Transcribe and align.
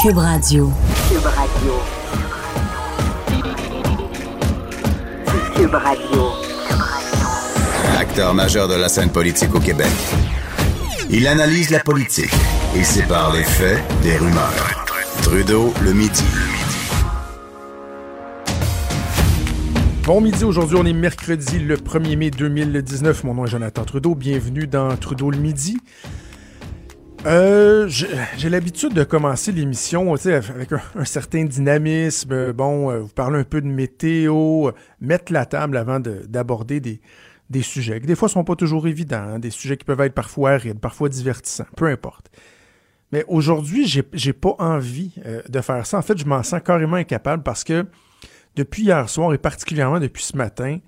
Cube 0.00 0.16
Radio. 0.16 0.72
Cube 1.10 1.26
Radio. 1.26 1.72
Cube 5.54 5.74
Radio. 5.74 6.22
Acteur 7.98 8.32
majeur 8.32 8.66
de 8.66 8.76
la 8.76 8.88
scène 8.88 9.10
politique 9.10 9.54
au 9.54 9.60
Québec. 9.60 9.90
Il 11.10 11.26
analyse 11.26 11.68
la 11.68 11.80
politique 11.80 12.32
et 12.74 12.82
sépare 12.82 13.34
les 13.34 13.44
faits 13.44 13.82
des 14.02 14.16
rumeurs. 14.16 14.86
Trudeau 15.20 15.74
le 15.84 15.92
midi. 15.92 16.24
Bon 20.04 20.22
midi, 20.22 20.44
aujourd'hui 20.44 20.78
on 20.80 20.86
est 20.86 20.94
mercredi 20.94 21.58
le 21.58 21.76
1er 21.76 22.16
mai 22.16 22.30
2019. 22.30 23.24
Mon 23.24 23.34
nom 23.34 23.44
est 23.44 23.50
Jonathan 23.50 23.84
Trudeau. 23.84 24.14
Bienvenue 24.14 24.66
dans 24.66 24.96
Trudeau 24.96 25.30
le 25.30 25.36
midi. 25.36 25.76
Euh, 27.26 27.86
j'ai 27.88 28.48
l'habitude 28.48 28.94
de 28.94 29.04
commencer 29.04 29.52
l'émission 29.52 30.14
avec 30.14 30.72
un, 30.72 31.04
certain 31.04 31.44
dynamisme. 31.44 32.52
Bon, 32.52 32.90
euh, 32.90 33.00
vous 33.00 33.08
parlez 33.08 33.38
un 33.38 33.44
peu 33.44 33.60
de 33.60 33.66
météo, 33.66 34.70
mettre 35.00 35.30
la 35.30 35.44
table 35.44 35.76
avant 35.76 36.00
d'aborder 36.00 36.80
des, 36.80 37.62
sujets 37.62 38.00
qui 38.00 38.06
des 38.06 38.14
fois 38.14 38.30
sont 38.30 38.42
pas 38.42 38.56
toujours 38.56 38.88
évidents, 38.88 39.34
hein, 39.34 39.38
des 39.38 39.50
sujets 39.50 39.76
qui 39.76 39.84
peuvent 39.84 40.00
être 40.00 40.14
parfois 40.14 40.52
arides, 40.52 40.80
parfois 40.80 41.10
divertissants, 41.10 41.66
peu 41.76 41.86
importe. 41.86 42.30
Mais 43.12 43.24
aujourd'hui, 43.28 43.86
j'ai 43.86 44.32
pas 44.32 44.54
envie 44.58 45.12
euh, 45.26 45.42
de 45.46 45.60
faire 45.60 45.84
ça. 45.84 45.98
En 45.98 46.02
fait, 46.02 46.16
je 46.16 46.24
m'en 46.24 46.42
sens 46.42 46.62
carrément 46.64 46.96
incapable 46.96 47.42
parce 47.42 47.64
que 47.64 47.84
depuis 48.56 48.84
hier 48.84 49.08
soir 49.10 49.34
et 49.34 49.38
particulièrement 49.38 50.00
depuis 50.00 50.22
ce 50.22 50.38
matin, 50.38 50.78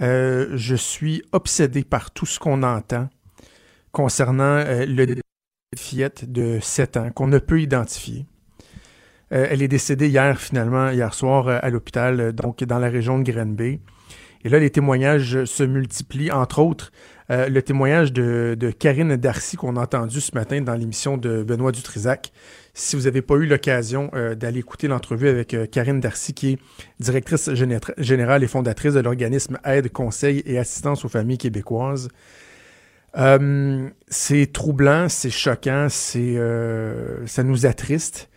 euh, 0.00 0.50
je 0.54 0.76
suis 0.76 1.24
obsédé 1.32 1.82
par 1.82 2.12
tout 2.12 2.26
ce 2.26 2.38
qu'on 2.38 2.62
entend 2.62 3.08
concernant 3.90 4.62
le 4.66 5.16
fillette 5.80 6.30
de 6.30 6.58
7 6.60 6.96
ans 6.96 7.10
qu'on 7.10 7.26
ne 7.26 7.38
peut 7.38 7.60
identifier. 7.60 8.26
Euh, 9.32 9.46
elle 9.50 9.62
est 9.62 9.68
décédée 9.68 10.08
hier, 10.08 10.40
finalement, 10.40 10.90
hier 10.90 11.12
soir, 11.14 11.48
euh, 11.48 11.58
à 11.62 11.70
l'hôpital, 11.70 12.20
euh, 12.20 12.32
donc 12.32 12.62
dans 12.64 12.78
la 12.78 12.88
région 12.88 13.18
de 13.18 13.30
Grenby. 13.30 13.80
Et 14.44 14.48
là, 14.48 14.58
les 14.58 14.70
témoignages 14.70 15.44
se 15.44 15.62
multiplient, 15.62 16.30
entre 16.30 16.58
autres, 16.58 16.92
le 17.30 17.60
témoignage 17.60 18.12
de, 18.12 18.74
Karine 18.78 19.16
Darcy 19.16 19.56
qu'on 19.56 19.76
a 19.76 19.80
entendu 19.80 20.20
ce 20.20 20.34
matin 20.34 20.60
dans 20.60 20.74
l'émission 20.74 21.16
de 21.16 21.42
Benoît 21.42 21.72
Dutrisac. 21.72 22.30
Si 22.74 22.94
vous 22.94 23.04
n'avez 23.04 23.22
pas 23.22 23.36
eu 23.36 23.46
l'occasion 23.46 24.10
d'aller 24.36 24.58
écouter 24.58 24.86
l'entrevue 24.86 25.28
avec 25.28 25.56
Karine 25.70 25.98
Darcy, 25.98 26.34
qui 26.34 26.50
est 26.50 26.58
directrice 27.00 27.48
générale 27.96 28.44
et 28.44 28.46
fondatrice 28.46 28.92
de 28.92 29.00
l'organisme 29.00 29.58
Aide, 29.64 29.90
Conseil 29.90 30.42
et 30.44 30.58
Assistance 30.58 31.06
aux 31.06 31.08
familles 31.08 31.38
québécoises, 31.38 32.10
euh, 33.16 33.88
c'est 34.08 34.52
troublant, 34.52 35.08
c'est 35.08 35.30
choquant, 35.30 35.86
c'est 35.88 36.36
euh, 36.36 37.26
ça 37.26 37.42
nous 37.42 37.66
attriste, 37.66 38.28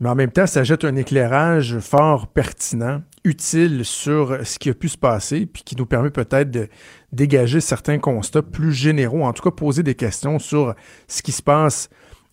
mais 0.00 0.08
en 0.08 0.14
même 0.14 0.30
temps, 0.30 0.46
ça 0.46 0.64
jette 0.64 0.84
un 0.84 0.96
éclairage 0.96 1.78
fort 1.78 2.28
pertinent, 2.28 3.02
utile 3.24 3.84
sur 3.84 4.38
ce 4.44 4.58
qui 4.58 4.70
a 4.70 4.74
pu 4.74 4.88
se 4.88 4.98
passer, 4.98 5.46
puis 5.46 5.62
qui 5.64 5.76
nous 5.76 5.86
permet 5.86 6.10
peut-être 6.10 6.50
de 6.50 6.68
dégager 7.12 7.60
certains 7.60 7.98
constats 7.98 8.42
plus 8.42 8.72
généraux, 8.72 9.24
en 9.24 9.32
tout 9.32 9.42
cas 9.42 9.50
poser 9.50 9.82
des 9.82 9.94
questions 9.94 10.38
sur 10.38 10.74
ce 11.08 11.22
qui 11.22 11.32
se 11.32 11.42
passe 11.42 11.88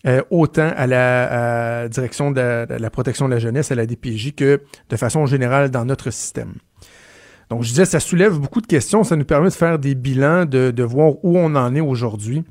euh, 0.06 0.22
autant 0.30 0.72
à 0.76 0.86
la 0.86 1.88
direction 1.88 2.30
de 2.30 2.66
la 2.68 2.90
protection 2.90 3.28
de 3.28 3.34
la 3.34 3.40
jeunesse, 3.40 3.70
à 3.70 3.74
la 3.74 3.86
DPJ, 3.86 4.34
que 4.34 4.62
de 4.88 4.96
façon 4.96 5.26
générale 5.26 5.70
dans 5.70 5.84
notre 5.84 6.10
système. 6.10 6.54
Donc, 7.50 7.64
je 7.64 7.68
disais, 7.70 7.84
ça 7.84 7.98
soulève 7.98 8.38
beaucoup 8.38 8.60
de 8.60 8.66
questions. 8.66 9.02
Ça 9.02 9.16
nous 9.16 9.24
permet 9.24 9.48
de 9.48 9.54
faire 9.54 9.78
des 9.78 9.96
bilans, 9.96 10.46
de, 10.46 10.82
voir 10.82 11.14
où 11.24 11.36
on 11.36 11.54
en 11.56 11.74
est 11.74 11.80
aujourd'hui 11.80 12.44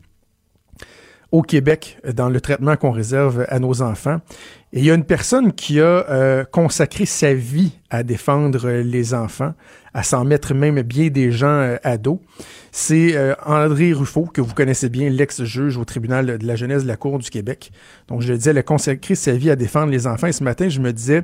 au 1.31 1.41
Québec 1.41 1.99
dans 2.13 2.27
le 2.27 2.41
traitement 2.41 2.75
qu'on 2.75 2.91
réserve 2.91 3.45
à 3.49 3.59
nos 3.59 3.81
enfants. 3.81 4.19
Et 4.73 4.79
il 4.79 4.85
y 4.85 4.91
a 4.91 4.95
une 4.95 5.05
personne 5.05 5.53
qui 5.53 5.79
a 5.79 6.05
euh, 6.09 6.43
consacré 6.43 7.05
sa 7.05 7.33
vie 7.33 7.71
à 7.89 8.03
défendre 8.03 8.67
les 8.69 9.13
enfants, 9.13 9.53
à 9.93 10.03
s'en 10.03 10.25
mettre 10.25 10.53
même 10.53 10.81
bien 10.81 11.09
des 11.09 11.31
gens 11.31 11.47
euh, 11.47 11.77
ados. 11.83 12.19
C'est 12.71 13.15
euh, 13.15 13.33
André 13.45 13.93
Ruffo, 13.93 14.25
que 14.25 14.41
vous 14.41 14.53
connaissez 14.53 14.89
bien, 14.89 15.09
l'ex-juge 15.09 15.77
au 15.77 15.85
tribunal 15.85 16.37
de 16.37 16.45
la 16.45 16.55
jeunesse 16.55 16.83
de 16.83 16.87
la 16.87 16.97
Cour 16.97 17.19
du 17.19 17.29
Québec. 17.29 17.71
Donc, 18.07 18.21
je 18.21 18.31
le 18.31 18.37
disais, 18.37 18.51
elle 18.51 18.57
a 18.57 18.63
consacré 18.63 19.15
sa 19.15 19.31
vie 19.31 19.49
à 19.49 19.55
défendre 19.55 19.91
les 19.91 20.07
enfants. 20.07 20.27
Et 20.27 20.33
ce 20.33 20.43
matin, 20.43 20.69
je 20.69 20.79
me 20.79 20.93
disais, 20.93 21.23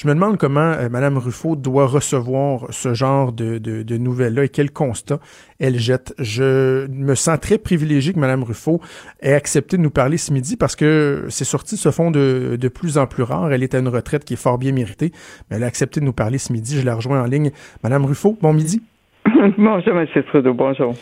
je 0.00 0.08
me 0.08 0.14
demande 0.14 0.38
comment 0.38 0.60
euh, 0.60 0.88
Mme 0.88 1.18
Ruffo 1.18 1.56
doit 1.56 1.86
recevoir 1.86 2.68
ce 2.70 2.94
genre 2.94 3.32
de, 3.32 3.58
de, 3.58 3.96
nouvelles-là 3.98 4.44
et 4.44 4.48
quel 4.48 4.70
constat 4.70 5.18
elle 5.58 5.78
jette. 5.78 6.14
Je 6.18 6.86
me 6.88 7.14
sens 7.14 7.38
très 7.38 7.58
privilégié 7.58 8.14
que 8.14 8.18
Mme 8.18 8.44
Ruffo 8.44 8.80
ait 9.20 9.34
accepté 9.34 9.76
de 9.76 9.82
nous 9.82 9.90
parler 9.90 10.16
ce 10.16 10.32
midi 10.32 10.56
parce 10.56 10.74
que 10.74 11.26
ses 11.28 11.44
sorties 11.44 11.76
se 11.76 11.90
font 11.90 12.10
de, 12.10 12.56
de 12.58 12.68
plus 12.68 12.96
en 12.96 13.06
plus 13.06 13.24
rares. 13.24 13.52
Elle 13.52 13.62
est 13.62 13.74
à 13.74 13.78
une 13.78 13.88
retraite 13.88 14.24
qui 14.24 14.32
est 14.32 14.42
fort 14.42 14.56
bien 14.56 14.72
méritée, 14.72 15.12
mais 15.50 15.56
elle 15.56 15.64
a 15.64 15.66
accepté 15.66 16.00
de 16.00 16.06
nous 16.06 16.14
parler 16.14 16.38
ce 16.38 16.50
midi. 16.50 16.80
Je 16.80 16.86
la 16.86 16.94
rejoins 16.94 17.20
en 17.20 17.26
ligne. 17.26 17.50
Mme 17.84 18.06
Ruffo, 18.06 18.38
bon 18.40 18.54
midi. 18.54 18.80
bonjour, 19.58 19.98
M. 19.98 20.06
Trudeau, 20.30 20.54
bonjour. 20.54 20.94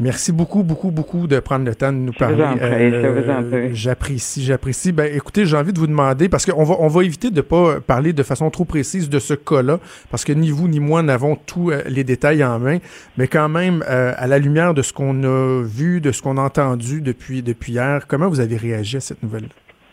Merci 0.00 0.30
beaucoup, 0.30 0.62
beaucoup, 0.62 0.92
beaucoup 0.92 1.26
de 1.26 1.40
prendre 1.40 1.64
le 1.64 1.74
temps 1.74 1.92
de 1.92 1.98
nous 1.98 2.12
parler. 2.12 2.44
Euh, 2.62 3.70
j'apprécie, 3.72 4.44
j'apprécie. 4.44 4.92
Ben, 4.92 5.12
écoutez, 5.12 5.44
j'ai 5.44 5.56
envie 5.56 5.72
de 5.72 5.78
vous 5.78 5.88
demander, 5.88 6.28
parce 6.28 6.46
qu'on 6.46 6.62
va, 6.62 6.76
on 6.78 6.86
va 6.86 7.02
éviter 7.02 7.30
de 7.30 7.36
ne 7.36 7.40
pas 7.40 7.80
parler 7.80 8.12
de 8.12 8.22
façon 8.22 8.48
trop 8.50 8.64
précise 8.64 9.08
de 9.08 9.18
ce 9.18 9.34
cas-là, 9.34 9.80
parce 10.10 10.24
que 10.24 10.32
ni 10.32 10.50
vous 10.50 10.68
ni 10.68 10.78
moi 10.78 11.02
n'avons 11.02 11.34
tous 11.34 11.70
euh, 11.70 11.82
les 11.88 12.04
détails 12.04 12.44
en 12.44 12.60
main, 12.60 12.78
mais 13.16 13.26
quand 13.26 13.48
même, 13.48 13.84
euh, 13.88 14.12
à 14.16 14.28
la 14.28 14.38
lumière 14.38 14.72
de 14.72 14.82
ce 14.82 14.92
qu'on 14.92 15.24
a 15.24 15.62
vu, 15.64 16.00
de 16.00 16.12
ce 16.12 16.22
qu'on 16.22 16.36
a 16.36 16.42
entendu 16.42 17.00
depuis, 17.00 17.42
depuis 17.42 17.72
hier, 17.72 18.06
comment 18.06 18.28
vous 18.28 18.40
avez 18.40 18.56
réagi 18.56 18.98
à 18.98 19.00
cette 19.00 19.22
nouvelle? 19.22 19.48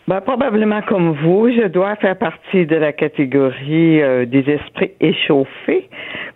Ben, 0.08 0.20
probablement 0.20 0.82
comme 0.82 1.12
vous, 1.12 1.50
je 1.50 1.66
dois 1.66 1.96
faire 1.96 2.16
partie 2.16 2.64
de 2.64 2.76
la 2.76 2.92
catégorie 2.92 4.00
des 4.26 4.44
esprits 4.48 4.92
échauffés 5.00 5.88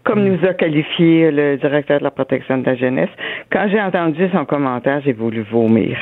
comme 0.04 0.24
nous 0.24 0.44
a 0.46 0.54
qualifié 0.54 1.30
le 1.30 1.56
directeur 1.56 1.98
de 1.98 2.04
la 2.04 2.10
protection 2.10 2.58
de 2.58 2.66
la 2.66 2.74
jeunesse. 2.74 3.10
Quand 3.52 3.68
j'ai 3.70 3.80
entendu 3.80 4.28
son 4.32 4.44
commentaire, 4.44 5.00
j'ai 5.04 5.12
voulu 5.12 5.42
vomir. 5.42 5.96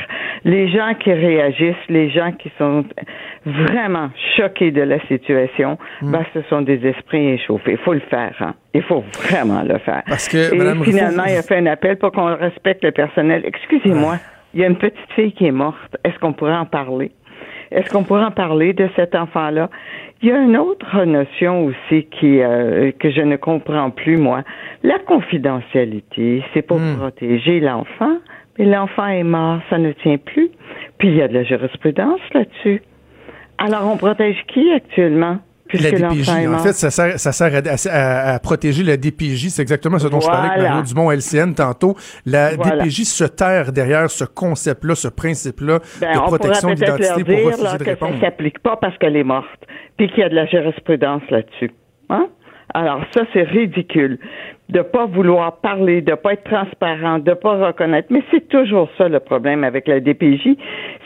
Les 0.45 0.69
gens 0.69 0.93
qui 0.99 1.11
réagissent, 1.11 1.75
les 1.89 2.09
gens 2.09 2.31
qui 2.31 2.51
sont 2.57 2.85
vraiment 3.45 4.09
choqués 4.37 4.71
de 4.71 4.81
la 4.81 4.99
situation, 5.07 5.77
mm. 6.01 6.11
ben, 6.11 6.25
ce 6.33 6.41
sont 6.43 6.61
des 6.61 6.85
esprits 6.85 7.29
échauffés. 7.29 7.73
Il 7.73 7.77
faut 7.77 7.93
le 7.93 7.99
faire. 8.01 8.35
Hein? 8.39 8.53
Il 8.73 8.83
faut 8.83 9.03
vraiment 9.29 9.63
le 9.63 9.77
faire. 9.79 10.03
Parce 10.07 10.29
que, 10.29 10.37
Et 10.37 10.83
finalement, 10.83 11.25
il 11.25 11.35
a 11.35 11.41
fait 11.41 11.57
un 11.57 11.65
appel 11.65 11.97
pour 11.97 12.11
qu'on 12.11 12.35
respecte 12.35 12.83
le 12.83 12.91
personnel. 12.91 13.43
Excusez-moi, 13.45 14.15
il 14.53 14.61
y 14.61 14.63
a 14.63 14.67
une 14.67 14.77
petite 14.77 15.11
fille 15.15 15.33
qui 15.33 15.45
est 15.45 15.51
morte. 15.51 15.97
Est-ce 16.03 16.17
qu'on 16.19 16.33
pourrait 16.33 16.55
en 16.55 16.65
parler? 16.65 17.11
Est-ce 17.71 17.89
qu'on 17.91 18.03
pourrait 18.03 18.25
en 18.25 18.31
parler 18.31 18.73
de 18.73 18.89
cet 18.95 19.15
enfant-là? 19.15 19.69
Il 20.21 20.29
y 20.29 20.31
a 20.31 20.37
une 20.37 20.57
autre 20.57 21.03
notion 21.05 21.65
aussi 21.65 22.05
qui 22.05 22.41
euh, 22.41 22.91
que 22.99 23.09
je 23.09 23.21
ne 23.21 23.35
comprends 23.35 23.89
plus 23.89 24.17
moi. 24.17 24.43
La 24.83 24.99
confidentialité, 24.99 26.43
c'est 26.53 26.61
pour 26.61 26.79
hmm. 26.79 26.97
protéger 26.97 27.59
l'enfant, 27.59 28.17
mais 28.57 28.65
l'enfant 28.65 29.07
est 29.07 29.23
mort, 29.23 29.59
ça 29.69 29.77
ne 29.77 29.91
tient 29.91 30.17
plus. 30.17 30.49
Puis 30.97 31.09
il 31.09 31.15
y 31.15 31.21
a 31.21 31.27
de 31.27 31.33
la 31.33 31.43
jurisprudence 31.43 32.19
là-dessus. 32.33 32.81
Alors 33.57 33.89
on 33.91 33.97
protège 33.97 34.43
qui 34.47 34.71
actuellement? 34.71 35.37
La 35.73 35.91
DPJ, 35.91 36.29
en 36.47 36.59
fait, 36.59 36.73
ça 36.73 36.89
sert, 36.89 37.19
ça 37.19 37.31
sert 37.31 37.51
à, 37.91 38.39
protéger 38.39 38.83
la 38.83 38.97
DPJ. 38.97 39.49
C'est 39.49 39.61
exactement 39.61 39.99
ce 39.99 40.07
dont 40.07 40.19
je 40.19 40.27
parlais 40.27 40.49
avec 40.49 40.63
Mario 40.63 40.83
Dumont 40.83 41.11
LCN 41.11 41.53
tantôt. 41.53 41.95
La 42.25 42.55
DPJ 42.55 43.03
se 43.03 43.23
terre 43.25 43.71
derrière 43.71 44.09
ce 44.09 44.25
concept-là, 44.25 44.95
ce 44.95 45.07
principe-là 45.07 45.79
ben, 46.01 46.13
de 46.13 46.19
protection 46.19 46.73
d'identité 46.73 47.23
pour 47.23 47.45
refuser 47.45 47.77
de 47.77 47.83
répondre. 47.83 48.13
ça 48.15 48.21
s'applique 48.21 48.59
pas 48.59 48.77
parce 48.77 48.97
qu'elle 48.97 49.15
est 49.15 49.23
morte 49.23 49.47
puis 49.97 50.07
qu'il 50.09 50.19
y 50.19 50.23
a 50.23 50.29
de 50.29 50.35
la 50.35 50.45
jurisprudence 50.45 51.23
là-dessus. 51.29 51.71
Hein? 52.09 52.27
Alors 52.73 53.03
ça, 53.13 53.23
c'est 53.33 53.43
ridicule 53.43 54.19
de 54.69 54.81
pas 54.81 55.05
vouloir 55.07 55.57
parler, 55.57 56.01
de 56.01 56.13
pas 56.13 56.33
être 56.33 56.43
transparent, 56.43 57.19
de 57.19 57.33
pas 57.33 57.67
reconnaître. 57.67 58.07
Mais 58.11 58.23
c'est 58.31 58.47
toujours 58.47 58.89
ça 58.97 59.09
le 59.09 59.19
problème 59.19 59.63
avec 59.63 59.87
la 59.87 59.99
DPJ, 59.99 60.55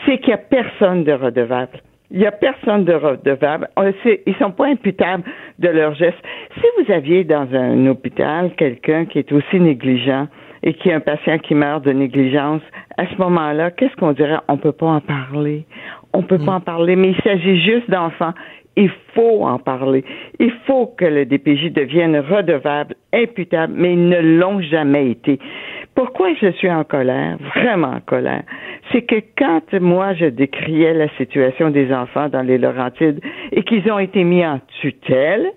c'est 0.04 0.18
qu'il 0.18 0.30
y 0.30 0.32
a 0.32 0.38
personne 0.38 1.04
de 1.04 1.12
redevable. 1.12 1.80
Il 2.10 2.18
n'y 2.18 2.26
a 2.26 2.32
personne 2.32 2.84
de 2.84 2.92
redevable. 2.92 3.68
Ils 4.26 4.34
sont 4.36 4.52
pas 4.52 4.66
imputables 4.66 5.24
de 5.58 5.68
leurs 5.68 5.94
gestes. 5.94 6.22
Si 6.54 6.66
vous 6.78 6.92
aviez 6.92 7.24
dans 7.24 7.48
un 7.52 7.86
hôpital 7.86 8.52
quelqu'un 8.56 9.06
qui 9.06 9.18
est 9.18 9.32
aussi 9.32 9.58
négligent 9.58 10.28
et 10.62 10.74
qui 10.74 10.90
a 10.90 10.96
un 10.96 11.00
patient 11.00 11.38
qui 11.38 11.54
meurt 11.54 11.84
de 11.84 11.92
négligence, 11.92 12.62
à 12.96 13.06
ce 13.06 13.16
moment-là, 13.18 13.70
qu'est-ce 13.70 13.96
qu'on 13.96 14.12
dirait? 14.12 14.38
On 14.48 14.56
peut 14.56 14.72
pas 14.72 14.86
en 14.86 15.00
parler. 15.00 15.66
On 16.12 16.22
peut 16.22 16.38
pas 16.38 16.52
mm. 16.52 16.56
en 16.56 16.60
parler, 16.60 16.96
mais 16.96 17.10
il 17.10 17.22
s'agit 17.22 17.60
juste 17.60 17.90
d'enfants. 17.90 18.34
Il 18.76 18.90
faut 19.14 19.44
en 19.44 19.58
parler. 19.58 20.04
Il 20.38 20.52
faut 20.66 20.86
que 20.86 21.04
le 21.04 21.26
DPJ 21.26 21.72
devienne 21.72 22.18
redevable, 22.18 22.96
imputable, 23.12 23.72
mais 23.76 23.92
ils 23.92 24.08
ne 24.08 24.20
l'ont 24.20 24.60
jamais 24.60 25.10
été. 25.10 25.38
Pourquoi 25.94 26.34
je 26.34 26.50
suis 26.52 26.70
en 26.70 26.82
colère, 26.82 27.38
vraiment 27.54 27.92
en 27.92 28.00
colère, 28.00 28.42
c'est 28.90 29.02
que 29.02 29.16
quand 29.38 29.72
moi 29.80 30.14
je 30.14 30.26
décriais 30.26 30.92
la 30.92 31.08
situation 31.16 31.70
des 31.70 31.92
enfants 31.92 32.28
dans 32.28 32.42
les 32.42 32.58
Laurentides 32.58 33.20
et 33.52 33.62
qu'ils 33.62 33.90
ont 33.90 34.00
été 34.00 34.24
mis 34.24 34.44
en 34.44 34.60
tutelle, 34.80 35.52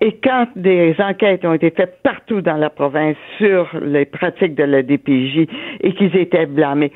et 0.00 0.18
quand 0.24 0.48
des 0.56 0.96
enquêtes 0.98 1.44
ont 1.44 1.52
été 1.52 1.70
faites 1.70 2.02
partout 2.02 2.40
dans 2.40 2.56
la 2.56 2.70
province 2.70 3.16
sur 3.38 3.68
les 3.82 4.06
pratiques 4.06 4.54
de 4.54 4.64
la 4.64 4.82
DPJ 4.82 5.46
et 5.80 5.92
qu'ils 5.94 6.16
étaient 6.16 6.46
blâmés 6.46 6.92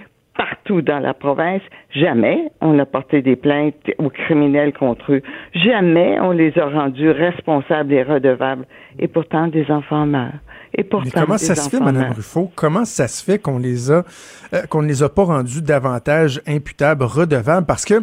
partout 0.67 0.83
dans 0.83 0.99
la 0.99 1.15
province. 1.15 1.63
Jamais 1.95 2.51
on 2.61 2.79
a 2.79 2.87
porté 2.87 3.23
des 3.23 3.37
plaintes 3.37 3.75
aux 3.99 4.11
criminels 4.11 4.73
contre 4.73 5.13
eux. 5.13 5.23
Jamais 5.55 6.19
on 6.21 6.33
les 6.33 6.53
a 6.59 6.67
rendus 6.67 7.11
responsables 7.11 7.93
et 7.93 8.03
redevables. 8.03 8.67
Et 8.99 9.09
pourtant, 9.09 9.47
des 9.47 9.71
enfants 9.71 10.07
meurent. 10.07 10.33
Et 10.79 10.83
pourtant, 10.85 11.09
Mais 11.15 11.21
comment 11.23 11.39
ça 11.39 11.55
se 11.55 11.71
fait, 11.71 11.81
Mme. 11.81 12.13
Ruffo? 12.15 12.51
Comment 12.55 12.85
ça 12.85 13.09
se 13.09 13.25
fait 13.25 13.39
qu'on 13.39 13.59
les 13.59 13.91
a 13.91 14.05
euh, 14.53 14.63
qu'on 14.69 14.83
ne 14.83 14.89
les 14.89 15.03
a 15.03 15.09
pas 15.09 15.25
rendus 15.25 15.63
davantage 15.63 16.41
imputables, 16.47 17.05
redevables? 17.05 17.67
Parce 17.67 17.85
que, 17.85 18.01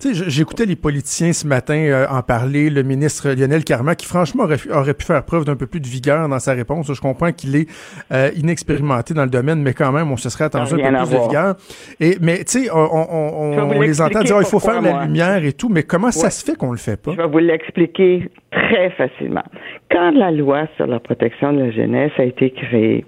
tu 0.00 0.14
sais, 0.14 0.24
j'écoutais 0.28 0.66
les 0.66 0.74
politiciens 0.76 1.32
ce 1.32 1.46
matin 1.46 1.74
euh, 1.76 2.06
en 2.08 2.22
parler, 2.22 2.70
le 2.70 2.82
ministre 2.82 3.30
Lionel 3.30 3.64
Carman, 3.64 3.94
qui 3.94 4.06
franchement 4.06 4.44
aurait, 4.44 4.56
pu- 4.56 4.72
aurait 4.72 4.94
pu 4.94 5.04
faire 5.04 5.22
preuve 5.24 5.44
d'un 5.44 5.56
peu 5.56 5.66
plus 5.66 5.78
de 5.80 5.86
vigueur 5.86 6.28
dans 6.28 6.38
sa 6.40 6.52
réponse. 6.52 6.92
Je 6.92 7.00
comprends 7.00 7.30
qu'il 7.32 7.54
est 7.54 7.68
euh, 8.12 8.30
inexpérimenté 8.36 9.14
dans 9.14 9.24
le 9.24 9.30
domaine, 9.30 9.62
mais 9.62 9.72
quand 9.74 9.92
même, 9.92 10.10
on 10.10 10.16
se 10.16 10.28
serait 10.28 10.44
attendu 10.44 10.74
un 10.74 10.76
peu 10.76 11.06
plus 11.06 11.16
de 11.16 11.22
vigueur. 11.22 11.54
Et, 12.00 12.05
mais, 12.20 12.38
tu 12.38 12.64
sais, 12.64 12.70
on, 12.72 13.80
les 13.80 14.00
entend 14.00 14.20
dire, 14.20 14.36
Ah, 14.36 14.42
il 14.42 14.46
faut 14.46 14.60
faire 14.60 14.80
la 14.80 15.04
lumière 15.04 15.44
et 15.44 15.52
tout, 15.52 15.68
mais 15.68 15.82
comment 15.82 16.10
ça 16.10 16.30
se 16.30 16.44
fait 16.44 16.56
qu'on 16.56 16.72
le 16.72 16.78
fait 16.78 17.00
pas? 17.00 17.12
Je 17.12 17.16
vais 17.16 17.28
vous 17.28 17.38
l'expliquer 17.38 18.28
très 18.50 18.90
facilement. 18.90 19.44
Quand 19.90 20.10
la 20.12 20.30
loi 20.30 20.66
sur 20.76 20.86
la 20.86 21.00
protection 21.00 21.52
de 21.52 21.64
la 21.64 21.70
jeunesse 21.70 22.12
a 22.18 22.24
été 22.24 22.50
créée, 22.50 23.04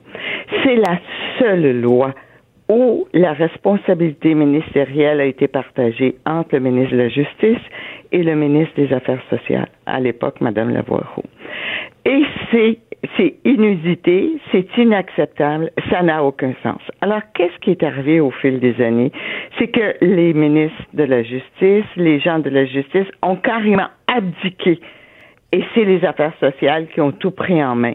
c'est 0.62 0.77
la 0.77 0.99
seule 1.39 1.81
loi 1.81 2.15
où 2.69 3.06
la 3.15 3.33
responsabilité 3.33 4.35
ministérielle 4.35 5.21
a 5.21 5.25
été 5.25 5.49
partagée 5.49 6.17
entre 6.27 6.55
le 6.55 6.61
ministre 6.61 6.93
de 6.93 6.99
la 6.99 7.09
Justice 7.09 7.65
et 8.12 8.23
le 8.23 8.35
ministre 8.35 8.75
des 8.77 8.93
Affaires 8.93 9.23
sociales, 9.31 9.69
à 9.87 10.00
l'époque, 10.00 10.41
Mme 10.41 10.71
Lavoie-Roux. 10.71 11.25
Et 12.05 12.23
c'est, 12.50 12.79
c'est 13.17 13.37
inusité, 13.45 14.33
c'est 14.50 14.67
inacceptable, 14.77 15.71
ça 15.91 16.03
n'a 16.03 16.25
aucun 16.25 16.53
sens. 16.62 16.81
Alors, 17.00 17.21
qu'est-ce 17.35 17.56
qui 17.61 17.71
est 17.71 17.83
arrivé 17.83 18.21
au 18.21 18.31
fil 18.31 18.61
des 18.61 18.81
années? 18.83 19.12
C'est 19.59 19.69
que 19.69 19.95
les 20.00 20.33
ministres 20.35 20.83
de 20.95 21.05
la 21.05 21.23
Justice, 21.23 21.87
les 21.97 22.19
gens 22.21 22.39
de 22.39 22.50
la 22.50 22.65
Justice 22.65 23.06
ont 23.23 23.37
carrément 23.37 23.89
abdiqué. 24.06 24.81
Et 25.53 25.65
c'est 25.75 25.85
les 25.85 26.05
affaires 26.05 26.35
sociales 26.41 26.89
qui 26.89 27.00
ont 27.00 27.12
tout 27.12 27.31
pris 27.31 27.62
en 27.62 27.75
main. 27.75 27.95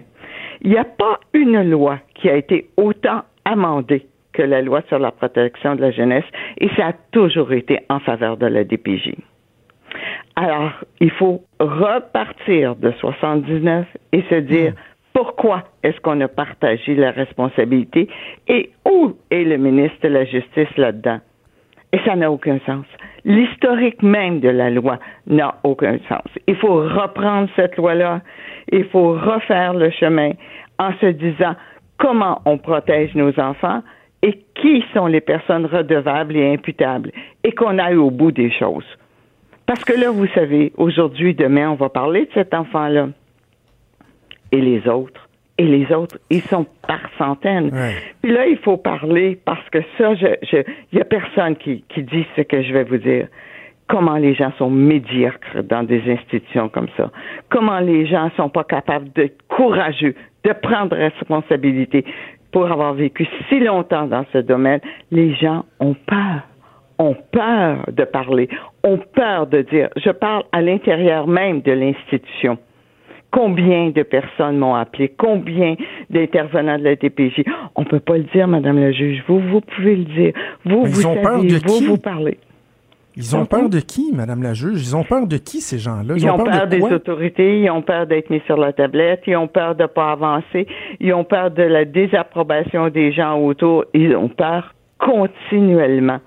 Il 0.61 0.71
n'y 0.71 0.77
a 0.77 0.85
pas 0.85 1.19
une 1.33 1.69
loi 1.69 1.99
qui 2.15 2.29
a 2.29 2.35
été 2.35 2.69
autant 2.77 3.23
amendée 3.45 4.07
que 4.31 4.41
la 4.41 4.61
loi 4.61 4.81
sur 4.87 4.99
la 4.99 5.11
protection 5.11 5.75
de 5.75 5.81
la 5.81 5.91
jeunesse, 5.91 6.25
et 6.57 6.69
ça 6.75 6.87
a 6.87 6.93
toujours 7.11 7.51
été 7.51 7.79
en 7.89 7.99
faveur 7.99 8.37
de 8.37 8.47
la 8.47 8.63
DPJ. 8.63 9.15
Alors, 10.35 10.71
il 10.99 11.11
faut 11.11 11.43
repartir 11.59 12.75
de 12.75 12.91
79 12.99 13.85
et 14.11 14.23
se 14.23 14.35
dire 14.35 14.73
pourquoi 15.13 15.63
est-ce 15.83 15.99
qu'on 16.01 16.19
a 16.21 16.27
partagé 16.27 16.95
la 16.95 17.11
responsabilité 17.11 18.07
et 18.47 18.71
où 18.89 19.13
est 19.29 19.43
le 19.43 19.57
ministre 19.57 19.97
de 20.03 20.09
la 20.09 20.25
Justice 20.25 20.75
là-dedans? 20.77 21.19
Et 21.91 21.99
ça 22.05 22.15
n'a 22.15 22.31
aucun 22.31 22.59
sens. 22.65 22.85
L'historique 23.23 24.01
même 24.01 24.39
de 24.39 24.49
la 24.49 24.71
loi 24.71 24.97
n'a 25.27 25.55
aucun 25.63 25.99
sens. 26.09 26.25
Il 26.47 26.55
faut 26.55 26.73
reprendre 26.73 27.47
cette 27.55 27.77
loi-là. 27.77 28.21
Il 28.71 28.85
faut 28.85 29.13
refaire 29.13 29.75
le 29.75 29.91
chemin 29.91 30.31
en 30.79 30.91
se 30.99 31.05
disant 31.05 31.55
comment 31.97 32.41
on 32.45 32.57
protège 32.57 33.13
nos 33.13 33.39
enfants 33.39 33.83
et 34.23 34.39
qui 34.55 34.83
sont 34.93 35.05
les 35.05 35.21
personnes 35.21 35.67
redevables 35.67 36.35
et 36.35 36.53
imputables 36.53 37.11
et 37.43 37.51
qu'on 37.51 37.77
aille 37.77 37.97
au 37.97 38.09
bout 38.09 38.31
des 38.31 38.51
choses. 38.51 38.87
Parce 39.67 39.85
que 39.85 39.93
là, 39.93 40.09
vous 40.09 40.27
savez, 40.27 40.73
aujourd'hui, 40.77 41.35
demain, 41.35 41.69
on 41.69 41.75
va 41.75 41.89
parler 41.89 42.25
de 42.25 42.31
cet 42.33 42.53
enfant-là. 42.53 43.09
Et 44.53 44.61
les 44.61 44.87
autres. 44.87 45.27
Et 45.57 45.65
les 45.65 45.91
autres, 45.91 46.17
ils 46.29 46.41
sont 46.43 46.65
par 46.87 47.01
centaines. 47.17 47.69
Ouais. 47.73 47.95
Puis 48.21 48.31
là, 48.31 48.47
il 48.47 48.57
faut 48.57 48.77
parler 48.77 49.37
parce 49.45 49.67
que 49.69 49.79
ça, 49.97 50.15
je, 50.15 50.27
je, 50.43 50.57
il 50.91 50.97
y 50.97 51.01
a 51.01 51.05
personne 51.05 51.55
qui, 51.57 51.83
qui 51.89 52.03
dit 52.03 52.25
ce 52.35 52.41
que 52.41 52.61
je 52.63 52.71
vais 52.71 52.83
vous 52.83 52.97
dire. 52.97 53.27
Comment 53.87 54.17
les 54.17 54.33
gens 54.33 54.51
sont 54.57 54.69
médiocres 54.71 55.61
dans 55.63 55.83
des 55.83 56.01
institutions 56.09 56.69
comme 56.69 56.87
ça? 56.95 57.11
Comment 57.49 57.79
les 57.79 58.05
gens 58.05 58.31
sont 58.37 58.49
pas 58.49 58.63
capables 58.63 59.11
d'être 59.11 59.37
courageux, 59.47 60.15
de 60.43 60.53
prendre 60.53 60.95
responsabilité 60.95 62.05
pour 62.51 62.71
avoir 62.71 62.93
vécu 62.93 63.27
si 63.49 63.59
longtemps 63.59 64.07
dans 64.07 64.25
ce 64.33 64.37
domaine? 64.37 64.79
Les 65.11 65.35
gens 65.35 65.65
ont 65.79 65.95
peur 66.05 66.43
ont 66.99 67.15
peur 67.31 67.85
de 67.91 68.03
parler, 68.03 68.47
ont 68.83 68.99
peur 69.13 69.47
de 69.47 69.61
dire. 69.61 69.89
Je 69.97 70.11
parle 70.11 70.43
à 70.51 70.61
l'intérieur 70.61 71.27
même 71.27 71.61
de 71.61 71.71
l'institution. 71.71 72.57
Combien 73.33 73.89
de 73.89 74.03
personnes 74.03 74.59
m'ont 74.59 74.75
appelé? 74.75 75.11
Combien 75.17 75.75
d'intervenants 76.11 76.77
de 76.77 76.83
la 76.83 76.95
DPJ? 76.95 77.43
On 77.73 77.81
ne 77.81 77.87
peut 77.87 77.99
pas 77.99 78.17
le 78.17 78.25
dire, 78.25 78.47
Madame 78.47 78.79
la 78.79 78.91
juge. 78.91 79.23
Vous, 79.27 79.39
vous 79.39 79.59
pouvez 79.59 79.95
le 79.95 80.03
dire. 80.03 80.33
Vous, 80.65 80.85
vous 80.85 81.01
savez, 81.01 81.21
peur 81.21 81.41
de 81.41 81.55
vous, 81.55 81.79
qui? 81.79 81.85
vous 81.87 81.97
parlez. 81.97 82.37
Ils 83.15 83.35
ont 83.35 83.45
peur 83.45 83.69
de 83.69 83.79
qui, 83.79 84.11
Madame 84.13 84.43
la 84.43 84.53
juge? 84.53 84.87
Ils 84.87 84.95
ont 84.95 85.03
peur 85.03 85.25
de 85.25 85.37
qui, 85.37 85.61
ces 85.61 85.79
gens-là? 85.79 86.13
Ils, 86.15 86.29
ont 86.29 86.43
peur, 86.43 86.67
de 86.67 86.77
des 86.77 86.83
autorités, 86.83 87.61
ils 87.61 87.71
ont 87.71 87.81
peur 87.81 88.05
d'être 88.05 88.29
mis 88.29 88.41
sur 88.45 88.57
la 88.57 88.71
tablette, 88.71 89.23
ils 89.25 89.35
ont 89.35 89.47
peur 89.47 89.73
de 89.73 89.81
ne 89.81 89.87
pas 89.87 90.11
avancer, 90.11 90.67
ils 90.99 91.13
ont 91.13 91.23
peur 91.23 91.49
de 91.49 91.63
la 91.63 91.85
désapprobation 91.85 92.89
des 92.89 93.11
gens 93.11 93.39
autour, 93.39 93.85
ils 93.95 94.15
ont 94.15 94.29
peur 94.29 94.75
continuellement. 94.99 96.19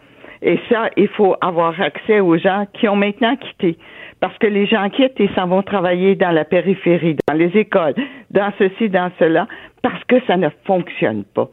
Et 0.43 0.59
ça, 0.69 0.91
il 0.97 1.09
faut 1.09 1.37
avoir 1.41 1.81
accès 1.81 2.19
aux 2.19 2.37
gens 2.37 2.67
qui 2.75 2.89
ont 2.89 2.97
maintenant 2.97 3.37
quitté. 3.37 3.79
Parce 4.21 4.37
que 4.39 4.47
les 4.47 4.67
gens 4.67 4.89
quittent 4.89 5.21
et 5.21 5.29
s'en 5.35 5.47
vont 5.47 5.63
travailler 5.63 6.15
dans 6.15 6.31
la 6.31 6.45
périphérie, 6.45 7.17
dans 7.29 7.35
les 7.35 7.55
écoles, 7.57 7.95
dans 8.31 8.51
ceci, 8.59 8.89
dans 8.89 9.11
cela, 9.19 9.47
parce 9.83 10.03
que 10.05 10.17
ça 10.27 10.37
ne 10.37 10.49
fonctionne 10.65 11.25
pas. 11.25 11.49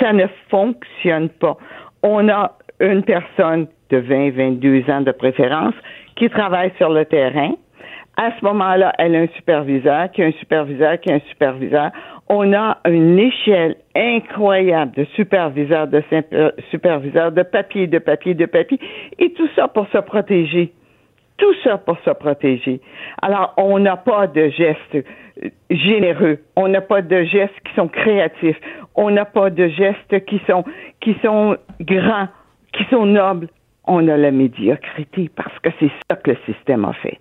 Ça 0.00 0.12
ne 0.12 0.26
fonctionne 0.50 1.28
pas. 1.28 1.56
On 2.02 2.28
a 2.28 2.52
une 2.80 3.02
personne 3.02 3.66
de 3.90 3.98
20, 3.98 4.30
22 4.30 4.90
ans 4.90 5.00
de 5.02 5.12
préférence 5.12 5.74
qui 6.16 6.28
travaille 6.28 6.72
sur 6.78 6.90
le 6.90 7.04
terrain. 7.04 7.52
À 8.16 8.30
ce 8.38 8.44
moment-là, 8.46 8.92
elle 8.98 9.14
a 9.14 9.20
un 9.20 9.28
superviseur, 9.36 10.10
qui 10.10 10.22
a 10.22 10.26
un 10.26 10.32
superviseur, 10.32 10.98
qui 11.00 11.12
a 11.12 11.16
un 11.16 11.20
superviseur. 11.28 11.90
On 12.28 12.52
a 12.54 12.78
une 12.86 13.18
échelle 13.18 13.76
incroyable 13.94 14.92
de 14.96 15.04
superviseurs, 15.14 15.86
de 15.86 16.02
superviseurs, 16.70 17.30
de 17.30 17.42
papier, 17.42 17.86
de 17.86 17.98
papier, 17.98 18.34
de 18.34 18.46
papier, 18.46 18.80
et 19.18 19.32
tout 19.32 19.48
ça 19.54 19.68
pour 19.68 19.86
se 19.88 19.98
protéger. 19.98 20.72
Tout 21.38 21.54
ça 21.62 21.78
pour 21.78 21.98
se 22.04 22.10
protéger. 22.10 22.80
Alors, 23.20 23.52
on 23.56 23.78
n'a 23.78 23.96
pas 23.96 24.26
de 24.26 24.48
gestes 24.48 24.94
euh, 24.94 25.50
généreux. 25.70 26.38
On 26.56 26.68
n'a 26.68 26.80
pas 26.80 27.02
de 27.02 27.24
gestes 27.24 27.54
qui 27.64 27.74
sont 27.74 27.88
créatifs. 27.88 28.58
On 28.94 29.10
n'a 29.10 29.24
pas 29.24 29.50
de 29.50 29.68
gestes 29.68 30.24
qui 30.24 30.40
sont, 30.46 30.64
qui 31.00 31.14
sont 31.22 31.56
grands, 31.80 32.28
qui 32.72 32.84
sont 32.84 33.04
nobles. 33.06 33.48
On 33.86 34.08
a 34.08 34.16
la 34.16 34.30
médiocrité 34.30 35.30
parce 35.34 35.56
que 35.60 35.70
c'est 35.78 35.90
ça 36.10 36.16
que 36.16 36.32
le 36.32 36.36
système 36.46 36.84
a 36.84 36.92
fait. 36.94 37.18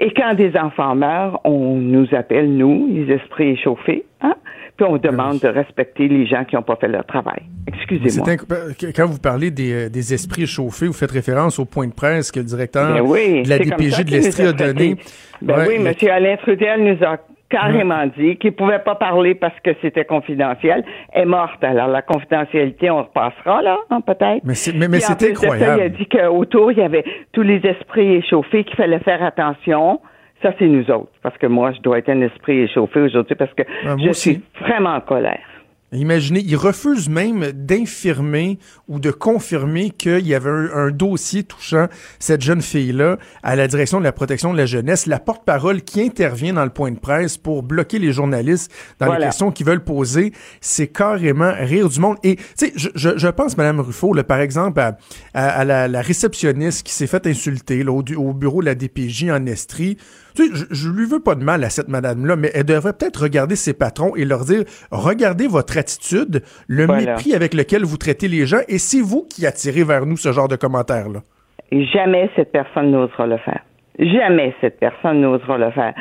Et 0.00 0.12
quand 0.12 0.34
des 0.34 0.56
enfants 0.56 0.96
meurent, 0.96 1.40
on 1.44 1.76
nous 1.76 2.08
appelle, 2.12 2.52
nous, 2.52 2.88
les 2.88 3.14
esprits 3.14 3.50
échauffés, 3.50 4.04
hein? 4.20 4.34
Puis 4.80 4.88
on 4.90 4.96
demande 4.96 5.38
de 5.40 5.48
respecter 5.48 6.08
les 6.08 6.26
gens 6.26 6.44
qui 6.44 6.56
n'ont 6.56 6.62
pas 6.62 6.76
fait 6.76 6.88
leur 6.88 7.04
travail. 7.04 7.42
Excusez-moi. 7.66 8.26
Inc- 8.26 8.92
Quand 8.96 9.06
vous 9.06 9.18
parlez 9.18 9.50
des, 9.50 9.72
euh, 9.72 9.88
des 9.90 10.14
esprits 10.14 10.46
chauffés, 10.46 10.86
vous 10.86 10.92
faites 10.94 11.10
référence 11.10 11.58
au 11.58 11.66
point 11.66 11.86
de 11.86 11.92
presse 11.92 12.32
que 12.32 12.38
le 12.40 12.46
directeur 12.46 12.94
Ben 12.94 13.00
oui, 13.02 13.42
de 13.42 13.48
la 13.50 13.58
DPJ 13.58 14.04
de 14.04 14.10
l'Estrie 14.10 14.46
a 14.46 14.52
donné. 14.52 14.96
Ben 15.42 15.56
Ouais, 15.58 15.64
oui, 15.68 15.78
le- 15.78 15.86
M. 15.88 15.94
Alain 16.10 16.36
Trudel 16.38 16.82
nous 16.84 17.04
a 17.06 17.18
carrément 17.50 18.06
dit 18.16 18.36
qu'il 18.36 18.50
ne 18.52 18.56
pouvait 18.56 18.78
pas 18.78 18.94
parler 18.94 19.34
parce 19.34 19.58
que 19.64 19.70
c'était 19.82 20.04
confidentiel. 20.04 20.84
Elle 21.12 21.22
est 21.22 21.26
morte. 21.26 21.62
Alors, 21.62 21.88
la 21.88 22.00
confidentialité, 22.02 22.90
on 22.90 22.98
repassera, 23.02 23.60
là, 23.62 23.76
hein, 23.90 24.00
peut-être. 24.00 24.42
Mais 24.44 24.54
c'est 24.54 24.72
mais, 24.72 24.86
plus 24.88 24.98
de 24.98 25.02
ça, 25.02 25.12
incroyable. 25.28 25.80
il 25.80 25.84
a 25.84 25.88
dit 25.90 26.06
qu'autour, 26.06 26.72
il 26.72 26.78
y 26.78 26.82
avait 26.82 27.04
tous 27.32 27.42
les 27.42 27.60
esprits 27.66 28.14
échauffés, 28.14 28.64
qu'il 28.64 28.76
fallait 28.76 29.00
faire 29.00 29.22
attention. 29.22 30.00
Ça, 30.42 30.52
c'est 30.58 30.66
nous 30.66 30.88
autres. 30.90 31.10
Parce 31.22 31.36
que 31.38 31.46
moi, 31.46 31.72
je 31.72 31.80
dois 31.80 31.98
être 31.98 32.08
un 32.08 32.20
esprit 32.22 32.60
échauffé 32.60 33.00
aujourd'hui 33.00 33.34
parce 33.36 33.52
que 33.54 33.62
moi 33.84 33.96
je 34.04 34.08
aussi. 34.10 34.20
suis 34.30 34.42
vraiment 34.60 34.94
en 34.94 35.00
colère. 35.00 35.40
Imaginez, 35.92 36.44
il 36.46 36.54
refuse 36.54 37.08
même 37.08 37.50
d'infirmer 37.52 38.60
ou 38.86 39.00
de 39.00 39.10
confirmer 39.10 39.90
qu'il 39.90 40.24
y 40.24 40.36
avait 40.36 40.48
un, 40.48 40.68
un 40.72 40.90
dossier 40.92 41.42
touchant 41.42 41.86
cette 42.20 42.42
jeune 42.42 42.62
fille-là 42.62 43.16
à 43.42 43.56
la 43.56 43.66
direction 43.66 43.98
de 43.98 44.04
la 44.04 44.12
protection 44.12 44.52
de 44.52 44.56
la 44.56 44.66
jeunesse. 44.66 45.06
La 45.06 45.18
porte-parole 45.18 45.82
qui 45.82 46.00
intervient 46.00 46.52
dans 46.52 46.62
le 46.62 46.70
point 46.70 46.92
de 46.92 46.98
presse 47.00 47.36
pour 47.36 47.64
bloquer 47.64 47.98
les 47.98 48.12
journalistes 48.12 48.72
dans 49.00 49.06
les 49.06 49.24
questions 49.26 49.50
qu'ils 49.50 49.66
veulent 49.66 49.82
poser, 49.82 50.32
c'est 50.60 50.86
carrément 50.86 51.50
rire 51.58 51.88
du 51.88 51.98
monde. 51.98 52.18
Et 52.22 52.36
tu 52.36 52.42
sais, 52.54 52.72
je, 52.76 52.90
je, 52.94 53.18
je 53.18 53.26
pense, 53.28 53.56
Madame 53.56 53.80
Ruffo, 53.80 54.14
là, 54.14 54.22
par 54.22 54.38
exemple, 54.38 54.78
à, 54.78 54.96
à- 55.34 55.48
à 55.48 55.64
la, 55.64 55.88
la 55.88 56.02
réceptionniste 56.02 56.86
qui 56.86 56.92
s'est 56.92 57.08
fait 57.08 57.26
insulter 57.26 57.82
là, 57.82 57.90
au, 57.90 58.04
du- 58.04 58.14
au 58.14 58.32
bureau 58.32 58.60
de 58.60 58.66
la 58.66 58.76
DPJ 58.76 59.24
en 59.30 59.44
Estrie. 59.46 59.96
Tu 60.34 60.46
sais, 60.46 60.50
je, 60.54 60.64
je 60.70 60.88
lui 60.90 61.06
veux 61.06 61.20
pas 61.20 61.34
de 61.34 61.44
mal 61.44 61.64
à 61.64 61.70
cette 61.70 61.88
madame-là, 61.88 62.36
mais 62.36 62.50
elle 62.54 62.64
devrait 62.64 62.92
peut-être 62.92 63.22
regarder 63.22 63.56
ses 63.56 63.72
patrons 63.74 64.14
et 64.16 64.24
leur 64.24 64.44
dire 64.44 64.64
regardez 64.90 65.46
votre 65.46 65.76
attitude, 65.78 66.42
le 66.68 66.86
Voilà. 66.86 67.12
mépris 67.14 67.34
avec 67.34 67.54
lequel 67.54 67.84
vous 67.84 67.96
traitez 67.96 68.28
les 68.28 68.46
gens, 68.46 68.60
et 68.68 68.78
c'est 68.78 69.00
vous 69.00 69.26
qui 69.28 69.46
attirez 69.46 69.84
vers 69.84 70.06
nous 70.06 70.16
ce 70.16 70.32
genre 70.32 70.48
de 70.48 70.56
commentaires-là. 70.56 71.20
Et 71.72 71.84
jamais 71.86 72.28
cette 72.36 72.50
personne 72.52 72.90
n'osera 72.90 73.26
le 73.26 73.38
faire. 73.38 73.60
Jamais 73.98 74.54
cette 74.60 74.78
personne 74.78 75.20
n'osera 75.20 75.58
le 75.58 75.70
faire. 75.70 75.94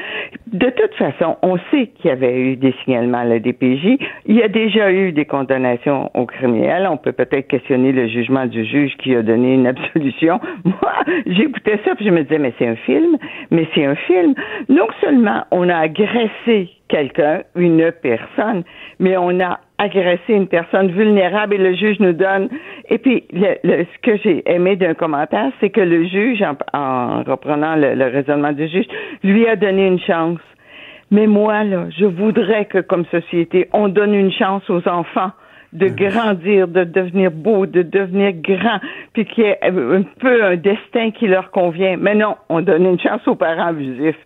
De 0.48 0.69
toute 0.69 0.93
façon, 0.96 1.38
on 1.41 1.58
sait 1.72 1.88
qu'il 1.88 2.10
y 2.10 2.12
avait 2.12 2.39
eu 2.39 2.55
des 2.55 2.74
signalements 2.84 3.19
à 3.19 3.25
la 3.25 3.39
DPJ. 3.39 3.98
Il 4.25 4.36
y 4.36 4.43
a 4.43 4.48
déjà 4.48 4.91
eu 4.91 5.12
des 5.12 5.25
condamnations 5.25 6.10
aux 6.13 6.25
criminels. 6.25 6.88
On 6.89 6.98
peut 6.98 7.12
peut-être 7.12 7.48
questionner 7.48 7.91
le 7.91 8.08
jugement 8.08 8.46
du 8.46 8.63
juge 8.63 8.96
qui 8.98 9.15
a 9.15 9.22
donné 9.22 9.53
une 9.53 9.67
absolution. 9.67 10.39
Moi, 10.63 10.93
j'écoutais 11.25 11.79
ça 11.84 11.96
puis 11.96 12.05
je 12.05 12.12
me 12.12 12.24
disais, 12.24 12.39
mais 12.39 12.53
c'est 12.58 12.67
un 12.67 12.75
film, 12.75 13.17
mais 13.51 13.67
c'est 13.75 13.86
un 13.86 13.96
film. 13.96 14.34
Non 14.69 14.88
seulement 15.01 15.43
on 15.51 15.67
a 15.67 15.77
agressé 15.77 16.69
quelqu'un, 16.89 17.43
une 17.55 17.91
personne, 17.91 18.63
mais 19.00 19.15
on 19.15 19.39
a 19.39 19.60
agressé 19.77 20.34
une 20.34 20.48
personne 20.48 20.91
vulnérable 20.91 21.55
et 21.55 21.58
le 21.58 21.74
juge 21.74 22.00
nous 22.00 22.12
donne. 22.12 22.50
Et 22.89 22.98
puis, 22.98 23.24
ce 23.31 24.01
que 24.01 24.17
j'ai 24.17 24.43
aimé 24.51 24.75
d'un 24.75 24.93
commentaire, 24.93 25.51
c'est 25.62 25.69
que 25.69 25.79
le 25.79 26.05
juge, 26.05 26.43
en, 26.74 27.24
reprenant 27.24 27.75
le, 27.75 27.96
le, 27.96 28.05
raisonnement 28.08 28.51
du 28.51 28.67
juge, 28.67 28.88
lui 29.24 29.48
a 29.48 29.55
donné 29.55 29.88
une 29.88 30.00
chance. 30.00 30.39
Mais 31.12 31.27
moi, 31.27 31.63
là, 31.63 31.86
je 31.98 32.05
voudrais 32.05 32.65
que, 32.65 32.79
comme 32.79 33.05
société, 33.05 33.69
on 33.72 33.88
donne 33.88 34.13
une 34.13 34.31
chance 34.31 34.69
aux 34.69 34.86
enfants 34.88 35.31
de 35.72 35.88
grandir, 35.88 36.67
de 36.67 36.84
devenir 36.84 37.31
beau, 37.31 37.65
de 37.65 37.84
devenir 37.84 38.34
grand, 38.34 38.79
puis 39.13 39.25
qu'il 39.25 39.43
y 39.43 39.48
ait 39.48 39.60
un 39.62 40.03
peu 40.19 40.43
un 40.43 40.55
destin 40.55 41.12
qui 41.12 41.27
leur 41.27 41.51
convient. 41.51 41.96
Mais 41.98 42.15
non, 42.15 42.36
on 42.50 42.62
donne 42.62 42.86
une 42.86 43.00
chance 43.00 43.22
aux 43.27 43.36
parents 43.36 43.67
abusifs 43.67 44.17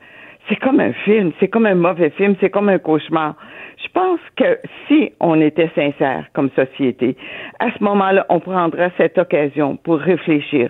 c'est 0.49 0.57
comme 0.57 0.79
un 0.79 0.93
film, 0.93 1.31
c'est 1.39 1.47
comme 1.47 1.65
un 1.65 1.75
mauvais 1.75 2.09
film, 2.11 2.35
c'est 2.39 2.49
comme 2.49 2.69
un 2.69 2.79
cauchemar. 2.79 3.35
Je 3.83 3.89
pense 3.93 4.19
que 4.35 4.59
si 4.87 5.11
on 5.19 5.39
était 5.41 5.69
sincère 5.75 6.25
comme 6.33 6.49
société, 6.51 7.15
à 7.59 7.67
ce 7.77 7.83
moment-là, 7.83 8.25
on 8.29 8.39
prendrait 8.39 8.91
cette 8.97 9.17
occasion 9.17 9.77
pour 9.77 9.99
réfléchir. 9.99 10.69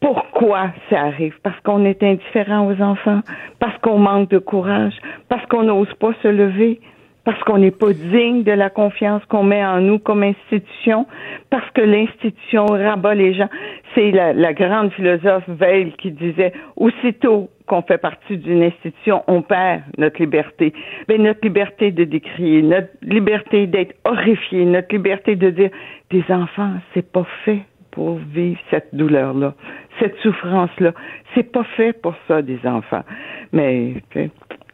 Pourquoi 0.00 0.68
ça 0.90 1.00
arrive? 1.00 1.34
Parce 1.42 1.58
qu'on 1.60 1.84
est 1.84 2.02
indifférent 2.02 2.66
aux 2.70 2.80
enfants, 2.80 3.20
parce 3.58 3.76
qu'on 3.78 3.98
manque 3.98 4.30
de 4.30 4.38
courage, 4.38 4.94
parce 5.28 5.44
qu'on 5.46 5.64
n'ose 5.64 5.92
pas 5.94 6.12
se 6.22 6.28
lever, 6.28 6.80
parce 7.28 7.44
qu'on 7.44 7.58
n'est 7.58 7.70
pas 7.70 7.92
digne 7.92 8.42
de 8.42 8.52
la 8.52 8.70
confiance 8.70 9.22
qu'on 9.26 9.42
met 9.42 9.62
en 9.62 9.82
nous 9.82 9.98
comme 9.98 10.22
institution, 10.22 11.06
parce 11.50 11.70
que 11.72 11.82
l'institution 11.82 12.64
rabat 12.64 13.14
les 13.14 13.34
gens. 13.34 13.50
C'est 13.94 14.12
la, 14.12 14.54
grande 14.54 14.90
philosophe 14.92 15.44
Veil 15.46 15.92
qui 15.98 16.10
disait 16.10 16.54
aussitôt 16.76 17.50
qu'on 17.66 17.82
fait 17.82 17.98
partie 17.98 18.38
d'une 18.38 18.62
institution, 18.62 19.24
on 19.26 19.42
perd 19.42 19.82
notre 19.98 20.18
liberté. 20.22 20.72
Mais 21.06 21.18
notre 21.18 21.40
liberté 21.42 21.92
de 21.92 22.04
décrier, 22.04 22.62
notre 22.62 22.88
liberté 23.02 23.66
d'être 23.66 23.94
horrifié, 24.06 24.64
notre 24.64 24.94
liberté 24.94 25.36
de 25.36 25.50
dire 25.50 25.70
des 26.08 26.24
enfants, 26.30 26.76
c'est 26.94 27.12
pas 27.12 27.26
fait 27.44 27.60
pour 27.90 28.16
vivre 28.32 28.58
cette 28.70 28.94
douleur-là, 28.94 29.52
cette 30.00 30.16
souffrance-là. 30.20 30.94
C'est 31.34 31.52
pas 31.52 31.64
fait 31.76 31.92
pour 31.92 32.14
ça, 32.26 32.40
des 32.40 32.60
enfants. 32.64 33.04
Mais 33.52 33.96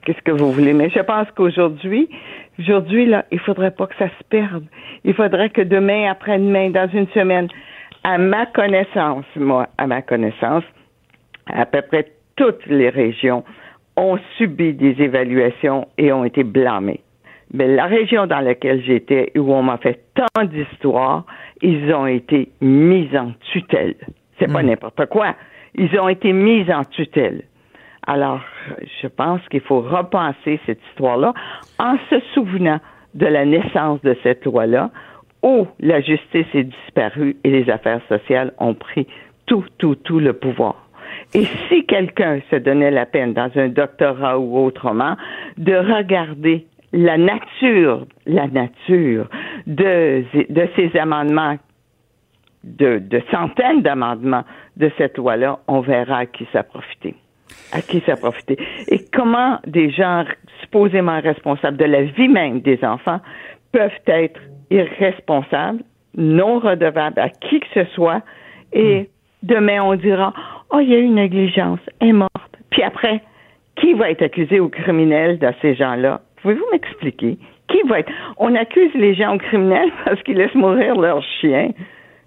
qu'est-ce 0.05 0.23
que 0.23 0.31
vous 0.31 0.53
voulez? 0.53 0.73
Mais 0.73 0.91
je 0.91 1.01
pense 1.01 1.27
qu'aujourd'hui, 1.35 2.09
aujourd'hui, 2.59 3.07
là, 3.07 3.25
il 3.31 3.39
faudrait 3.41 3.71
pas 3.71 3.87
que 3.87 3.97
ça 3.97 4.09
se 4.09 4.25
perde. 4.29 4.65
Il 5.05 5.15
faudrait 5.15 5.51
que 5.51 5.63
demain, 5.63 6.11
après-demain, 6.11 6.71
dans 6.71 6.89
une 6.93 7.09
semaine, 7.09 7.49
à 8.05 8.19
ma 8.19 8.47
connaissance, 8.47 9.25
moi, 9.37 9.69
à 9.79 9.87
ma 9.87 10.03
connaissance, 10.03 10.65
à 11.47 11.67
peu 11.67 11.83
près 11.83 12.13
toutes 12.37 12.67
les 12.67 12.89
régions 12.89 13.45
ont 13.97 14.19
subi 14.37 14.75
des 14.75 15.01
évaluations 15.01 15.89
et 15.99 16.13
ont 16.13 16.25
été 16.25 16.43
blâmées. 16.43 17.01
Mais 17.53 17.69
la 17.69 17.87
région 17.87 18.27
dans 18.27 18.41
laquelle 18.41 18.83
j'étais, 18.83 19.31
où 19.37 19.53
on 19.53 19.63
m'a 19.63 19.79
fait 19.79 20.01
tant 20.15 20.45
d'histoires, 20.45 21.25
ils 21.63 21.93
ont 21.95 22.07
été 22.07 22.49
mis 22.61 23.09
en 23.17 23.33
tutelle. 23.53 23.95
C'est 24.39 24.53
pas 24.53 24.63
hmm. 24.63 24.67
n'importe 24.67 25.07
quoi. 25.07 25.35
Ils 25.77 25.99
ont 25.99 26.09
été 26.09 26.33
mis 26.33 26.71
en 26.73 26.85
tutelle. 26.85 27.43
Alors, 28.07 28.41
je 29.03 29.07
pense 29.07 29.41
qu'il 29.49 29.61
faut 29.61 29.81
repenser 29.81 30.61
cette 30.67 30.81
histoire-là 30.91 31.33
en 31.79 31.97
se 32.11 32.21
souvenant 32.35 32.81
de 33.15 33.27
la 33.27 33.45
naissance 33.45 34.01
de 34.03 34.17
cette 34.23 34.45
loi-là, 34.45 34.91
où 35.43 35.67
la 35.81 36.01
justice 36.01 36.47
est 36.55 36.65
disparue 36.65 37.37
et 37.45 37.51
les 37.51 37.71
affaires 37.71 38.01
sociales 38.09 38.53
ont 38.59 38.75
pris 38.75 39.07
tout, 39.47 39.65
tout, 39.79 39.95
tout 39.95 40.19
le 40.19 40.33
pouvoir. 40.33 40.89
Et 41.35 41.45
si 41.69 41.85
quelqu'un 41.87 42.41
se 42.51 42.57
donnait 42.57 42.91
la 42.91 43.07
peine, 43.07 43.35
dans 43.35 43.51
un 43.57 43.69
doctorat 43.69 44.39
ou 44.39 44.59
autrement, 44.59 45.17
de 45.59 45.75
regarder 45.75 46.67
la 46.93 47.19
nature, 47.19 48.07
la 48.27 48.47
nature 48.47 49.29
de, 49.67 50.25
ces 50.77 50.97
amendements, 50.97 51.57
de, 52.63 53.01
centaines 53.31 53.83
d'amendements 53.83 54.45
de 54.77 54.91
cette 54.97 55.19
loi-là, 55.19 55.59
on 55.69 55.81
verra 55.81 56.27
qui 56.27 56.47
ça 56.53 56.63
profité. 56.63 57.15
À 57.73 57.83
qui 57.83 58.03
ça 58.07 58.13
a 58.13 58.17
profité. 58.17 58.57
Et 58.89 59.01
comment 59.13 59.59
des 59.67 59.91
gens 59.91 60.25
supposément 60.61 61.21
responsables 61.21 61.77
de 61.77 61.85
la 61.85 62.03
vie 62.03 62.29
même 62.29 62.61
des 62.61 62.83
enfants 62.85 63.21
peuvent 63.73 63.91
être 64.07 64.41
irresponsables, 64.71 65.81
non 66.17 66.59
redevables 66.59 67.19
à 67.19 67.29
qui 67.29 67.61
que 67.61 67.67
ce 67.75 67.85
soit, 67.95 68.23
et 68.73 69.01
hmm. 69.01 69.07
demain 69.43 69.83
on 69.83 69.95
dira 69.97 70.33
Oh, 70.71 70.79
il 70.81 70.91
y 70.91 70.95
a 70.95 70.99
eu 70.99 71.05
une 71.05 71.17
négligence, 71.17 71.81
elle 72.01 72.09
est 72.09 72.13
morte. 72.13 72.31
Puis 72.71 72.83
après, 72.83 73.21
qui 73.77 73.93
va 73.95 74.11
être 74.11 74.23
accusé 74.23 74.61
au 74.61 74.69
criminel 74.69 75.39
de 75.39 75.49
ces 75.61 75.75
gens-là? 75.75 76.21
Pouvez-vous 76.43 76.65
m'expliquer? 76.73 77.39
Qui 77.69 77.83
va 77.89 78.01
être? 78.01 78.13
On 78.37 78.55
accuse 78.55 78.93
les 78.95 79.15
gens 79.15 79.37
criminels 79.39 79.91
parce 80.05 80.23
qu'ils 80.23 80.37
laissent 80.37 80.55
mourir 80.55 80.97
leurs 80.97 81.23
chiens. 81.41 81.71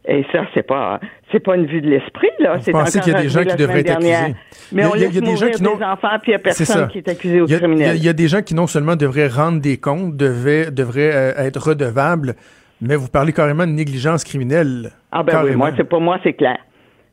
Et 0.09 0.25
ça, 0.31 0.45
c'est 0.53 0.63
pas, 0.63 1.01
c'est 1.31 1.41
pas 1.41 1.57
une 1.57 1.65
vue 1.65 1.81
de 1.81 1.89
l'esprit, 1.89 2.29
là. 2.39 2.55
Vous 2.55 2.71
pensez 2.71 3.01
qu'il 3.01 3.11
y 3.11 3.15
a 3.15 3.21
des 3.21 3.27
gens 3.27 3.43
qui 3.43 3.55
devraient 3.57 3.81
être 3.81 3.91
accusés? 3.91 4.35
Mais 4.71 4.85
on 4.85 4.93
laisse 4.93 5.11
des 5.11 5.35
gens 5.35 5.49
qui 5.49 5.61
des 5.61 5.67
enfants, 5.67 6.07
puis 6.21 6.27
il 6.27 6.29
n'y 6.29 6.35
a 6.35 6.39
personne 6.39 6.87
qui 6.87 6.99
est 6.99 7.09
accusé 7.09 7.41
au 7.41 7.45
criminel. 7.45 7.97
Il 7.97 8.05
y, 8.05 8.09
a 8.09 8.13
des 8.13 8.27
gens 8.29 8.41
qui 8.41 8.55
non 8.55 8.67
seulement 8.67 8.95
devraient 8.95 9.27
rendre 9.27 9.59
des 9.59 9.77
comptes, 9.77 10.15
devraient, 10.15 10.71
devraient 10.71 11.11
euh, 11.13 11.45
être 11.45 11.57
redevables, 11.57 12.35
mais 12.81 12.95
vous 12.95 13.09
parlez 13.09 13.33
carrément 13.33 13.65
de 13.65 13.71
négligence 13.71 14.23
criminelle. 14.23 14.91
Ah 15.11 15.23
ben 15.23 15.43
oui, 15.43 15.55
moi, 15.55 15.71
c'est, 15.75 15.83
pour 15.83 15.99
moi, 15.99 16.19
c'est 16.23 16.33
clair. 16.33 16.57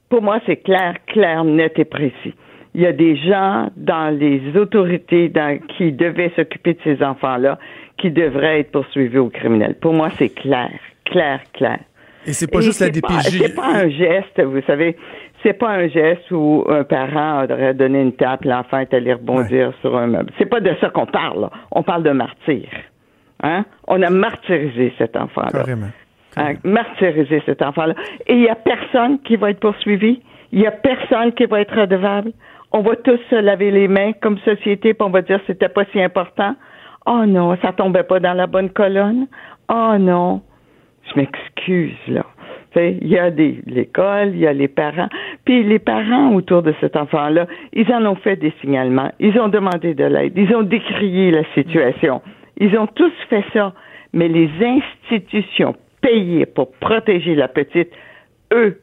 Pour 0.09 0.23
moi, 0.23 0.39
c'est 0.47 0.59
clair, 0.59 0.95
clair, 1.09 1.43
net 1.43 1.73
et 1.77 1.85
précis. 1.85 2.35
Il 2.77 2.83
y 2.83 2.87
a 2.87 2.93
des 2.93 3.17
gens 3.17 3.71
dans 3.77 4.17
les 4.17 4.57
autorités 4.57 5.33
qui 5.77 5.93
devaient 5.93 6.33
s'occuper 6.37 6.75
de 6.75 6.79
ces 6.85 7.03
enfants-là 7.05 7.59
qui 7.99 8.11
devraient 8.11 8.61
être 8.61 8.73
poursuivis 8.73 9.19
au 9.19 9.31
criminel. 9.31 9.77
Pour 9.81 9.95
moi, 9.95 10.11
c'est 10.19 10.29
clair, 10.29 10.71
clair, 11.05 11.41
clair. 11.53 11.79
Et 12.27 12.33
c'est 12.33 12.51
pas 12.51 12.61
juste 12.61 12.81
la 12.81 12.91
DPJ. 12.91 13.39
C'est 13.39 13.55
pas 13.55 13.67
un 13.67 13.89
geste, 13.89 14.41
vous 14.43 14.63
savez. 14.67 14.97
C'est 15.43 15.53
pas 15.53 15.71
un 15.71 15.89
geste 15.89 16.31
où 16.31 16.65
un 16.69 16.85
parent 16.85 17.45
aurait 17.45 17.75
donné 17.75 18.01
une 18.01 18.15
tape, 18.15 18.45
l'enfant 18.45 18.79
est 18.79 18.95
allé 18.95 19.13
rebondir 19.13 19.73
sur 19.83 19.97
un 19.97 20.07
meuble. 20.07 20.33
C'est 20.39 20.47
pas 20.47 20.61
de 20.61 20.75
ça 20.81 20.89
qu'on 20.89 21.07
parle. 21.07 21.51
On 21.71 21.83
parle 21.83 22.03
de 22.03 22.11
martyr. 22.11 22.67
Hein? 23.43 23.65
On 23.87 24.01
a 24.01 24.09
martyrisé 24.09 24.95
cet 24.97 25.17
enfant-là. 25.17 25.51
Carrément 25.51 25.91
à 26.37 26.53
martyriser 26.65 27.43
cet 27.47 27.63
enfant-là. 27.63 27.95
Et 28.27 28.35
il 28.35 28.41
n'y 28.41 28.49
a 28.49 28.55
personne 28.55 29.21
qui 29.21 29.37
va 29.37 29.51
être 29.51 29.61
poursuivi. 29.61 30.21
Il 30.53 30.61
n'y 30.61 30.67
a 30.67 30.73
personne 30.73 31.33
qui 31.33 31.47
va 31.47 31.61
être 31.61 31.75
redevable. 31.75 32.33
On 32.73 32.83
va 32.83 32.97
tous 32.97 33.21
se 33.31 33.37
laver 33.37 33.71
les 33.71 33.89
mains 33.89 34.13
comme 34.21 34.39
société, 34.39 34.95
puis 34.95 35.07
on 35.07 35.11
va 35.11 35.23
dire 35.23 35.39
que 35.39 35.45
c'était 35.49 35.69
pas 35.69 35.85
si 35.93 36.01
important. 36.01 36.55
Oh 37.07 37.25
non, 37.27 37.57
ça 37.63 37.73
tombait 37.73 38.03
pas 38.03 38.19
dans 38.21 38.33
la 38.33 38.47
bonne 38.47 38.71
colonne. 38.71 39.27
Oh 39.69 39.95
non. 39.99 40.43
Je 41.11 41.21
m'excuse, 41.21 41.97
là. 42.09 42.25
Il 42.77 43.07
y 43.07 43.19
a 43.19 43.31
des 43.31 43.61
l'école, 43.67 44.31
il 44.35 44.41
y 44.41 44.47
a 44.49 44.53
les 44.53 44.67
parents. 44.67 45.09
Puis 45.45 45.63
les 45.63 45.79
parents 45.79 46.35
autour 46.35 46.63
de 46.63 46.75
cet 46.81 46.97
enfant-là, 46.97 47.47
ils 47.73 47.91
en 47.93 48.05
ont 48.05 48.17
fait 48.17 48.35
des 48.35 48.53
signalements. 48.61 49.13
Ils 49.21 49.39
ont 49.39 49.49
demandé 49.49 49.95
de 49.95 50.05
l'aide. 50.05 50.33
Ils 50.37 50.53
ont 50.57 50.63
décrié 50.63 51.31
la 51.31 51.45
situation. 51.55 52.21
Ils 52.57 52.77
ont 52.77 52.89
tous 52.89 53.13
fait 53.31 53.45
ça. 53.53 53.73
Mais 54.13 54.29
les 54.29 54.51
institutions 54.61 55.77
payé 56.01 56.47
pour 56.47 56.73
protéger 56.73 57.35
la 57.35 57.49
petite, 57.49 57.91
eux, 58.53 58.81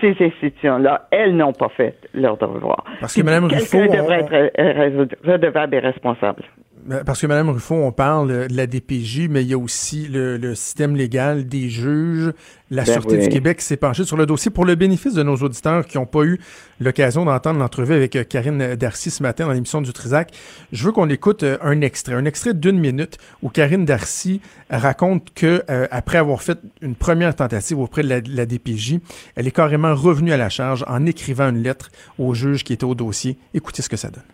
ces 0.00 0.16
institutions-là, 0.20 1.08
elles 1.10 1.36
n'ont 1.36 1.52
pas 1.52 1.68
fait 1.68 1.94
leur 2.12 2.36
devoir. 2.36 2.84
Parce 3.00 3.14
que 3.14 3.22
Mme 3.22 3.44
Ruffo... 3.44 3.78
devrait 3.78 4.26
être 4.54 5.16
redevable 5.24 5.74
et 5.76 5.78
responsable. 5.78 6.42
Ben, 6.90 7.04
parce 7.04 7.20
que 7.20 7.28
Mme 7.28 7.50
Ruffo, 7.50 7.76
on 7.76 7.92
parle 7.92 8.48
de 8.48 8.56
la 8.56 8.66
DPJ, 8.66 9.28
mais 9.30 9.44
il 9.44 9.48
y 9.48 9.54
a 9.54 9.58
aussi 9.58 10.08
le, 10.08 10.56
système 10.56 10.96
légal 10.96 11.46
des 11.46 11.70
juges, 11.70 12.32
la 12.72 12.82
ben 12.82 12.92
Sûreté 12.92 13.18
du 13.18 13.28
Québec 13.28 13.60
s'est 13.60 13.76
penchée 13.76 14.02
sur 14.02 14.16
le 14.16 14.26
dossier. 14.26 14.50
Pour 14.50 14.64
le 14.64 14.74
bénéfice 14.74 15.14
de 15.14 15.22
nos 15.22 15.36
auditeurs 15.36 15.86
qui 15.86 15.98
n'ont 15.98 16.06
pas 16.06 16.24
eu 16.24 16.40
l'occasion 16.80 17.24
d'entendre 17.24 17.60
l'entrevue 17.60 17.94
avec 17.94 18.16
euh, 18.16 18.24
Karine 18.24 18.74
Darcy 18.74 19.12
ce 19.12 19.22
matin 19.22 19.46
dans 19.46 19.52
l'émission 19.52 19.80
du 19.80 19.92
Trisac, 19.92 20.32
je 20.72 20.84
veux 20.84 20.90
qu'on 20.90 21.08
écoute 21.08 21.44
euh, 21.44 21.58
un 21.62 21.80
extrait, 21.80 22.14
un 22.14 22.24
extrait 22.24 22.54
d'une 22.54 22.80
minute 22.80 23.18
où 23.40 23.50
Karine 23.50 23.84
Darcy 23.84 24.40
raconte 24.68 25.32
que 25.32 25.62
euh, 25.70 25.86
après 25.92 26.18
avoir 26.18 26.42
fait 26.42 26.58
une 26.82 26.96
première 26.96 27.36
tentative 27.36 27.78
auprès 27.78 28.02
de 28.02 28.08
la, 28.08 28.20
de 28.20 28.34
la 28.34 28.46
DPJ, 28.46 28.98
elle 29.36 29.46
est 29.46 29.52
carrément 29.52 29.94
revenue 29.94 30.32
à 30.32 30.36
la 30.36 30.48
charge 30.48 30.84
en 30.88 31.06
écrivant 31.06 31.50
une 31.50 31.62
lettre 31.62 31.92
au 32.18 32.34
juge 32.34 32.64
qui 32.64 32.72
était 32.72 32.82
au 32.82 32.96
dossier. 32.96 33.38
Écoutez 33.54 33.80
ce 33.80 33.88
que 33.88 33.96
ça 33.96 34.10
donne. 34.10 34.24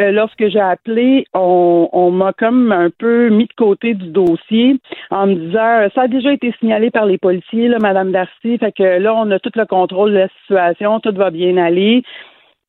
Euh, 0.00 0.10
lorsque 0.10 0.48
j'ai 0.48 0.60
appelé, 0.60 1.26
on, 1.32 1.88
on 1.92 2.10
m'a 2.10 2.32
comme 2.32 2.72
un 2.72 2.90
peu 2.90 3.28
mis 3.28 3.46
de 3.46 3.52
côté 3.56 3.94
du 3.94 4.08
dossier 4.08 4.78
en 5.10 5.26
me 5.26 5.34
disant 5.34 5.88
ça 5.94 6.02
a 6.02 6.08
déjà 6.08 6.32
été 6.32 6.52
signalé 6.58 6.90
par 6.90 7.06
les 7.06 7.18
policiers, 7.18 7.68
là, 7.68 7.78
Madame 7.78 8.12
Darcy, 8.12 8.58
fait 8.58 8.72
que 8.72 8.98
là, 8.98 9.14
on 9.14 9.30
a 9.30 9.38
tout 9.38 9.52
le 9.54 9.64
contrôle 9.64 10.12
de 10.12 10.18
la 10.18 10.28
situation, 10.40 11.00
tout 11.00 11.14
va 11.14 11.30
bien 11.30 11.56
aller. 11.56 12.02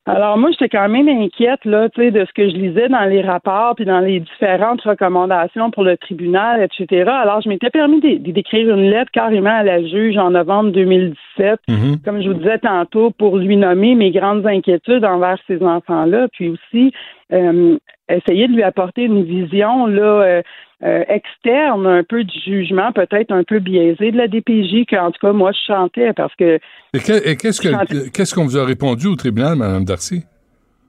Alors 0.08 0.38
moi, 0.38 0.50
j'étais 0.52 0.70
quand 0.70 0.88
même 0.88 1.08
inquiète 1.08 1.64
là, 1.64 1.88
tu 1.90 2.00
sais, 2.00 2.10
de 2.10 2.24
ce 2.24 2.32
que 2.32 2.48
je 2.48 2.56
lisais 2.56 2.88
dans 2.88 3.04
les 3.04 3.20
rapports 3.20 3.74
puis 3.76 3.84
dans 3.84 4.00
les 4.00 4.20
différentes 4.20 4.80
recommandations 4.80 5.70
pour 5.70 5.84
le 5.84 5.96
tribunal, 5.98 6.62
etc. 6.62 7.10
Alors 7.10 7.40
je 7.42 7.48
m'étais 7.48 7.68
permis 7.70 8.00
d'écrire 8.00 8.74
une 8.74 8.90
lettre 8.90 9.10
carrément 9.12 9.50
à 9.50 9.62
la 9.62 9.84
juge 9.84 10.16
en 10.16 10.30
novembre 10.30 10.70
2017, 10.70 11.60
Mhm. 11.68 11.98
comme 12.04 12.22
je 12.22 12.28
vous 12.28 12.34
disais 12.38 12.58
tantôt, 12.58 13.10
pour 13.10 13.36
lui 13.36 13.56
nommer 13.56 13.94
mes 13.94 14.10
grandes 14.10 14.46
inquiétudes 14.46 15.04
envers 15.04 15.38
ces 15.46 15.62
enfants-là, 15.62 16.28
puis 16.32 16.48
aussi 16.48 16.92
euh, 17.32 17.76
essayer 18.08 18.48
de 18.48 18.52
lui 18.54 18.62
apporter 18.62 19.02
une 19.04 19.22
vision 19.24 19.86
là. 19.86 20.02
euh, 20.02 20.42
euh, 20.84 21.02
externe 21.08 21.88
un 21.88 22.04
peu 22.04 22.22
du 22.22 22.38
jugement, 22.38 22.92
peut-être 22.92 23.32
un 23.32 23.42
peu 23.42 23.58
biaisé 23.58 24.12
de 24.12 24.16
la 24.16 24.28
DPJ, 24.28 24.86
qu'en 24.88 25.10
tout 25.10 25.18
cas, 25.20 25.32
moi, 25.32 25.50
je 25.50 25.58
chantais 25.66 26.12
parce 26.12 26.32
que 26.36 26.60
Et 26.94 26.98
que- 27.00 27.34
qu'est-ce 27.34 27.60
que- 27.60 28.08
qu'est-ce 28.10 28.32
qu'on 28.32 28.44
vous 28.44 28.56
a 28.56 28.64
répondu 28.64 29.08
au 29.08 29.16
tribunal, 29.16 29.56
Mme 29.56 29.84
Darcy? 29.84 30.22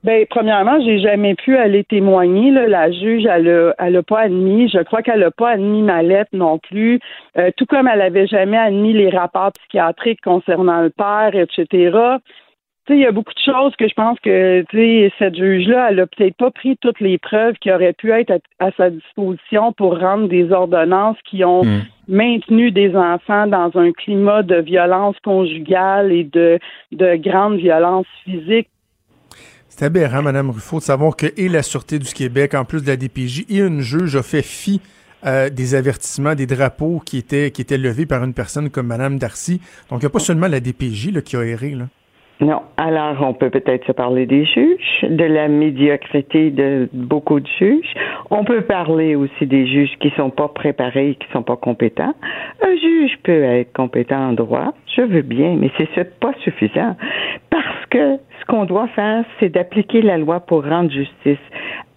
Ben, 0.04 0.26
premièrement, 0.30 0.80
j'ai 0.86 1.00
jamais 1.00 1.34
pu 1.34 1.58
aller 1.58 1.84
témoigner. 1.84 2.52
Là. 2.52 2.68
La 2.68 2.92
juge, 2.92 3.26
elle 3.26 3.50
a, 3.50 3.74
elle 3.80 3.98
a 3.98 4.04
pas 4.04 4.20
admis. 4.22 4.70
Je 4.70 4.78
crois 4.84 5.02
qu'elle 5.02 5.24
a 5.24 5.32
pas 5.32 5.50
admis 5.54 5.82
ma 5.82 6.04
lettre 6.04 6.30
non 6.34 6.58
plus. 6.60 7.00
Euh, 7.38 7.50
tout 7.58 7.66
comme 7.66 7.88
elle 7.88 8.02
avait 8.02 8.28
jamais 8.28 8.58
admis 8.58 8.94
les 8.94 9.10
rapports 9.10 9.52
psychiatriques 9.54 10.22
concernant 10.22 10.82
le 10.84 10.90
père, 10.92 11.32
etc. 11.34 11.98
Tu 12.90 12.96
sais, 12.96 13.00
il 13.02 13.04
y 13.04 13.06
a 13.06 13.12
beaucoup 13.12 13.34
de 13.36 13.52
choses 13.52 13.76
que 13.78 13.88
je 13.88 13.94
pense 13.94 14.20
que 14.20 14.64
tu 14.64 14.78
sais, 14.78 15.14
cette 15.20 15.36
juge-là, 15.36 15.90
elle 15.92 16.00
a 16.00 16.08
peut-être 16.08 16.36
pas 16.38 16.50
pris 16.50 16.76
toutes 16.78 17.00
les 17.00 17.20
preuves 17.20 17.54
qui 17.62 17.72
auraient 17.72 17.94
pu 17.94 18.12
être 18.12 18.32
à, 18.32 18.66
à 18.66 18.72
sa 18.72 18.90
disposition 18.90 19.74
pour 19.74 20.00
rendre 20.00 20.28
des 20.28 20.52
ordonnances 20.52 21.18
qui 21.30 21.46
ont 21.46 21.64
Hmm. 21.64 21.82
maintenu 22.08 22.72
des 22.72 22.96
enfants 22.96 23.46
dans 23.46 23.70
un 23.76 23.92
climat 23.92 24.42
de 24.42 24.56
violence 24.56 25.16
conjugale 25.24 26.12
et 26.12 26.24
de, 26.24 26.58
de 26.92 27.16
grande 27.18 27.58
violence 27.58 28.08
physique 28.24 28.70
C'est 29.68 29.86
aberrant, 29.86 30.24
Mme 30.24 30.50
Ruffo, 30.50 30.80
de 30.80 30.84
savoir 30.84 31.16
que 31.16 31.28
et 31.38 31.48
la 31.48 31.62
Sûreté 31.62 32.00
du 32.00 32.12
Québec, 32.12 32.56
en 32.56 32.66
plus 32.66 32.82
de 32.82 32.88
la 32.88 32.98
DPJ, 32.98 33.46
et 33.50 33.60
une 33.60 33.82
juge 33.82 34.16
a 34.16 34.24
fait 34.24 34.42
fi 34.42 34.82
euh, 35.26 35.50
des 35.50 35.76
avertissements, 35.76 36.34
des 36.34 36.48
drapeaux 36.48 37.02
qui 37.06 37.18
étaient, 37.18 37.52
qui 37.52 37.62
étaient 37.62 37.78
levés 37.78 38.08
par 38.08 38.24
une 38.24 38.34
personne 38.34 38.72
comme 38.72 38.88
Mme 38.88 39.20
Darcy. 39.20 39.62
Donc, 39.90 40.00
il 40.02 40.06
n'y 40.06 40.08
a 40.08 40.10
pas 40.10 40.20
seulement 40.20 40.48
la 40.48 40.60
DPJ 40.60 41.12
là, 41.12 41.22
qui 41.22 41.36
a 41.36 41.44
erré. 41.44 41.72
Là. 41.72 41.86
Non. 42.42 42.62
Alors, 42.78 43.18
on 43.22 43.34
peut 43.34 43.50
peut-être 43.50 43.86
se 43.86 43.92
parler 43.92 44.26
des 44.26 44.46
juges, 44.46 45.02
de 45.04 45.26
la 45.26 45.50
médiocrité 45.50 46.52
de 46.52 46.88
beaucoup 46.94 47.42
de 47.42 47.48
juges. 47.60 47.94
On 48.30 48.46
peut 48.46 48.62
parler 48.62 49.16
aussi 49.16 49.46
des 49.46 49.68
juges 49.68 49.92
qui 50.00 50.10
sont 50.12 50.30
pas 50.30 50.48
préparés, 50.48 51.18
qui 51.20 51.30
sont 51.34 51.44
pas 51.44 51.58
compétents. 51.58 52.14
Un 52.64 52.76
juge 52.78 53.18
peut 53.24 53.44
être 53.44 53.74
compétent 53.74 54.30
en 54.30 54.34
droit, 54.34 54.74
je 54.96 55.02
veux 55.02 55.22
bien, 55.22 55.58
mais 55.60 55.70
c'est 55.78 55.90
c'est 55.96 56.18
pas 56.20 56.34
suffisant. 56.44 56.96
Parce 57.50 57.86
que 57.90 58.18
ce 58.40 58.46
qu'on 58.48 58.64
doit 58.64 58.88
faire, 58.90 59.26
c'est 59.40 59.50
d'appliquer 59.50 60.02
la 60.02 60.18
loi 60.18 60.40
pour 60.40 60.64
rendre 60.64 60.92
justice 60.92 61.38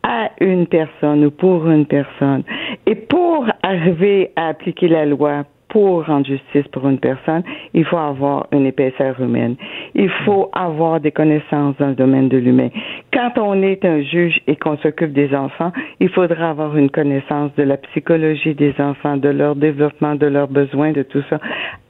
à 0.02 0.30
une 0.40 0.66
personne 0.66 1.24
ou 1.24 1.30
pour 1.30 1.70
une 1.70 1.86
personne. 1.86 2.42
Et 2.86 2.96
pour 2.96 3.46
arriver 3.62 4.32
à 4.34 4.48
appliquer 4.48 4.88
la 4.88 5.06
loi 5.06 5.44
pour 5.72 6.04
rendre 6.04 6.26
justice 6.26 6.68
pour 6.70 6.86
une 6.86 6.98
personne, 6.98 7.42
il 7.72 7.86
faut 7.86 7.96
avoir 7.96 8.46
une 8.52 8.66
épaisseur 8.66 9.18
humaine. 9.18 9.56
Il 9.94 10.10
faut 10.24 10.50
avoir 10.52 11.00
des 11.00 11.12
connaissances 11.12 11.74
dans 11.78 11.88
le 11.88 11.94
domaine 11.94 12.28
de 12.28 12.36
l'humain. 12.36 12.68
Quand 13.10 13.32
on 13.38 13.62
est 13.62 13.82
un 13.86 14.02
juge 14.02 14.38
et 14.46 14.56
qu'on 14.56 14.76
s'occupe 14.76 15.14
des 15.14 15.34
enfants, 15.34 15.72
il 15.98 16.10
faudra 16.10 16.50
avoir 16.50 16.76
une 16.76 16.90
connaissance 16.90 17.54
de 17.56 17.62
la 17.62 17.78
psychologie 17.78 18.54
des 18.54 18.74
enfants, 18.78 19.16
de 19.16 19.30
leur 19.30 19.56
développement, 19.56 20.14
de 20.14 20.26
leurs 20.26 20.48
besoins, 20.48 20.92
de 20.92 21.02
tout 21.04 21.22
ça. 21.30 21.38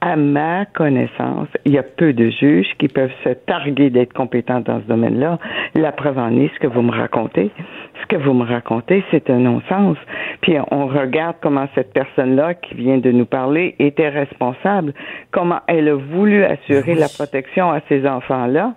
À 0.05 0.17
ma 0.17 0.65
connaissance, 0.65 1.47
il 1.65 1.75
y 1.75 1.79
a 1.79 1.85
peu 1.85 2.13
de 2.13 2.29
juges 2.29 2.67
qui 2.81 2.89
peuvent 2.89 3.15
se 3.23 3.29
targuer 3.29 3.89
d'être 3.89 4.13
compétents 4.13 4.59
dans 4.59 4.81
ce 4.81 4.87
domaine-là. 4.89 5.39
La 5.77 5.93
preuve 5.93 6.19
en 6.19 6.37
est 6.37 6.53
ce 6.55 6.59
que 6.59 6.67
vous 6.67 6.83
me 6.83 6.91
racontez. 6.91 7.53
Ce 8.01 8.07
que 8.09 8.17
vous 8.17 8.33
me 8.33 8.45
racontez, 8.45 9.05
c'est 9.13 9.31
un 9.31 9.39
non-sens. 9.39 9.97
Puis 10.41 10.57
on 10.73 10.89
regarde 10.89 11.37
comment 11.41 11.69
cette 11.77 11.93
personne-là 11.93 12.55
qui 12.55 12.75
vient 12.75 12.99
de 12.99 13.13
nous 13.13 13.27
parler 13.27 13.77
était 13.79 14.09
responsable, 14.09 14.93
comment 15.31 15.61
elle 15.69 15.89
a 15.89 15.95
voulu 15.95 16.43
assurer 16.43 16.97
la 16.97 17.07
protection 17.09 17.71
à 17.71 17.79
ces 17.89 18.05
enfants-là. 18.05 18.75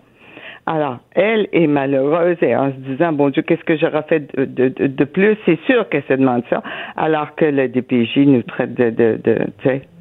Alors, 0.68 0.98
elle 1.14 1.48
est 1.52 1.68
malheureuse 1.68 2.38
et 2.42 2.56
en 2.56 2.72
se 2.72 2.78
disant, 2.78 3.14
bon 3.14 3.30
Dieu, 3.30 3.44
qu'est-ce 3.44 3.64
que 3.64 3.78
j'aurais 3.78 4.02
fait 4.10 4.36
de, 4.36 4.46
de, 4.46 4.88
de- 4.88 5.04
plus? 5.04 5.38
C'est 5.46 5.60
sûr 5.68 5.88
qu'elle 5.90 6.02
se 6.08 6.14
demande 6.14 6.42
ça, 6.50 6.64
alors 6.98 7.36
que 7.36 7.46
le 7.46 7.68
DPJ 7.68 8.18
nous 8.26 8.42
traite 8.42 8.74
de, 8.74 8.90
de, 8.90 9.20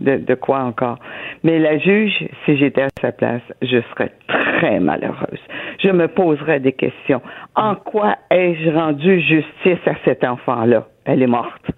de, 0.01 0.17
de 0.17 0.35
quoi 0.35 0.61
encore? 0.61 0.99
Mais 1.43 1.59
la 1.59 1.77
juge, 1.77 2.27
si 2.47 2.57
j'étais 2.57 2.81
à 2.83 2.89
sa 3.03 3.13
place, 3.13 3.43
je 3.61 3.79
serais 3.93 4.13
très 4.27 4.81
malheureuse. 4.81 5.41
Je 5.83 5.91
me 5.91 6.09
poserais 6.09 6.61
des 6.61 6.73
questions. 6.73 7.21
En 7.55 7.75
quoi 7.75 8.17
ai-je 8.31 8.71
rendu 8.71 9.21
justice 9.21 9.87
à 9.87 9.95
cet 10.07 10.25
enfant-là? 10.25 10.87
Elle 11.05 11.23
est 11.23 11.27
morte. 11.27 11.71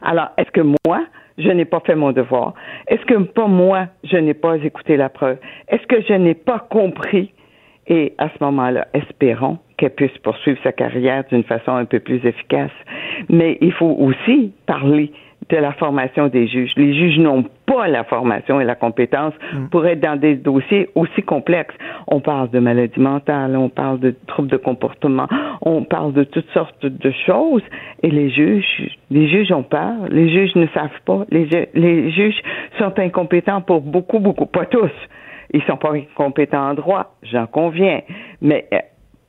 Alors, 0.00 0.30
est-ce 0.38 0.50
que 0.50 0.62
moi, 0.86 1.04
je 1.36 1.48
n'ai 1.50 1.66
pas 1.66 1.80
fait 1.80 1.94
mon 1.94 2.12
devoir? 2.12 2.54
Est-ce 2.88 3.04
que 3.04 3.14
pas 3.22 3.46
moi, 3.48 3.88
je 4.02 4.16
n'ai 4.16 4.32
pas 4.32 4.56
écouté 4.56 4.96
la 4.96 5.10
preuve? 5.10 5.36
Est-ce 5.68 5.86
que 5.86 6.00
je 6.08 6.14
n'ai 6.14 6.34
pas 6.34 6.58
compris? 6.70 7.32
Et 7.90 8.14
à 8.18 8.28
ce 8.28 8.44
moment-là, 8.44 8.86
espérons 8.94 9.58
qu'elle 9.76 9.90
puisse 9.90 10.16
poursuivre 10.18 10.58
sa 10.62 10.70
carrière 10.72 11.24
d'une 11.30 11.42
façon 11.42 11.72
un 11.72 11.84
peu 11.84 11.98
plus 11.98 12.24
efficace. 12.24 12.70
Mais 13.28 13.58
il 13.60 13.72
faut 13.72 13.96
aussi 13.98 14.52
parler 14.64 15.12
de 15.48 15.56
la 15.56 15.72
formation 15.72 16.28
des 16.28 16.46
juges. 16.46 16.72
Les 16.76 16.94
juges 16.94 17.18
n'ont 17.18 17.44
pas 17.66 17.88
la 17.88 18.04
formation 18.04 18.60
et 18.60 18.64
la 18.64 18.76
compétence 18.76 19.34
pour 19.72 19.84
être 19.86 19.98
dans 19.98 20.14
des 20.14 20.36
dossiers 20.36 20.88
aussi 20.94 21.22
complexes. 21.22 21.74
On 22.06 22.20
parle 22.20 22.50
de 22.50 22.60
maladies 22.60 23.00
mentales, 23.00 23.56
on 23.56 23.68
parle 23.68 23.98
de 23.98 24.14
troubles 24.28 24.50
de 24.50 24.56
comportement, 24.56 25.26
on 25.62 25.82
parle 25.82 26.12
de 26.12 26.22
toutes 26.22 26.50
sortes 26.50 26.86
de 26.86 27.10
choses. 27.26 27.62
Et 28.04 28.10
les 28.10 28.30
juges, 28.30 28.96
les 29.10 29.28
juges 29.28 29.50
ont 29.50 29.64
peur. 29.64 29.94
Les 30.10 30.28
juges 30.30 30.54
ne 30.54 30.68
savent 30.68 30.90
pas. 31.04 31.24
Les 31.32 32.10
juges 32.12 32.40
sont 32.78 32.96
incompétents 33.00 33.62
pour 33.62 33.80
beaucoup, 33.80 34.20
beaucoup, 34.20 34.46
pas 34.46 34.66
tous. 34.66 34.92
Ils 35.52 35.62
sont 35.64 35.76
pas 35.76 35.92
compétents 36.14 36.70
en 36.70 36.74
droit, 36.74 37.14
j'en 37.22 37.46
conviens. 37.46 38.00
Mais 38.40 38.66
euh, 38.72 38.78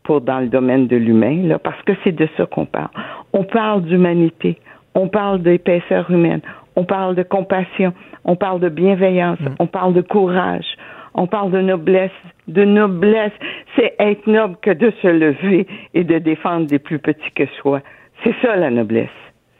pour 0.04 0.22
dans 0.22 0.40
le 0.40 0.48
domaine 0.48 0.88
de 0.88 0.96
l'humain, 0.96 1.44
là, 1.44 1.60
parce 1.60 1.82
que 1.84 1.94
c'est 2.04 2.12
de 2.12 2.28
ça 2.38 2.46
qu'on 2.46 2.66
parle. 2.66 2.90
On 3.34 3.44
parle 3.44 3.84
d'humanité, 3.84 4.58
on 4.96 5.08
parle 5.08 5.42
d'épaisseur 5.42 6.10
humaine, 6.12 6.42
on 6.76 6.86
parle 6.86 7.16
de 7.16 7.24
compassion, 7.24 7.94
on 8.26 8.36
parle 8.36 8.60
de 8.60 8.70
bienveillance, 8.70 9.40
on 9.60 9.68
parle 9.68 9.94
de 9.94 10.02
courage, 10.02 10.66
on 11.14 11.28
parle 11.28 11.52
de 11.52 11.62
noblesse, 11.62 12.12
de 12.48 12.64
noblesse. 12.64 13.34
C'est 13.76 13.96
être 14.00 14.28
noble 14.28 14.58
que 14.62 14.72
de 14.72 14.92
se 15.02 15.08
lever 15.08 15.68
et 15.94 16.04
de 16.04 16.20
défendre 16.20 16.68
des 16.68 16.80
plus 16.80 17.00
petits 17.00 17.32
que 17.36 17.46
soi. 17.62 17.82
C'est 18.24 18.36
ça 18.42 18.56
la 18.56 18.70
noblesse. 18.70 19.10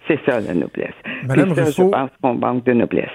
C'est 0.08 0.20
ça 0.26 0.40
la 0.40 0.54
noblesse. 0.54 0.96
Madame 1.28 1.54
ça, 1.56 1.66
je 1.66 1.90
pense 1.90 2.10
qu'on 2.22 2.34
manque 2.34 2.64
de 2.66 2.74
noblesse. 2.74 3.10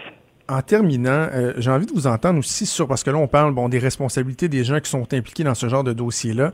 En 0.48 0.62
terminant, 0.62 1.28
euh, 1.32 1.54
j'ai 1.56 1.70
envie 1.70 1.86
de 1.86 1.92
vous 1.92 2.06
entendre 2.06 2.38
aussi 2.38 2.66
sur, 2.66 2.86
parce 2.86 3.02
que 3.02 3.10
là, 3.10 3.18
on 3.18 3.26
parle 3.26 3.52
bon, 3.52 3.68
des 3.68 3.80
responsabilités 3.80 4.48
des 4.48 4.62
gens 4.62 4.78
qui 4.78 4.88
sont 4.88 5.12
impliqués 5.12 5.42
dans 5.42 5.54
ce 5.54 5.68
genre 5.68 5.82
de 5.82 5.92
dossier-là. 5.92 6.52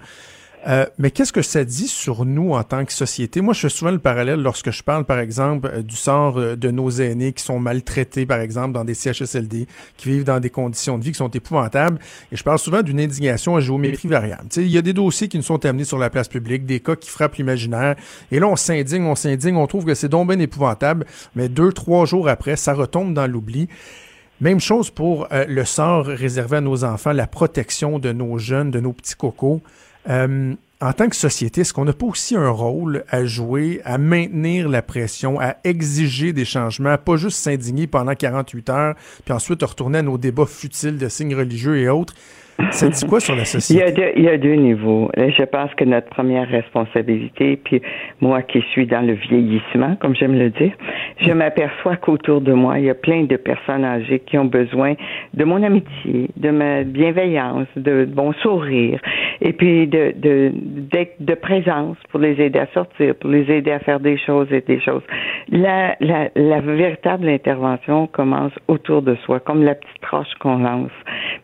Euh, 0.69 0.87
mais 0.97 1.11
qu'est-ce 1.11 1.33
que 1.33 1.43
ça 1.43 1.65
dit 1.65 1.89
sur 1.89 2.25
nous 2.25 2.53
en 2.53 2.63
tant 2.63 2.85
que 2.85 2.93
société? 2.93 3.41
Moi, 3.41 3.53
je 3.53 3.61
fais 3.61 3.69
souvent 3.69 3.91
le 3.91 3.99
parallèle 3.99 4.41
lorsque 4.41 4.71
je 4.71 4.83
parle, 4.83 5.05
par 5.05 5.19
exemple, 5.19 5.69
euh, 5.73 5.83
du 5.83 5.97
sort 5.97 6.39
euh, 6.39 6.55
de 6.55 6.71
nos 6.71 6.89
aînés 6.89 7.33
qui 7.33 7.43
sont 7.43 7.59
maltraités, 7.59 8.27
par 8.27 8.39
exemple, 8.39 8.73
dans 8.73 8.85
des 8.85 8.95
CHSLD, 8.95 9.67
qui 9.97 10.09
vivent 10.09 10.25
dans 10.25 10.39
des 10.39 10.51
conditions 10.51 10.99
de 10.99 11.05
vie 11.05 11.11
qui 11.11 11.19
sont 11.19 11.31
épouvantables. 11.31 11.99
Et 12.31 12.37
je 12.37 12.45
parle 12.45 12.61
souvent 12.61 12.83
d'une 12.83 13.01
indignation 13.01 13.57
à 13.57 13.61
géométrie 13.61 14.07
variable. 14.07 14.45
Il 14.57 14.69
y 14.69 14.79
a 14.79 14.83
des 14.83 14.93
dossiers 14.93 15.27
qui 15.27 15.37
nous 15.37 15.43
sont 15.43 15.65
amenés 15.67 15.85
sur 15.85 15.99
la 15.99 16.11
place 16.11 16.29
publique, 16.29 16.65
des 16.65 16.79
cas 16.79 16.95
qui 16.95 17.11
frappent 17.11 17.37
l'imaginaire. 17.37 17.97
Et 18.31 18.39
là, 18.39 18.47
on 18.47 18.57
s'indigne, 18.57 19.05
on 19.05 19.17
s'indigne, 19.17 19.57
on 19.57 19.67
trouve 19.67 19.85
que 19.85 19.95
c'est 19.95 20.09
donc 20.09 20.29
bien 20.29 20.39
épouvantable. 20.39 21.07
Mais 21.35 21.49
deux, 21.49 21.73
trois 21.73 22.07
jours 22.07 22.29
après, 22.29 22.55
ça 22.55 22.73
retombe 22.73 23.15
dans 23.15 23.27
l'oubli. 23.27 23.69
Même 24.41 24.61
chose 24.61 24.91
pour 24.91 25.29
le 25.31 25.65
sort 25.65 26.07
réservé 26.07 26.57
à 26.57 26.61
nos 26.61 26.83
enfants, 26.83 27.13
la 27.13 27.29
protection 27.29 28.01
de 28.01 28.13
nos 28.13 28.39
jeunes, 28.39 28.73
de 28.73 28.81
nos 28.81 28.93
petits 28.93 29.15
cocos. 29.15 29.61
Euh, 30.09 30.55
en 30.81 30.93
tant 30.93 31.09
que 31.09 31.15
société, 31.15 31.61
est-ce 31.61 31.73
qu'on 31.73 31.85
n'a 31.85 31.93
pas 31.93 32.07
aussi 32.07 32.35
un 32.35 32.49
rôle 32.49 33.05
à 33.09 33.25
jouer, 33.25 33.81
à 33.85 33.99
maintenir 33.99 34.69
la 34.69 34.83
pression, 34.83 35.39
à 35.41 35.57
exiger 35.63 36.33
des 36.33 36.45
changements, 36.45 36.99
pas 36.99 37.17
juste 37.17 37.39
s'indigner 37.39 37.87
pendant 37.87 38.15
48 38.15 38.71
heures, 38.71 38.95
puis 39.25 39.33
ensuite 39.33 39.63
retourner 39.63 39.99
à 39.99 40.03
nos 40.03 40.19
débats 40.19 40.47
futiles 40.47 40.99
de 40.99 41.09
signes 41.09 41.37
religieux 41.37 41.79
et 41.79 41.89
autres? 41.89 42.15
Ça 42.71 42.89
dit 42.89 43.07
quoi 43.07 43.21
sur 43.21 43.35
la 43.35 43.41
Il 43.43 43.45
y, 43.45 43.47
société? 43.47 43.83
a 43.83 43.91
deux, 43.91 44.13
il 44.17 44.23
y 44.25 44.29
a 44.29 44.39
deux 44.39 44.55
niveaux. 44.55 45.11
Je 45.17 45.45
pense 45.45 45.73
que 45.75 45.85
notre 45.85 46.09
première 46.09 46.49
responsabilité, 46.49 47.57
puis 47.63 47.83
moi 48.21 48.43
qui 48.43 48.61
suis 48.73 48.87
dans 48.87 49.01
le 49.07 49.15
vieillissement, 49.15 49.97
comme 50.01 50.15
j'aime 50.15 50.39
le 50.39 50.51
dire, 50.51 50.73
je 51.21 51.33
m'aperçois 51.33 51.97
qu'autour 51.97 52.41
de 52.41 52.53
moi, 52.53 52.79
il 52.79 52.87
y 52.87 52.91
a 52.91 52.95
plein 52.95 53.25
de 53.25 53.37
personnes 53.37 53.85
âgées 53.85 54.21
qui 54.21 54.39
ont 54.39 54.45
besoin 54.47 54.95
de 55.35 55.45
mon 55.45 55.63
amitié, 55.63 56.29
de 56.37 56.51
ma 56.51 56.83
bienveillance, 56.85 57.67
de 57.77 58.09
mon 58.15 58.33
sourire, 58.35 59.01
et 59.41 59.53
puis 59.53 59.87
de, 59.87 60.13
de, 60.17 60.53
de 61.21 61.35
présence 61.35 61.97
pour 62.11 62.21
les 62.21 62.41
aider 62.41 62.59
à 62.59 62.67
sortir, 62.75 63.15
pour 63.17 63.31
les 63.31 63.51
aider 63.51 63.73
à 63.73 63.79
faire 63.81 64.01
des 64.01 64.17
choses 64.19 64.49
et 64.53 64.61
des 64.61 64.81
choses. 64.81 65.03
La, 65.51 65.97
la, 66.01 66.29
la 66.37 66.61
véritable 66.61 67.29
intervention 67.29 68.07
commence 68.07 68.53
autour 68.69 69.03
de 69.03 69.15
soi, 69.25 69.41
comme 69.41 69.63
la 69.65 69.75
petite 69.75 70.05
roche 70.11 70.33
qu'on 70.41 70.59
lance. 70.59 70.91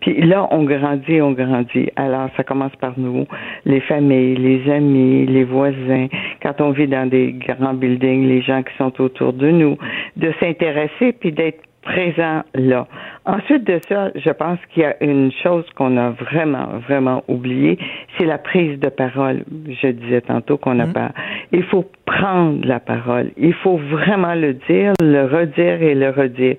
Puis 0.00 0.20
là, 0.22 0.46
on 0.50 0.64
grandit 0.64 0.97
grandit, 0.98 1.20
on 1.20 1.32
grandit. 1.32 1.88
Alors, 1.96 2.28
ça 2.36 2.44
commence 2.44 2.74
par 2.76 2.98
nous, 2.98 3.26
les 3.64 3.80
familles, 3.80 4.36
les 4.36 4.70
amis, 4.70 5.26
les 5.26 5.44
voisins. 5.44 6.08
Quand 6.42 6.60
on 6.60 6.70
vit 6.70 6.88
dans 6.88 7.08
des 7.08 7.32
grands 7.32 7.74
buildings, 7.74 8.26
les 8.26 8.42
gens 8.42 8.62
qui 8.62 8.74
sont 8.76 9.00
autour 9.00 9.32
de 9.32 9.50
nous, 9.50 9.76
de 10.16 10.32
s'intéresser 10.40 11.12
puis 11.12 11.32
d'être 11.32 11.62
présent 11.82 12.42
là. 12.54 12.86
Ensuite 13.24 13.64
de 13.64 13.80
ça, 13.88 14.10
je 14.14 14.30
pense 14.30 14.58
qu'il 14.70 14.82
y 14.82 14.86
a 14.86 14.96
une 15.02 15.30
chose 15.42 15.64
qu'on 15.76 15.96
a 15.96 16.10
vraiment, 16.10 16.78
vraiment 16.88 17.24
oubliée, 17.28 17.78
c'est 18.16 18.24
la 18.24 18.38
prise 18.38 18.78
de 18.78 18.88
parole. 18.88 19.44
Je 19.82 19.88
disais 19.88 20.20
tantôt 20.22 20.56
qu'on 20.56 20.74
n'a 20.74 20.86
mmh. 20.86 20.92
pas. 20.92 21.10
Il 21.52 21.62
faut 21.64 21.84
prendre 22.06 22.66
la 22.66 22.80
parole. 22.80 23.30
Il 23.36 23.54
faut 23.54 23.76
vraiment 23.76 24.34
le 24.34 24.54
dire, 24.54 24.92
le 25.00 25.24
redire 25.24 25.82
et 25.82 25.94
le 25.94 26.10
redire. 26.10 26.56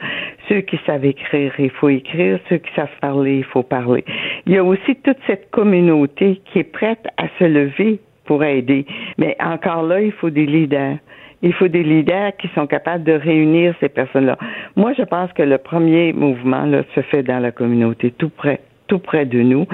Ceux 0.47 0.61
qui 0.61 0.79
savent 0.85 1.05
écrire, 1.05 1.53
il 1.59 1.69
faut 1.69 1.89
écrire. 1.89 2.39
Ceux 2.49 2.57
qui 2.57 2.71
savent 2.75 2.87
parler, 3.01 3.37
il 3.37 3.43
faut 3.43 3.63
parler. 3.63 4.03
Il 4.45 4.53
y 4.53 4.57
a 4.57 4.63
aussi 4.63 4.95
toute 5.03 5.17
cette 5.27 5.49
communauté 5.51 6.41
qui 6.45 6.59
est 6.59 6.71
prête 6.71 7.05
à 7.17 7.25
se 7.39 7.43
lever 7.43 7.99
pour 8.25 8.43
aider. 8.43 8.85
Mais 9.17 9.35
encore 9.39 9.83
là, 9.83 10.01
il 10.01 10.11
faut 10.11 10.29
des 10.29 10.45
leaders. 10.45 10.97
Il 11.41 11.53
faut 11.53 11.67
des 11.67 11.83
leaders 11.83 12.35
qui 12.37 12.49
sont 12.55 12.67
capables 12.67 13.03
de 13.03 13.13
réunir 13.13 13.73
ces 13.79 13.89
personnes-là. 13.89 14.37
Moi, 14.75 14.93
je 14.97 15.03
pense 15.03 15.31
que 15.33 15.43
le 15.43 15.57
premier 15.57 16.13
mouvement 16.13 16.65
là, 16.65 16.83
se 16.95 17.01
fait 17.01 17.23
dans 17.23 17.39
la 17.39 17.51
communauté, 17.51 18.11
tout 18.11 18.29
près 18.29 18.59
tout 18.89 18.99
près 18.99 19.25
de 19.25 19.41
nous. 19.41 19.65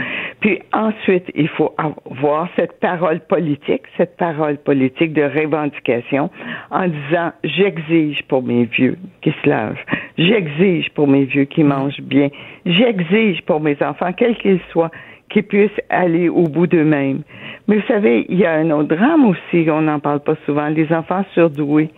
Puis 0.42 0.60
ensuite, 0.72 1.32
il 1.34 1.48
faut 1.48 1.74
avoir 1.80 2.48
cette 2.56 2.80
parole 2.80 3.22
politique, 3.22 3.82
cette 3.98 4.16
parole 4.18 4.58
politique 4.58 5.14
de 5.14 5.24
revendication 5.24 6.30
en 6.70 6.88
disant 6.88 7.32
j'exige 7.44 8.22
pour 8.28 8.44
mes 8.44 8.66
vieux 8.66 8.98
qui 9.22 9.32
se 9.32 9.50
lavent, 9.50 9.80
j'exige 10.18 10.92
pour 10.92 11.08
mes 11.08 11.24
vieux 11.24 11.46
qui 11.46 11.64
mangent 11.64 12.02
bien, 12.02 12.30
j'exige 12.66 13.42
pour 13.44 13.60
mes 13.60 13.78
enfants, 13.82 14.12
quels 14.14 14.38
qu'ils 14.38 14.60
soient, 14.72 14.92
qu'ils 15.30 15.44
puissent 15.44 15.82
aller 15.90 16.30
au 16.30 16.44
bout 16.44 16.68
d'eux-mêmes. 16.68 17.22
Mais 17.68 17.78
vous 17.78 17.88
savez, 17.88 18.26
il 18.30 18.38
y 18.38 18.46
a 18.46 18.54
un 18.54 18.70
autre 18.72 18.96
drame 18.96 19.26
aussi, 19.26 19.68
on 19.70 19.82
n'en 19.82 20.00
parle 20.00 20.20
pas 20.20 20.36
souvent, 20.46 20.68
les 20.68 20.92
enfants 20.94 21.26
surdoués. 21.34 21.90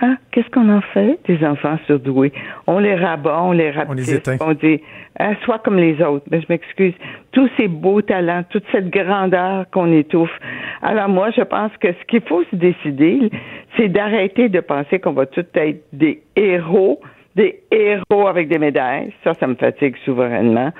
Hein? 0.00 0.16
Qu'est-ce 0.32 0.50
qu'on 0.50 0.68
en 0.68 0.80
fait 0.80 1.18
des 1.26 1.44
enfants 1.46 1.78
surdoués? 1.86 2.32
On 2.66 2.78
les 2.78 2.94
rabat, 2.94 3.40
on 3.42 3.52
les 3.52 3.70
rapetisse, 3.70 4.20
on, 4.40 4.52
dit 4.52 4.80
hein, 5.18 5.34
sois 5.44 5.60
comme 5.60 5.78
les 5.78 6.02
autres. 6.02 6.26
Mais 6.30 6.40
je 6.40 6.46
m'excuse. 6.48 6.94
Tous 7.32 7.48
ces 7.56 7.68
beaux 7.68 8.02
talents, 8.02 8.42
toute 8.50 8.64
cette 8.72 8.90
grandeur 8.90 9.66
qu'on 9.70 9.92
étouffe. 9.92 10.36
Alors 10.82 11.08
moi, 11.08 11.30
je 11.30 11.42
pense 11.42 11.70
que 11.80 11.88
ce 11.88 12.04
qu'il 12.06 12.22
faut 12.22 12.42
se 12.50 12.56
décider, 12.56 13.30
c'est 13.76 13.88
d'arrêter 13.88 14.48
de 14.48 14.60
penser 14.60 14.98
qu'on 14.98 15.12
va 15.12 15.26
tous 15.26 15.46
être 15.54 15.84
des 15.92 16.22
héros, 16.36 17.00
des 17.36 17.60
héros 17.70 18.26
avec 18.26 18.48
des 18.48 18.58
médailles. 18.58 19.12
Ça, 19.24 19.34
ça 19.34 19.46
me 19.46 19.54
fatigue 19.54 19.96
souverainement 20.04 20.70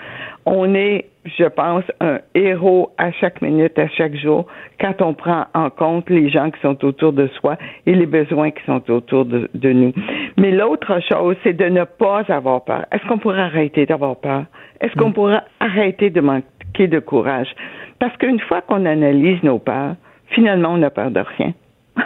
on 0.46 0.74
est, 0.74 1.06
je 1.24 1.44
pense, 1.44 1.84
un 2.00 2.18
héros 2.34 2.90
à 2.98 3.12
chaque 3.12 3.40
minute, 3.40 3.78
à 3.78 3.88
chaque 3.88 4.14
jour, 4.14 4.46
quand 4.80 5.00
on 5.00 5.14
prend 5.14 5.46
en 5.54 5.70
compte 5.70 6.10
les 6.10 6.28
gens 6.28 6.50
qui 6.50 6.60
sont 6.60 6.84
autour 6.84 7.12
de 7.12 7.28
soi 7.40 7.56
et 7.86 7.94
les 7.94 8.06
besoins 8.06 8.50
qui 8.50 8.62
sont 8.64 8.82
autour 8.90 9.24
de, 9.24 9.48
nous. 9.54 9.92
Mais 10.36 10.50
l'autre 10.50 11.00
chose, 11.08 11.36
c'est 11.42 11.54
de 11.54 11.64
ne 11.64 11.84
pas 11.84 12.22
avoir 12.28 12.64
peur. 12.64 12.84
Est-ce 12.92 13.06
qu'on 13.08 13.18
pourrait 13.18 13.40
arrêter 13.40 13.86
d'avoir 13.86 14.16
peur? 14.16 14.44
Est-ce 14.80 14.94
qu'on 14.94 15.10
mm. 15.10 15.14
pourrait 15.14 15.42
arrêter 15.60 16.10
de 16.10 16.20
manquer 16.20 16.88
de 16.88 16.98
courage? 16.98 17.48
Parce 17.98 18.14
qu'une 18.18 18.40
fois 18.40 18.60
qu'on 18.60 18.84
analyse 18.84 19.42
nos 19.42 19.58
peurs, 19.58 19.94
finalement, 20.28 20.70
on 20.70 20.78
n'a 20.78 20.90
peur 20.90 21.10
de 21.10 21.20
rien. 21.20 21.52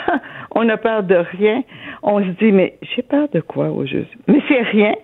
on 0.59 0.69
a 0.69 0.77
peur 0.77 1.05
de 1.05 1.15
rien. 1.15 1.63
On 2.03 2.21
se 2.21 2.31
dit, 2.41 2.53
mais 2.53 2.75
j'ai 2.83 3.03
peur 3.03 3.29
de 3.33 3.41
quoi 3.41 3.71
au 3.71 3.87
juste? 3.87 4.13
Mais 4.27 4.41
c'est 4.49 4.63
rien. 4.63 4.95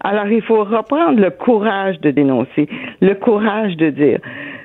Alors, 0.00 0.26
il 0.26 0.42
faut 0.42 0.64
reprendre 0.64 1.20
le 1.20 1.30
courage 1.30 2.00
de 2.00 2.10
dénoncer, 2.10 2.66
le 3.00 3.14
courage 3.14 3.76
de 3.76 3.90
dire. 3.90 4.18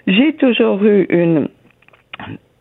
J'ai 0.07 0.33
toujours 0.33 0.83
eu 0.83 1.05
une 1.10 1.49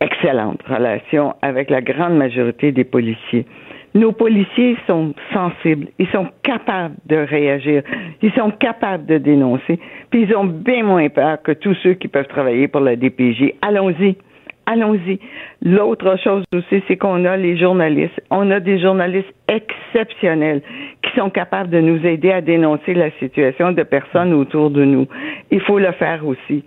excellente 0.01 0.63
relation 0.65 1.35
avec 1.43 1.71
la 1.71 1.81
grande 1.81 2.17
majorité 2.17 2.73
des 2.73 2.85
policiers. 2.85 3.47
Nos 3.95 4.13
policiers 4.13 4.77
sont 4.87 5.15
sensibles, 5.33 5.87
ils 5.99 6.09
sont 6.09 6.29
capables 6.43 6.97
de 7.07 7.17
réagir, 7.17 7.83
ils 8.21 8.33
sont 8.33 8.51
capables 8.51 9.07
de 9.07 9.17
dénoncer, 9.17 9.79
puis 10.11 10.25
ils 10.25 10.37
ont 10.37 10.45
bien 10.45 10.83
moins 10.83 11.09
peur 11.09 11.41
que 11.41 11.53
tous 11.53 11.75
ceux 11.83 11.95
qui 11.95 12.09
peuvent 12.09 12.27
travailler 12.27 12.69
pour 12.69 12.83
la 12.83 12.95
DPJ. 12.97 13.55
Allons-y 13.63 14.17
allons-y. 14.67 15.19
L'autre 15.63 16.17
chose 16.23 16.45
aussi, 16.55 16.83
c'est 16.87 16.97
qu'on 16.97 17.25
a 17.25 17.37
les 17.37 17.57
journalistes. 17.57 18.21
On 18.31 18.51
a 18.51 18.61
des 18.61 18.79
journalistes 18.79 19.33
exceptionnels 19.49 20.63
qui 21.03 21.19
sont 21.19 21.31
capables 21.31 21.71
de 21.71 21.81
nous 21.81 22.05
aider 22.05 22.33
à 22.33 22.41
dénoncer 22.41 22.95
la 22.95 23.11
situation 23.13 23.73
de 23.73 23.83
personnes 23.83 24.35
autour 24.35 24.71
de 24.71 24.85
nous. 24.85 25.07
Il 25.51 25.61
faut 25.61 25.79
le 25.79 25.93
faire 25.93 26.27
aussi. 26.27 26.65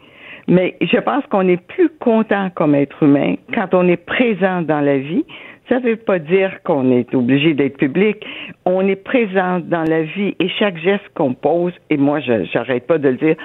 Mais 0.48 0.76
je 0.82 0.98
pense 0.98 1.24
qu'on 1.28 1.48
est 1.48 1.64
plus 1.68 1.90
content 2.00 2.50
comme 2.56 2.74
être 2.74 3.04
humain 3.04 3.36
quand 3.54 3.74
on 3.74 3.88
est 3.88 4.04
présent 4.04 4.64
dans 4.64 4.82
la 4.82 4.98
vie. 4.98 5.24
Ça 5.68 5.80
ne 5.80 5.90
veut 5.90 5.98
pas 5.98 6.18
dire 6.18 6.64
qu'on 6.64 6.92
est 6.92 7.14
obligé 7.14 7.54
d'être 7.54 7.78
public. 7.78 8.26
On 8.66 8.88
est 8.88 8.96
présent 8.96 9.60
dans 9.60 9.84
la 9.84 10.02
vie 10.02 10.34
et 10.40 10.50
chaque 10.58 10.78
geste 10.78 11.08
qu'on 11.14 11.36
pose, 11.36 11.74
et 11.92 11.98
moi, 11.98 12.20
je 12.22 12.52
n'arrête 12.58 12.88
pas 12.88 12.98
de 12.98 13.10
le 13.10 13.18
dire, 13.18 13.36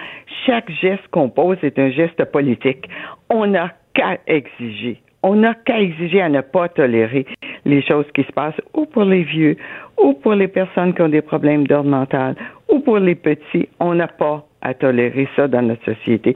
chaque 0.46 0.70
geste 0.80 1.06
qu'on 1.10 1.28
pose 1.28 1.58
est 1.62 1.78
un 1.78 1.90
geste 1.90 2.24
politique. 2.24 2.88
On 3.28 3.54
a 3.54 3.68
qu'à 3.94 4.18
exiger. 4.26 5.00
On 5.22 5.36
n'a 5.36 5.54
qu'à 5.54 5.80
exiger 5.80 6.20
à 6.20 6.28
ne 6.28 6.42
pas 6.42 6.68
tolérer 6.68 7.24
les 7.64 7.82
choses 7.82 8.06
qui 8.14 8.24
se 8.24 8.32
passent 8.32 8.60
ou 8.74 8.84
pour 8.84 9.04
les 9.04 9.22
vieux, 9.22 9.56
ou 9.98 10.12
pour 10.12 10.34
les 10.34 10.48
personnes 10.48 10.92
qui 10.92 11.00
ont 11.00 11.08
des 11.08 11.22
problèmes 11.22 11.66
d'ordre 11.66 11.88
mental, 11.88 12.34
ou 12.70 12.80
pour 12.80 12.98
les 12.98 13.14
petits. 13.14 13.68
On 13.80 13.94
n'a 13.94 14.08
pas 14.08 14.44
à 14.60 14.74
tolérer 14.74 15.28
ça 15.36 15.46
dans 15.46 15.62
notre 15.62 15.84
société. 15.84 16.34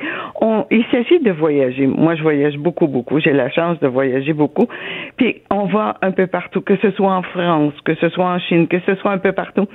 Il 0.71 0.85
s'agit 0.90 1.18
de 1.21 1.33
voyager. 1.33 1.87
Moi, 1.87 2.14
je 2.14 2.23
voyage 2.23 2.57
beaucoup, 2.59 2.87
beaucoup. 2.87 3.18
J'ai 3.21 3.33
la 3.33 3.51
chance 3.51 3.81
de 3.81 3.88
voyager 3.88 4.35
beaucoup. 4.35 4.68
Puis, 5.16 5.42
on 5.51 5.64
va 5.64 5.97
un 6.03 6.11
peu 6.11 6.27
partout, 6.27 6.61
que 6.61 6.77
ce 6.77 6.90
soit 6.92 7.12
en 7.12 7.23
France, 7.23 7.73
que 7.85 7.94
ce 7.94 8.09
soit 8.11 8.27
en 8.27 8.38
Chine, 8.38 8.68
que 8.68 8.81
ce 8.81 8.94
soit 8.97 9.12
un 9.12 9.18
peu 9.18 9.33
partout. 9.33 9.66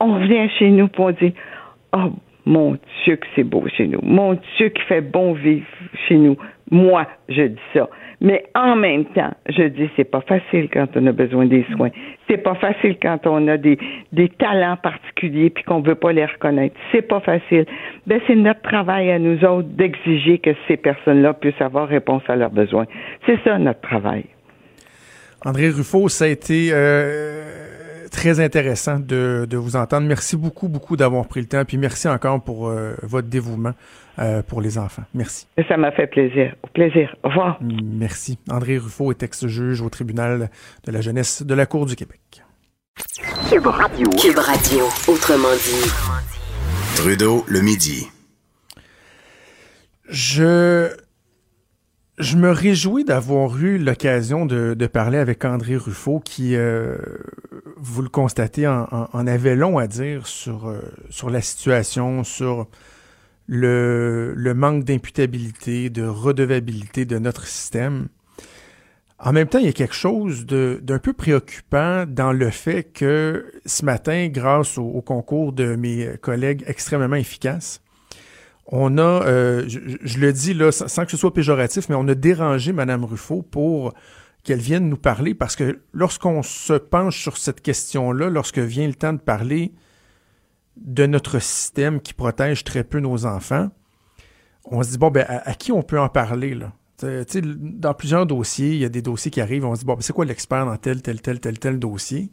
On 0.00 0.14
revient 0.14 0.48
chez 0.58 0.70
nous 0.70 0.86
pour 0.88 1.12
dire, 1.12 1.32
oh, 1.92 2.12
mon 2.48 2.78
Dieu 3.04 3.16
que 3.16 3.26
c'est 3.36 3.44
beau 3.44 3.64
chez 3.76 3.86
nous. 3.86 4.00
Mon 4.02 4.38
Dieu 4.56 4.70
qui 4.70 4.82
fait 4.82 5.02
bon 5.02 5.34
vivre 5.34 5.66
chez 6.08 6.16
nous. 6.16 6.36
Moi, 6.70 7.06
je 7.28 7.42
dis 7.42 7.60
ça. 7.74 7.88
Mais 8.20 8.44
en 8.54 8.74
même 8.74 9.04
temps, 9.04 9.32
je 9.48 9.64
dis 9.64 9.88
c'est 9.96 10.10
pas 10.10 10.22
facile 10.22 10.68
quand 10.72 10.88
on 10.96 11.06
a 11.06 11.12
besoin 11.12 11.46
des 11.46 11.64
soins. 11.76 11.90
C'est 12.26 12.38
pas 12.38 12.54
facile 12.54 12.96
quand 13.00 13.26
on 13.26 13.46
a 13.48 13.56
des, 13.58 13.78
des 14.12 14.28
talents 14.30 14.76
particuliers 14.76 15.50
puis 15.50 15.62
qu'on 15.62 15.80
veut 15.80 15.94
pas 15.94 16.12
les 16.12 16.24
reconnaître. 16.24 16.74
C'est 16.90 17.06
pas 17.06 17.20
facile. 17.20 17.66
Ben 18.06 18.20
c'est 18.26 18.34
notre 18.34 18.62
travail 18.62 19.10
à 19.12 19.18
nous 19.18 19.44
autres 19.44 19.68
d'exiger 19.68 20.38
que 20.38 20.50
ces 20.66 20.78
personnes-là 20.78 21.34
puissent 21.34 21.60
avoir 21.60 21.86
réponse 21.86 22.22
à 22.28 22.34
leurs 22.34 22.50
besoins. 22.50 22.86
C'est 23.26 23.38
ça 23.44 23.58
notre 23.58 23.82
travail. 23.82 24.24
André 25.44 25.68
Ruffo, 25.68 26.08
ça 26.08 26.24
a 26.24 26.28
été 26.28 26.70
euh, 26.72 27.67
très 28.08 28.40
intéressant 28.40 28.98
de, 28.98 29.46
de, 29.48 29.56
vous 29.56 29.76
entendre. 29.76 30.06
Merci 30.06 30.36
beaucoup, 30.36 30.68
beaucoup 30.68 30.96
d'avoir 30.96 31.26
pris 31.26 31.40
le 31.40 31.46
temps. 31.46 31.64
Puis 31.64 31.76
merci 31.76 32.08
encore 32.08 32.42
pour 32.42 32.68
euh, 32.68 32.94
votre 33.02 33.28
dévouement 33.28 33.74
euh, 34.18 34.42
pour 34.42 34.60
les 34.60 34.78
enfants. 34.78 35.04
Merci. 35.14 35.46
Ça 35.68 35.76
m'a 35.76 35.92
fait 35.92 36.06
plaisir. 36.06 36.54
Au 36.62 36.68
plaisir. 36.68 37.14
Au 37.22 37.28
revoir. 37.28 37.58
Merci. 37.62 38.38
André 38.50 38.78
Ruffo 38.78 39.10
est 39.10 39.22
ex-juge 39.22 39.80
au 39.80 39.88
tribunal 39.90 40.50
de 40.84 40.92
la 40.92 41.00
jeunesse 41.00 41.42
de 41.42 41.54
la 41.54 41.66
Cour 41.66 41.86
du 41.86 41.96
Québec. 41.96 42.20
Cube 43.50 43.66
Radio. 43.66 44.10
Cube 44.10 44.38
Radio. 44.38 44.84
Autrement 45.06 45.54
dit. 45.54 45.90
Trudeau, 46.96 47.44
le 47.48 47.60
midi. 47.60 48.08
Je 50.08 50.90
je 52.18 52.36
me 52.36 52.50
réjouis 52.50 53.04
d'avoir 53.04 53.56
eu 53.58 53.78
l'occasion 53.78 54.44
de, 54.44 54.74
parler 54.86 55.18
avec 55.18 55.44
André 55.44 55.76
Ruffo, 55.76 56.20
qui, 56.20 56.56
euh, 56.56 56.96
vous 57.80 58.02
le 58.02 58.08
constatez, 58.08 58.66
en, 58.66 59.26
avait 59.26 59.56
long 59.56 59.78
à 59.78 59.86
dire 59.86 60.26
sur, 60.26 60.68
euh, 60.68 60.80
sur 61.10 61.30
la 61.30 61.40
situation, 61.40 62.24
sur 62.24 62.66
le, 63.46 64.34
le 64.34 64.54
manque 64.54 64.84
d'imputabilité, 64.84 65.90
de 65.90 66.04
redevabilité 66.04 67.04
de 67.04 67.18
notre 67.18 67.46
système. 67.46 68.08
En 69.20 69.32
même 69.32 69.48
temps, 69.48 69.58
il 69.58 69.66
y 69.66 69.68
a 69.68 69.72
quelque 69.72 69.94
chose 69.94 70.46
d'un 70.46 70.98
peu 70.98 71.12
préoccupant 71.12 72.04
dans 72.06 72.32
le 72.32 72.50
fait 72.50 72.84
que 72.84 73.52
ce 73.66 73.84
matin, 73.84 74.28
grâce 74.28 74.78
au, 74.78 75.00
concours 75.00 75.52
de 75.52 75.74
mes 75.74 76.16
collègues 76.20 76.62
extrêmement 76.68 77.16
efficaces, 77.16 77.82
on 78.66 78.98
a, 78.98 79.26
euh, 79.26 79.64
je, 79.66 80.18
le 80.18 80.32
dis 80.32 80.54
là 80.54 80.70
sans, 80.70 81.04
que 81.04 81.10
ce 81.10 81.16
soit 81.16 81.32
péjoratif, 81.32 81.88
mais 81.88 81.96
on 81.96 82.06
a 82.06 82.14
dérangé 82.14 82.72
Mme 82.72 83.04
Ruffo 83.04 83.42
pour 83.42 83.94
qu'elle 84.48 84.60
vienne 84.60 84.88
nous 84.88 84.96
parler 84.96 85.34
parce 85.34 85.56
que 85.56 85.82
lorsqu'on 85.92 86.42
se 86.42 86.72
penche 86.72 87.20
sur 87.20 87.36
cette 87.36 87.60
question-là, 87.60 88.30
lorsque 88.30 88.58
vient 88.58 88.86
le 88.86 88.94
temps 88.94 89.12
de 89.12 89.18
parler 89.18 89.74
de 90.78 91.04
notre 91.04 91.38
système 91.38 92.00
qui 92.00 92.14
protège 92.14 92.64
très 92.64 92.82
peu 92.82 92.98
nos 92.98 93.26
enfants, 93.26 93.68
on 94.64 94.82
se 94.82 94.92
dit, 94.92 94.96
bon, 94.96 95.10
ben, 95.10 95.26
à, 95.28 95.52
qui 95.52 95.70
on 95.70 95.82
peut 95.82 96.00
en 96.00 96.08
parler, 96.08 96.54
là? 96.54 96.72
dans 97.02 97.92
plusieurs 97.92 98.24
dossiers, 98.24 98.70
il 98.70 98.78
y 98.78 98.86
a 98.86 98.88
des 98.88 99.02
dossiers 99.02 99.30
qui 99.30 99.42
arrivent, 99.42 99.66
on 99.66 99.74
se 99.74 99.80
dit, 99.80 99.84
bon, 99.84 99.96
ben, 99.96 100.00
c'est 100.00 100.14
quoi 100.14 100.24
l'expert 100.24 100.64
dans 100.64 100.78
tel, 100.78 101.02
tel, 101.02 101.20
tel, 101.20 101.40
tel, 101.40 101.58
tel 101.58 101.78
dossier? 101.78 102.30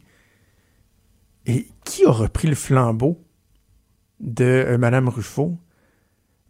Et 1.44 1.68
qui 1.84 2.06
a 2.06 2.10
repris 2.10 2.48
le 2.48 2.54
flambeau 2.54 3.22
de 4.20 4.44
euh, 4.44 4.78
Mme 4.78 5.10
Ruffo? 5.10 5.58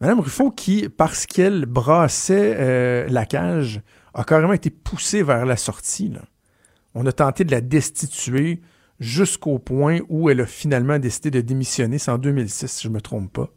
Madame 0.01 0.21
Ruffo, 0.21 0.53
qui, 0.53 0.89
parce 0.89 1.27
qu'elle 1.27 1.67
brassait 1.67 2.55
euh, 2.57 3.07
la 3.09 3.27
cage, 3.27 3.81
a 4.17 4.25
carrément 4.25 4.55
été 4.55 4.71
poussée 4.71 5.23
vers 5.23 5.45
la 5.45 5.57
sortie. 5.57 6.13
On 6.95 7.05
a 7.05 7.13
tenté 7.13 7.45
de 7.45 7.51
la 7.51 7.61
destituer 7.61 8.63
jusqu'au 8.99 9.59
point 9.59 10.01
où 10.09 10.31
elle 10.31 10.41
a 10.41 10.47
finalement 10.47 10.99
décidé 10.99 11.31
de 11.31 11.43
démissionner. 11.43 11.99
C'est 11.99 12.11
en 12.11 12.17
2006, 12.19 12.67
si 12.67 12.83
je 12.85 12.89
ne 12.89 12.95
me 12.95 13.03
trompe 13.03 13.31
pas. 13.31 13.51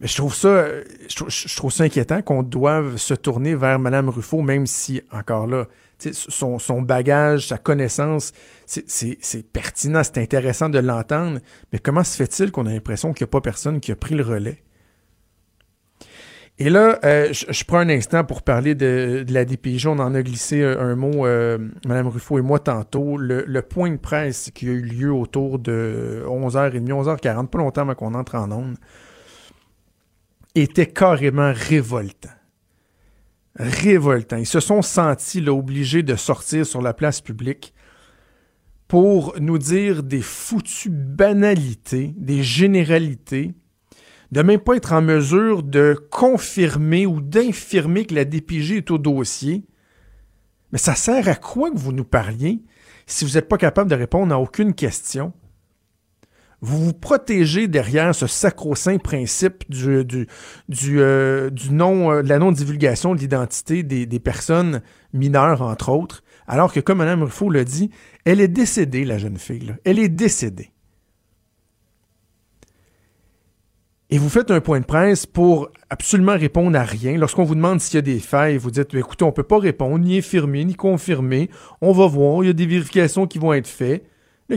Mais 0.00 0.08
je 0.08 0.16
trouve 0.16 0.34
ça, 0.34 0.66
je 1.08 1.56
trouve, 1.56 1.72
inquiétant 1.80 2.22
qu'on 2.22 2.42
doive 2.42 2.96
se 2.96 3.12
tourner 3.12 3.54
vers 3.54 3.78
Mme 3.78 4.08
Ruffo, 4.08 4.40
même 4.40 4.66
si, 4.66 5.02
encore 5.12 5.46
là, 5.46 5.68
son, 6.10 6.58
son, 6.58 6.82
bagage, 6.82 7.48
sa 7.48 7.58
connaissance, 7.58 8.32
c'est 8.66 9.52
pertinent, 9.52 10.02
c'est 10.02 10.18
intéressant 10.18 10.70
de 10.70 10.78
l'entendre, 10.80 11.38
mais 11.72 11.78
comment 11.78 12.02
se 12.02 12.16
fait-il 12.16 12.50
qu'on 12.50 12.66
a 12.66 12.70
l'impression 12.70 13.12
qu'il 13.12 13.24
n'y 13.26 13.28
a 13.28 13.30
pas 13.30 13.42
personne 13.42 13.78
qui 13.78 13.92
a 13.92 13.96
pris 13.96 14.16
le 14.16 14.24
relais? 14.24 14.64
Et 16.64 16.70
là, 16.70 17.00
euh, 17.04 17.32
je, 17.32 17.64
prends 17.64 17.78
un 17.78 17.88
instant 17.88 18.22
pour 18.22 18.42
parler 18.42 18.76
de, 18.76 19.24
la 19.28 19.44
DPJ. 19.44 19.88
On 19.88 19.98
en 19.98 20.14
a 20.14 20.22
glissé 20.22 20.62
un, 20.62 20.94
mot, 20.94 21.26
euh, 21.26 21.58
Mme 21.84 22.06
Ruffo 22.06 22.38
et 22.38 22.40
moi, 22.40 22.60
tantôt. 22.60 23.16
Le, 23.16 23.62
point 23.62 23.90
de 23.90 23.96
presse 23.96 24.52
qui 24.54 24.68
a 24.68 24.70
eu 24.70 24.80
lieu 24.80 25.12
autour 25.12 25.58
de 25.58 26.22
11h30, 26.24 26.86
11h40, 26.86 27.48
pas 27.48 27.58
longtemps 27.58 27.80
avant 27.80 27.96
qu'on 27.96 28.14
entre 28.14 28.36
en 28.36 28.52
onde, 28.52 28.76
était 30.54 30.86
carrément 30.86 31.52
révoltant 31.52 32.30
révoltant. 33.56 34.36
Ils 34.36 34.46
se 34.46 34.60
sont 34.60 34.80
sentis 34.80 35.46
obligés 35.48 36.02
de 36.02 36.16
sortir 36.16 36.64
sur 36.64 36.80
la 36.80 36.94
place 36.94 37.20
publique 37.20 37.74
pour 38.88 39.34
nous 39.40 39.58
dire 39.58 40.02
des 40.02 40.22
foutues 40.22 40.88
banalités, 40.88 42.14
des 42.16 42.42
généralités, 42.42 43.52
de 44.32 44.42
même 44.42 44.60
pas 44.60 44.76
être 44.76 44.92
en 44.92 45.02
mesure 45.02 45.62
de 45.62 45.94
confirmer 46.10 47.06
ou 47.06 47.20
d'infirmer 47.20 48.06
que 48.06 48.14
la 48.14 48.24
DPG 48.24 48.78
est 48.78 48.90
au 48.90 48.98
dossier. 48.98 49.64
Mais 50.72 50.78
ça 50.78 50.94
sert 50.94 51.28
à 51.28 51.34
quoi 51.36 51.70
que 51.70 51.78
vous 51.78 51.92
nous 51.92 52.04
parliez 52.04 52.64
si 53.06 53.24
vous 53.24 53.32
n'êtes 53.32 53.48
pas 53.48 53.58
capable 53.58 53.90
de 53.90 53.94
répondre 53.94 54.34
à 54.34 54.40
aucune 54.40 54.74
question? 54.74 55.32
vous 56.62 56.84
vous 56.84 56.92
protégez 56.92 57.66
derrière 57.66 58.14
ce 58.14 58.28
sacro-saint 58.28 58.98
principe 58.98 59.68
du, 59.68 60.04
du, 60.04 60.28
du, 60.68 61.00
euh, 61.00 61.50
non, 61.70 62.12
euh, 62.12 62.22
de 62.22 62.28
la 62.28 62.38
non-divulgation 62.38 63.16
de 63.16 63.20
l'identité 63.20 63.82
des, 63.82 64.06
des, 64.06 64.20
personnes 64.20 64.80
mineures, 65.12 65.60
entre 65.60 65.88
autres, 65.88 66.22
alors 66.46 66.72
que, 66.72 66.78
comme 66.78 66.98
Mme 66.98 67.24
Ruffo 67.24 67.50
l'a 67.50 67.64
dit, 67.64 67.90
elle 68.24 68.40
est 68.40 68.48
décédée, 68.48 69.04
la 69.04 69.18
jeune 69.18 69.38
fille. 69.38 69.74
Elle 69.84 69.98
est 69.98 70.08
décédée. 70.08 70.70
Et 74.12 74.18
vous 74.18 74.28
faites 74.28 74.52
un 74.52 74.60
point 74.60 74.78
de 74.78 74.84
presse 74.84 75.26
pour 75.26 75.70
absolument 75.90 76.36
répondre 76.36 76.78
à 76.78 76.84
rien. 76.84 77.16
Lorsqu'on 77.16 77.42
vous 77.42 77.56
demande 77.56 77.80
s'il 77.80 77.96
y 77.96 77.98
a 77.98 78.02
des 78.02 78.20
failles, 78.20 78.58
vous 78.58 78.70
dites, 78.70 78.94
écoutez, 78.94 79.24
on 79.24 79.28
ne 79.28 79.32
peut 79.32 79.42
pas 79.42 79.58
répondre, 79.58 79.98
ni 79.98 80.18
infirmer, 80.18 80.64
ni 80.64 80.74
confirmer. 80.74 81.50
On 81.80 81.92
va 81.92 82.06
voir, 82.06 82.44
il 82.44 82.46
y 82.46 82.50
a 82.50 82.52
des 82.52 82.66
vérifications 82.66 83.26
qui 83.26 83.38
vont 83.38 83.52
être 83.52 83.66
faites 83.66 84.04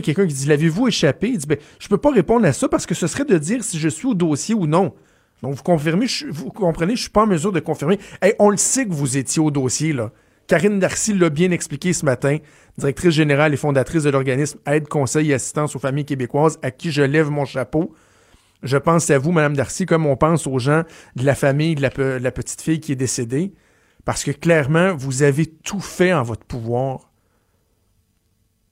quelqu'un 0.02 0.26
qui 0.26 0.34
dit 0.34 0.46
L'avez-vous 0.46 0.88
échappé? 0.88 1.28
Il 1.28 1.38
dit 1.38 1.46
ben, 1.46 1.58
Je 1.78 1.86
ne 1.86 1.90
peux 1.90 1.98
pas 1.98 2.10
répondre 2.10 2.46
à 2.46 2.52
ça 2.52 2.68
parce 2.68 2.86
que 2.86 2.94
ce 2.94 3.06
serait 3.06 3.24
de 3.24 3.38
dire 3.38 3.62
si 3.64 3.78
je 3.78 3.88
suis 3.88 4.06
au 4.06 4.14
dossier 4.14 4.54
ou 4.54 4.66
non. 4.66 4.94
Donc, 5.42 5.54
vous, 5.54 5.62
confirmez, 5.62 6.06
vous 6.30 6.50
comprenez, 6.50 6.92
je 6.92 7.00
ne 7.00 7.02
suis 7.02 7.10
pas 7.10 7.22
en 7.22 7.26
mesure 7.26 7.52
de 7.52 7.60
confirmer. 7.60 7.98
on 8.38 8.50
le 8.50 8.56
sait 8.56 8.86
que 8.86 8.92
vous 8.92 9.16
étiez 9.16 9.42
au 9.42 9.50
dossier, 9.50 9.92
là. 9.92 10.10
Karine 10.46 10.78
Darcy 10.78 11.12
l'a 11.12 11.28
bien 11.28 11.50
expliqué 11.50 11.92
ce 11.92 12.04
matin, 12.04 12.38
directrice 12.78 13.10
générale 13.10 13.52
et 13.52 13.56
fondatrice 13.56 14.04
de 14.04 14.10
l'organisme 14.10 14.60
Aide, 14.64 14.86
Conseil 14.86 15.32
et 15.32 15.34
Assistance 15.34 15.74
aux 15.74 15.80
familles 15.80 16.04
québécoises, 16.04 16.58
à 16.62 16.70
qui 16.70 16.92
je 16.92 17.02
lève 17.02 17.30
mon 17.30 17.44
chapeau. 17.44 17.92
Je 18.62 18.76
pense 18.76 19.10
à 19.10 19.18
vous, 19.18 19.32
Madame 19.32 19.56
Darcy, 19.56 19.86
comme 19.86 20.06
on 20.06 20.16
pense 20.16 20.46
aux 20.46 20.58
gens 20.58 20.82
de 21.14 21.24
la 21.24 21.34
famille 21.34 21.74
de 21.74 21.82
la 21.82 22.32
petite 22.32 22.62
fille 22.62 22.80
qui 22.80 22.92
est 22.92 22.96
décédée, 22.96 23.52
parce 24.04 24.24
que 24.24 24.30
clairement, 24.30 24.94
vous 24.94 25.22
avez 25.22 25.46
tout 25.46 25.80
fait 25.80 26.12
en 26.12 26.22
votre 26.22 26.44
pouvoir 26.44 27.12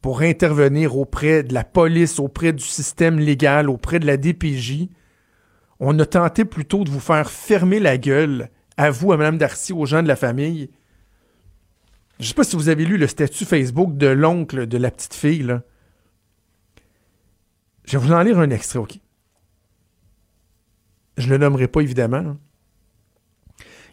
pour 0.01 0.21
intervenir 0.21 0.97
auprès 0.97 1.43
de 1.43 1.55
la 1.55 1.65
police, 1.65 2.19
auprès 2.19 2.53
du 2.53 2.63
système 2.63 3.19
légal, 3.19 3.71
auprès 3.71 3.99
de 3.99 4.07
la 4.07 4.17
DPJ. 4.17 4.89
On 5.81 5.99
a 5.99 6.07
tenté 6.07 6.45
plutôt 6.45 6.85
de 6.85 6.91
vous 6.91 7.01
faire 7.01 7.31
fermer 7.31 7.81
la 7.81 7.99
gueule, 7.99 8.51
à 8.77 8.91
vous, 8.91 9.13
à 9.13 9.17
Mme 9.17 9.39
Darcy, 9.39 9.73
aux 9.73 9.87
gens 9.87 10.03
de 10.03 10.09
la 10.09 10.17
famille. 10.17 10.71
Je 12.19 12.25
ne 12.25 12.29
sais 12.29 12.35
pas 12.35 12.45
si 12.45 12.55
vous 12.55 12.69
avez 12.69 12.85
lu 12.85 12.97
le 12.97 13.07
statut 13.07 13.45
Facebook 13.45 13.97
de 13.97 14.07
l'oncle 14.07 14.67
de 14.67 14.79
la 14.79 14.91
petite 14.91 15.15
fille. 15.15 15.59
Je 17.87 17.99
vais 17.99 18.05
vous 18.05 18.13
en 18.13 18.23
lire 18.23 18.39
un 18.39 18.51
extrait, 18.51 18.79
OK? 18.79 19.01
Je 21.17 21.27
ne 21.27 21.33
le 21.33 21.39
nommerai 21.39 21.69
pas, 21.69 21.81
évidemment. 21.81 22.37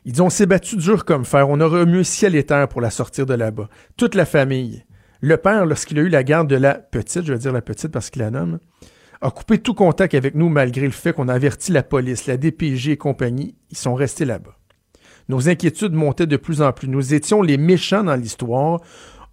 Il 0.06 0.14
dit 0.14 0.22
On 0.22 0.30
s'est 0.30 0.46
battu 0.46 0.76
dur 0.78 1.06
comme 1.06 1.26
fer. 1.26 1.50
On 1.50 1.60
a 1.60 1.66
remué 1.66 2.04
ciel 2.04 2.36
et 2.36 2.46
terre 2.46 2.68
pour 2.68 2.82
la 2.82 2.90
sortir 2.90 3.26
de 3.26 3.34
là-bas. 3.34 3.70
Toute 3.98 4.16
la 4.16 4.26
famille. 4.26 4.84
Le 5.22 5.38
père, 5.38 5.66
lorsqu'il 5.66 6.00
a 6.00 6.02
eu 6.02 6.10
la 6.10 6.24
garde 6.24 6.50
de 6.50 6.56
la 6.56 6.74
petite, 6.74 7.26
je 7.26 7.34
vais 7.34 7.40
dire 7.40 7.54
la 7.54 7.62
petite 7.62 7.92
parce 7.92 8.10
qu'il 8.10 8.24
la 8.24 8.32
nomme, 8.32 8.58
a 9.22 9.30
coupé 9.30 9.60
tout 9.60 9.76
contact 9.76 10.16
avec 10.16 10.34
nous 10.34 10.50
malgré 10.50 10.86
le 10.86 10.92
fait 10.92 11.14
qu'on 11.14 11.28
a 11.28 11.34
averti 11.36 11.72
la 11.72 11.84
police, 11.84 12.26
la 12.26 12.38
DPG 12.38 12.92
et 12.92 12.98
compagnie. 12.98 13.56
Ils 13.70 13.78
sont 13.78 13.94
restés 13.94 14.26
là-bas. 14.26 14.58
Nos 15.30 15.48
inquiétudes 15.48 15.94
montaient 15.94 16.26
de 16.26 16.38
plus 16.38 16.64
en 16.64 16.74
plus. 16.74 16.88
Nous 16.88 17.14
étions 17.14 17.44
les 17.44 17.58
méchants 17.58 18.04
dans 18.04 18.16
l'histoire. 18.16 18.82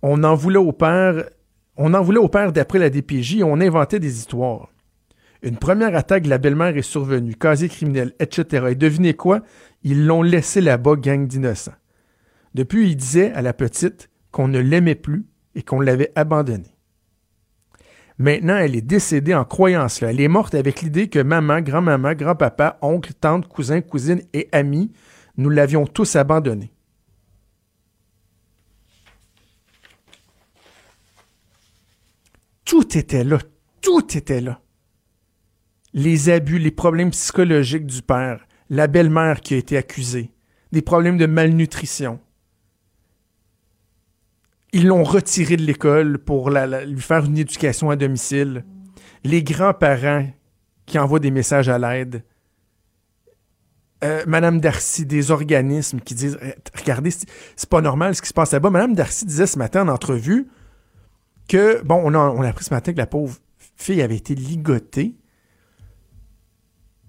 On 0.03 0.23
en 0.25 0.35
voulait 0.35 0.59
au 0.59 0.73
père, 0.73 1.25
on 1.77 1.95
en 1.95 2.03
voulait 2.03 2.19
au 2.19 2.29
père 2.29 2.53
d'après 2.53 2.79
la 2.79 2.91
DPJ 2.91 3.37
et 3.37 3.45
on 3.45 3.61
inventait 3.61 3.99
des 3.99 4.19
histoires. 4.19 4.69
Une 5.43 5.57
première 5.57 5.95
attaque 5.95 6.25
de 6.25 6.29
la 6.29 6.39
belle-mère 6.39 6.77
est 6.77 6.83
survenue, 6.83 7.35
casier 7.35 7.69
criminel, 7.69 8.13
etc. 8.19 8.67
Et 8.71 8.75
devinez 8.75 9.15
quoi? 9.15 9.43
Ils 9.85 10.05
l'ont 10.05 10.23
laissé 10.23 10.61
là-bas, 10.61 10.97
gang 10.97 11.27
d'innocents. 11.27 11.75
Depuis, 12.55 12.89
il 12.89 12.97
disait 12.97 13.33
à 13.33 13.43
la 13.43 13.53
petite 13.53 14.11
qu'on 14.33 14.49
ne 14.49 14.59
l'aimait 14.59 14.97
plus 14.97 15.27
et 15.55 15.63
qu'on 15.63 15.81
l'avait 15.81 16.13
abandonnée. 16.17 16.75
Maintenant, 18.19 18.57
elle 18.57 18.75
est 18.75 18.83
décédée 18.83 19.35
en 19.35 19.45
croyant 19.45 19.89
cela. 19.89 20.11
Elle 20.11 20.21
est 20.21 20.29
morte 20.29 20.57
avec 20.57 20.83
l'idée 20.83 21.09
que 21.09 21.21
maman, 21.21 21.61
grand-maman, 21.61 22.15
grand-papa, 22.15 22.79
oncle, 22.83 23.13
tante, 23.15 23.47
cousin, 23.47 23.81
cousine 23.81 24.23
et 24.33 24.49
amis, 24.51 24.91
nous 25.37 25.51
l'avions 25.51 25.87
tous 25.87 26.17
abandonnée. 26.17 26.73
Tout 32.65 32.99
était 32.99 33.23
là. 33.23 33.39
Tout 33.81 34.05
était 34.17 34.41
là. 34.41 34.61
Les 35.99 36.31
abus, 36.31 36.61
les 36.61 36.71
problèmes 36.71 37.11
psychologiques 37.11 37.85
du 37.85 38.03
père, 38.03 38.47
la 38.71 38.87
belle-mère 38.87 39.41
qui 39.41 39.55
a 39.55 39.57
été 39.57 39.77
accusée, 39.77 40.31
des 40.71 40.81
problèmes 40.81 41.19
de 41.19 41.27
malnutrition, 41.27 42.21
ils 44.73 44.87
l'ont 44.87 45.03
retiré 45.03 45.57
de 45.57 45.65
l'école 45.65 46.21
pour 46.21 46.51
lui 46.51 47.01
faire 47.01 47.25
une 47.25 47.37
éducation 47.37 47.91
à 47.91 47.97
domicile. 47.97 48.65
Les 49.25 49.43
grands-parents 49.43 50.29
qui 50.87 51.01
envoient 51.01 51.19
des 51.19 51.33
messages 51.33 51.69
à 51.69 51.81
l'aide. 51.81 52.23
Euh, 54.05 54.23
Madame 54.29 54.61
Darcy, 54.61 55.05
des 55.05 55.33
organismes 55.33 55.99
qui 55.99 56.15
disent 56.15 56.39
eh, 56.41 56.55
Regardez, 56.79 57.11
c'est 57.11 57.69
pas 57.69 57.81
normal 57.81 58.15
ce 58.15 58.23
qui 58.23 58.29
se 58.29 58.35
passe 58.35 58.53
là-bas. 58.53 58.71
Madame 58.71 58.95
Darcy 58.95 59.25
disait 59.25 59.49
ce 59.49 59.59
matin 59.59 59.83
en 59.83 59.93
entrevue 59.93 60.47
que, 61.49 61.83
bon, 61.83 62.01
on 62.05 62.15
a, 62.15 62.19
on 62.19 62.43
a 62.43 62.49
appris 62.49 62.67
ce 62.67 62.73
matin 62.73 62.93
que 62.93 62.99
la 62.99 63.09
pauvre 63.09 63.37
fille 63.75 64.01
avait 64.01 64.15
été 64.15 64.37
ligotée, 64.37 65.17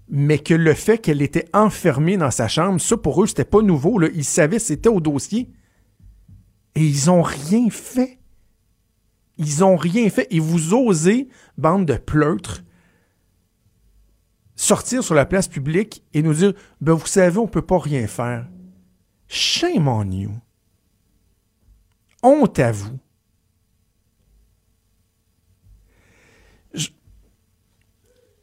mais 0.10 0.40
que 0.40 0.56
le 0.56 0.74
fait 0.74 0.98
qu'elle 0.98 1.22
était 1.22 1.48
enfermée 1.54 2.18
dans 2.18 2.32
sa 2.32 2.48
chambre, 2.48 2.82
ça 2.82 2.98
pour 2.98 3.24
eux, 3.24 3.28
c'était 3.28 3.46
pas 3.46 3.62
nouveau. 3.62 4.00
Là. 4.00 4.10
Ils 4.14 4.26
savaient 4.26 4.60
c'était 4.60 4.90
au 4.90 5.00
dossier. 5.00 5.52
Et 6.76 6.84
ils 6.84 7.12
ont 7.12 7.22
rien 7.22 7.70
fait. 7.70 8.20
Ils 9.38 9.64
ont 9.64 9.76
rien 9.76 10.10
fait. 10.10 10.28
Et 10.32 10.40
vous 10.40 10.74
osez, 10.74 11.30
bande 11.58 11.86
de 11.86 11.96
pleutres, 11.96 12.64
sortir 14.56 15.04
sur 15.04 15.16
la 15.16 15.26
place 15.26 15.48
publique 15.48 16.04
et 16.14 16.22
nous 16.22 16.34
dire 16.34 16.54
ben 16.82 16.94
vous 16.94 17.08
savez, 17.08 17.38
on 17.38 17.48
peut 17.48 17.62
pas 17.62 17.80
rien 17.80 18.08
faire. 18.08 18.48
Shame 19.28 19.88
on 19.88 20.10
you. 20.10 20.32
Honte 22.24 22.60
à 22.60 22.72
vous. 22.72 23.00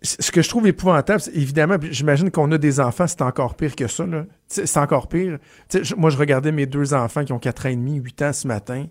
Ce 0.07 0.31
que 0.31 0.43
je 0.43 0.49
trouve 0.49 0.67
épouvantable, 0.67 1.23
évidemment, 1.33 1.77
j'imagine 1.83 2.31
qu'on 2.31 2.51
a 2.53 2.59
des 2.59 2.81
enfants, 2.81 3.07
c'est 3.07 3.23
encore 3.23 3.57
pire 3.57 3.75
que 3.75 3.87
ça. 3.87 4.05
C'est 4.47 4.77
encore 4.79 5.09
pire. 5.09 5.39
moi, 5.97 6.11
je 6.11 6.17
regardais 6.17 6.53
mes 6.53 6.67
deux 6.67 6.95
enfants 6.95 7.25
qui 7.25 7.33
ont 7.33 7.39
4 7.39 7.67
ans 7.67 7.69
et 7.71 7.77
demi, 7.77 7.97
8 7.97 8.23
ans 8.23 8.33
ce 8.33 8.47
matin. 8.47 8.87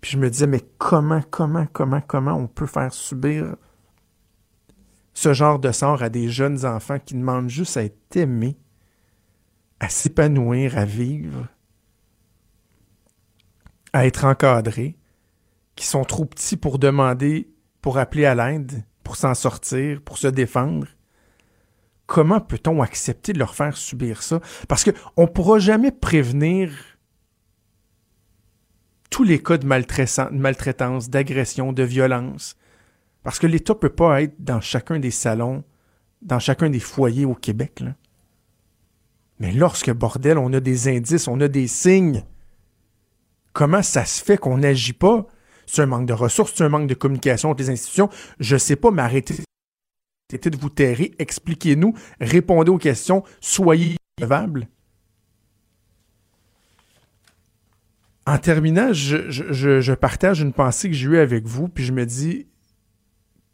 Puis 0.00 0.12
je 0.12 0.18
me 0.18 0.30
disais, 0.30 0.46
mais 0.46 0.60
comment, 0.78 1.22
comment, 1.30 1.66
comment, 1.72 2.00
comment 2.00 2.34
on 2.34 2.46
peut 2.46 2.66
faire 2.66 2.92
subir 2.92 3.56
ce 5.14 5.32
genre 5.32 5.58
de 5.58 5.72
sort 5.72 6.02
à 6.02 6.08
des 6.08 6.28
jeunes 6.28 6.64
enfants 6.64 6.98
qui 6.98 7.14
demandent 7.14 7.50
juste 7.50 7.76
à 7.76 7.84
être 7.84 8.16
aimés, 8.16 8.56
à 9.80 9.88
s'épanouir, 9.88 10.78
à 10.78 10.84
vivre, 10.84 11.48
à 13.92 14.06
être 14.06 14.24
encadrés, 14.24 14.96
qui 15.76 15.86
sont 15.86 16.04
trop 16.04 16.24
petits 16.24 16.56
pour 16.56 16.78
demander, 16.78 17.52
pour 17.80 17.98
appeler 17.98 18.24
à 18.24 18.34
l'aide? 18.34 18.84
S'en 19.16 19.34
sortir, 19.34 20.00
pour 20.02 20.18
se 20.18 20.28
défendre, 20.28 20.86
comment 22.06 22.40
peut-on 22.40 22.82
accepter 22.82 23.32
de 23.32 23.38
leur 23.38 23.54
faire 23.54 23.76
subir 23.76 24.22
ça? 24.22 24.40
Parce 24.68 24.84
qu'on 24.84 25.22
ne 25.22 25.26
pourra 25.26 25.58
jamais 25.58 25.92
prévenir 25.92 26.70
tous 29.10 29.24
les 29.24 29.42
cas 29.42 29.58
de 29.58 29.66
maltraitance, 29.66 31.10
d'agression, 31.10 31.72
de 31.72 31.82
violence. 31.82 32.56
Parce 33.22 33.38
que 33.38 33.46
l'État 33.46 33.74
ne 33.74 33.78
peut 33.78 33.88
pas 33.88 34.22
être 34.22 34.34
dans 34.38 34.60
chacun 34.60 34.98
des 34.98 35.10
salons, 35.10 35.64
dans 36.22 36.38
chacun 36.38 36.70
des 36.70 36.80
foyers 36.80 37.24
au 37.24 37.34
Québec. 37.34 37.84
Mais 39.38 39.52
lorsque, 39.52 39.92
bordel, 39.92 40.38
on 40.38 40.52
a 40.52 40.60
des 40.60 40.88
indices, 40.88 41.28
on 41.28 41.40
a 41.40 41.48
des 41.48 41.66
signes, 41.66 42.24
comment 43.52 43.82
ça 43.82 44.04
se 44.04 44.22
fait 44.22 44.38
qu'on 44.38 44.58
n'agit 44.58 44.92
pas? 44.92 45.26
C'est 45.72 45.80
un 45.80 45.86
manque 45.86 46.04
de 46.04 46.12
ressources, 46.12 46.52
c'est 46.54 46.64
un 46.64 46.68
manque 46.68 46.86
de 46.86 46.92
communication 46.92 47.48
entre 47.48 47.62
les 47.62 47.70
institutions. 47.70 48.10
Je 48.38 48.56
ne 48.56 48.58
sais 48.58 48.76
pas, 48.76 48.90
mais 48.90 49.00
arrêtez 49.00 49.36
de 50.30 50.56
vous 50.58 50.68
terrer, 50.68 51.14
expliquez-nous, 51.18 51.94
répondez 52.20 52.70
aux 52.70 52.76
questions, 52.76 53.24
soyez 53.40 53.96
revables. 54.20 54.68
En 58.26 58.36
terminant, 58.36 58.92
je, 58.92 59.94
partage 59.94 60.42
une 60.42 60.52
pensée 60.52 60.90
que 60.90 60.94
j'ai 60.94 61.08
eue 61.08 61.16
avec 61.16 61.46
vous, 61.46 61.68
puis 61.68 61.84
je 61.84 61.92
me 61.92 62.04
dis, 62.04 62.48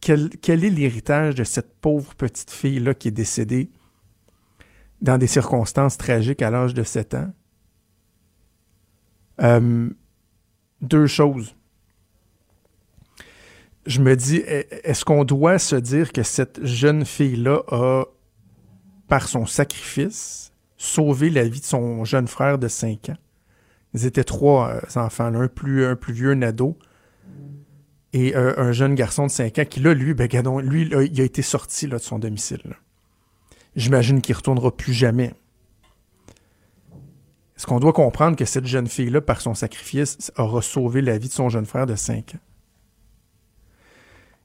quel, 0.01 0.29
quel 0.43 0.65
est 0.65 0.71
l'héritage 0.71 1.37
de 1.37 1.45
cette 1.45 1.79
pauvre 1.79 2.17
petite 2.17 2.51
fille-là 2.51 2.95
qui 2.95 3.07
est 3.07 3.13
décédée 3.13 3.71
dans 5.03 5.19
des 5.19 5.29
circonstances 5.29 5.97
tragiques 5.97 6.43
à 6.43 6.51
l'âge 6.51 6.75
de 6.75 6.83
7 6.83 7.15
ans? 7.15 7.33
Euh, 9.41 9.89
deux 10.81 11.07
choses. 11.07 11.55
Je 13.89 14.03
me 14.03 14.17
dis, 14.17 14.37
est-ce 14.37 15.03
qu'on 15.03 15.25
doit 15.25 15.59
se 15.59 15.75
dire 15.75 16.13
que 16.13 16.23
cette 16.23 16.63
jeune 16.63 17.07
fille-là 17.07 17.63
a, 17.69 18.05
par 19.09 19.27
son 19.29 19.47
sacrifice, 19.47 20.53
sauvé 20.77 21.31
la 21.31 21.49
vie 21.49 21.61
de 21.61 21.65
son 21.65 22.05
jeune 22.05 22.29
frère 22.29 22.59
de 22.59 22.69
5 22.69 23.09
ans? 23.09 23.17
Ils 23.95 24.05
étaient 24.05 24.25
trois 24.25 24.69
euh, 24.69 25.01
enfants, 25.01 25.25
un, 25.25 25.49
plus, 25.49 25.87
un 25.87 25.97
plus 25.97 26.13
vieux, 26.13 26.33
un 26.33 26.43
ado, 26.43 26.77
et 28.13 28.37
euh, 28.37 28.53
un 28.59 28.73
jeune 28.73 28.95
garçon 28.95 29.25
de 29.25 29.31
5 29.31 29.59
ans 29.59 29.65
qui, 29.65 29.81
là, 29.81 29.95
lui, 29.95 30.13
ben, 30.13 30.29
lui, 30.61 30.83
il 30.83 31.21
a 31.21 31.25
été 31.25 31.41
sorti 31.41 31.87
là, 31.87 31.97
de 31.97 32.03
son 32.03 32.19
domicile. 32.19 32.77
J'imagine 33.75 34.21
qu'il 34.21 34.35
ne 34.35 34.37
retournera 34.37 34.77
plus 34.77 34.93
jamais. 34.93 35.33
Est-ce 37.57 37.67
qu'on 37.67 37.81
doit 37.81 37.95
comprendre 37.95 38.37
que 38.37 38.45
cette 38.45 38.67
jeune 38.67 38.87
fille-là, 38.87 39.23
par 39.23 39.41
son 39.41 39.55
sacrifice, 39.55 40.31
aura 40.37 40.61
sauvé 40.61 41.01
la 41.01 41.17
vie 41.17 41.29
de 41.29 41.33
son 41.33 41.49
jeune 41.49 41.65
frère 41.65 41.87
de 41.87 41.97
5 41.97 42.35
ans? 42.35 42.39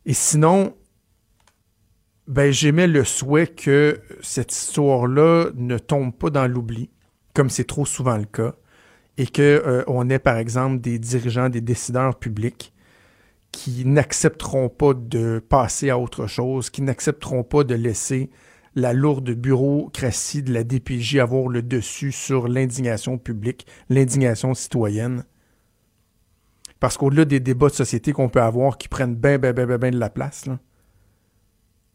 Et 0.06 0.14
sinon, 0.14 0.76
ben, 2.28 2.52
j'aimais 2.52 2.88
le 2.88 3.04
souhait 3.04 3.48
que 3.48 4.02
cette 4.22 4.54
histoire-là 4.54 5.52
ne 5.56 5.78
tombe 5.78 6.14
pas 6.16 6.30
dans 6.30 6.48
l'oubli, 6.48 6.90
comme 7.34 7.50
c'est 7.50 7.66
trop 7.66 7.86
souvent 7.86 8.18
le 8.18 8.26
cas, 8.26 8.56
et 9.18 9.28
qu'on 9.28 9.42
euh, 9.42 10.10
ait, 10.10 10.20
par 10.20 10.38
exemple, 10.38 10.82
des 10.82 11.00
dirigeants, 11.00 11.50
des 11.50 11.62
décideurs 11.62 12.18
publics 12.18 12.74
qui 13.52 13.86
n'accepteront 13.86 14.68
pas 14.68 14.94
de 14.94 15.40
passer 15.40 15.90
à 15.90 16.00
autre 16.00 16.28
chose, 16.28 16.70
qui 16.70 16.82
n'accepteront 16.82 17.44
pas 17.44 17.64
de 17.64 17.76
laisser 17.76 18.32
la 18.76 18.94
lourde 18.94 19.30
bureaucratie 19.30 20.42
de 20.42 20.52
la 20.52 20.64
DPJ 20.64 21.18
avoir 21.18 21.48
le 21.48 21.62
dessus 21.62 22.12
sur 22.12 22.48
l'indignation 22.48 23.20
publique, 23.20 23.68
l'indignation 23.90 24.56
citoyenne. 24.56 25.24
Parce 26.84 26.98
qu'au-delà 26.98 27.24
des 27.24 27.40
débats 27.40 27.70
de 27.70 27.76
société 27.76 28.12
qu'on 28.12 28.28
peut 28.28 28.42
avoir 28.42 28.78
qui 28.78 28.90
prennent 28.90 29.16
bien, 29.16 29.38
bien, 29.38 29.54
bien, 29.54 29.78
bien 29.78 29.92
de 29.92 29.98
la 29.98 30.10
place, 30.10 30.44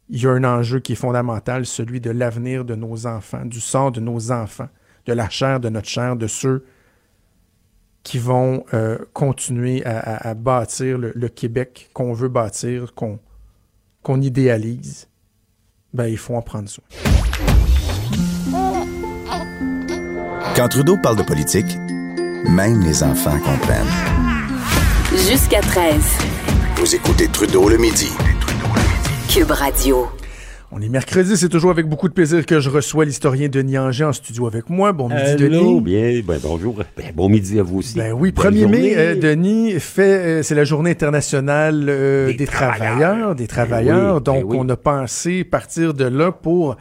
il 0.09 0.19
y 0.19 0.25
a 0.25 0.31
un 0.31 0.43
enjeu 0.43 0.79
qui 0.79 0.93
est 0.93 0.95
fondamental, 0.95 1.67
celui 1.67 2.01
de 2.01 2.09
l'avenir 2.09 2.65
de 2.65 2.73
nos 2.73 3.05
enfants, 3.05 3.45
du 3.45 3.59
sort 3.59 3.91
de 3.91 3.99
nos 3.99 4.31
enfants, 4.31 4.67
de 5.05 5.13
la 5.13 5.29
chair 5.29 5.59
de 5.59 5.69
notre 5.69 5.87
chair, 5.87 6.15
de 6.15 6.25
ceux 6.25 6.65
qui 8.01 8.17
vont 8.17 8.65
euh, 8.73 8.97
continuer 9.13 9.85
à, 9.85 10.33
bâtir 10.33 10.97
le, 10.97 11.27
Québec 11.27 11.91
qu'on 11.93 12.13
veut 12.13 12.27
bâtir, 12.27 12.95
qu'on 12.95 13.19
qu'on 14.01 14.19
idéalise, 14.21 15.07
ben, 15.93 16.07
il 16.07 16.17
faut 16.17 16.33
en 16.33 16.41
prendre 16.41 16.67
soin. 16.67 16.85
Quand 20.55 20.67
Trudeau 20.67 20.97
parle 20.97 21.17
de 21.17 21.23
politique, 21.23 21.77
même 22.47 22.81
les 22.81 23.03
enfants 23.03 23.37
comprennent. 23.37 24.18
Jusqu'à 25.27 25.59
13. 25.59 25.95
Vous 26.77 26.95
écoutez 26.95 27.27
Trudeau 27.27 27.67
le 27.67 27.77
midi. 27.77 28.09
Cube 29.27 29.51
Radio. 29.51 30.07
On 30.71 30.81
est 30.81 30.87
mercredi, 30.87 31.35
c'est 31.35 31.49
toujours 31.49 31.71
avec 31.71 31.87
beaucoup 31.87 32.07
de 32.07 32.13
plaisir 32.13 32.45
que 32.45 32.59
je 32.59 32.69
reçois 32.69 33.03
l'historien 33.03 33.49
Denis 33.49 33.77
Anger 33.77 34.05
en 34.05 34.13
studio 34.13 34.47
avec 34.47 34.69
moi. 34.69 34.93
Bon 34.93 35.09
midi, 35.09 35.35
Denis. 35.35 35.81
bien, 35.81 36.21
ben, 36.25 36.39
bonjour. 36.41 36.83
Ben, 36.95 37.11
bon 37.13 37.27
midi 37.27 37.59
à 37.59 37.63
vous 37.63 37.79
aussi. 37.79 37.97
Ben 37.97 38.13
oui, 38.13 38.31
1er 38.31 38.67
mai, 38.67 38.93
euh, 38.95 39.15
Denis, 39.15 39.79
fait, 39.79 40.01
euh, 40.01 40.43
c'est 40.43 40.55
la 40.55 40.63
journée 40.63 40.91
internationale 40.91 41.87
euh, 41.89 42.33
des, 42.33 42.45
travailleurs, 42.45 43.35
des 43.35 43.47
travailleurs. 43.47 44.21
Ben 44.21 44.41
donc, 44.41 44.53
on 44.53 44.69
a 44.69 44.77
pensé 44.77 45.43
partir 45.43 45.93
de 45.93 46.05
là 46.05 46.31
pour 46.31 46.77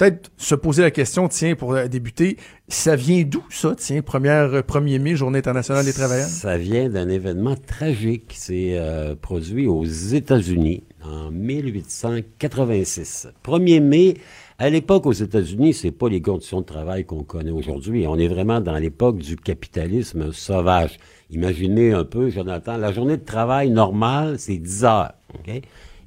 peut-être 0.00 0.32
se 0.38 0.54
poser 0.54 0.80
la 0.82 0.90
question, 0.90 1.28
tiens, 1.28 1.54
pour 1.54 1.76
débuter, 1.88 2.38
ça 2.68 2.96
vient 2.96 3.22
d'où 3.22 3.44
ça, 3.50 3.74
tiens, 3.76 4.00
première, 4.00 4.62
1er 4.62 4.98
mai, 4.98 5.14
Journée 5.14 5.40
internationale 5.40 5.84
des 5.84 5.92
travailleurs? 5.92 6.26
Ça 6.26 6.56
vient 6.56 6.88
d'un 6.88 7.10
événement 7.10 7.54
tragique 7.54 8.28
qui 8.28 8.38
s'est 8.38 8.80
produit 9.20 9.66
aux 9.66 9.84
États-Unis 9.84 10.84
en 11.04 11.30
1886. 11.30 13.28
1er 13.44 13.80
mai, 13.80 14.14
à 14.58 14.70
l'époque 14.70 15.04
aux 15.04 15.12
États-Unis, 15.12 15.74
c'est 15.74 15.90
pas 15.90 16.08
les 16.08 16.22
conditions 16.22 16.62
de 16.62 16.66
travail 16.66 17.04
qu'on 17.04 17.22
connaît 17.22 17.50
aujourd'hui. 17.50 18.06
On 18.06 18.16
est 18.16 18.28
vraiment 18.28 18.62
dans 18.62 18.78
l'époque 18.78 19.18
du 19.18 19.36
capitalisme 19.36 20.32
sauvage. 20.32 20.96
Imaginez 21.28 21.92
un 21.92 22.04
peu, 22.04 22.30
Jonathan, 22.30 22.78
la 22.78 22.90
journée 22.90 23.18
de 23.18 23.24
travail 23.24 23.68
normale, 23.68 24.38
c'est 24.38 24.56
10 24.56 24.84
heures. 24.84 25.12
OK? 25.34 25.60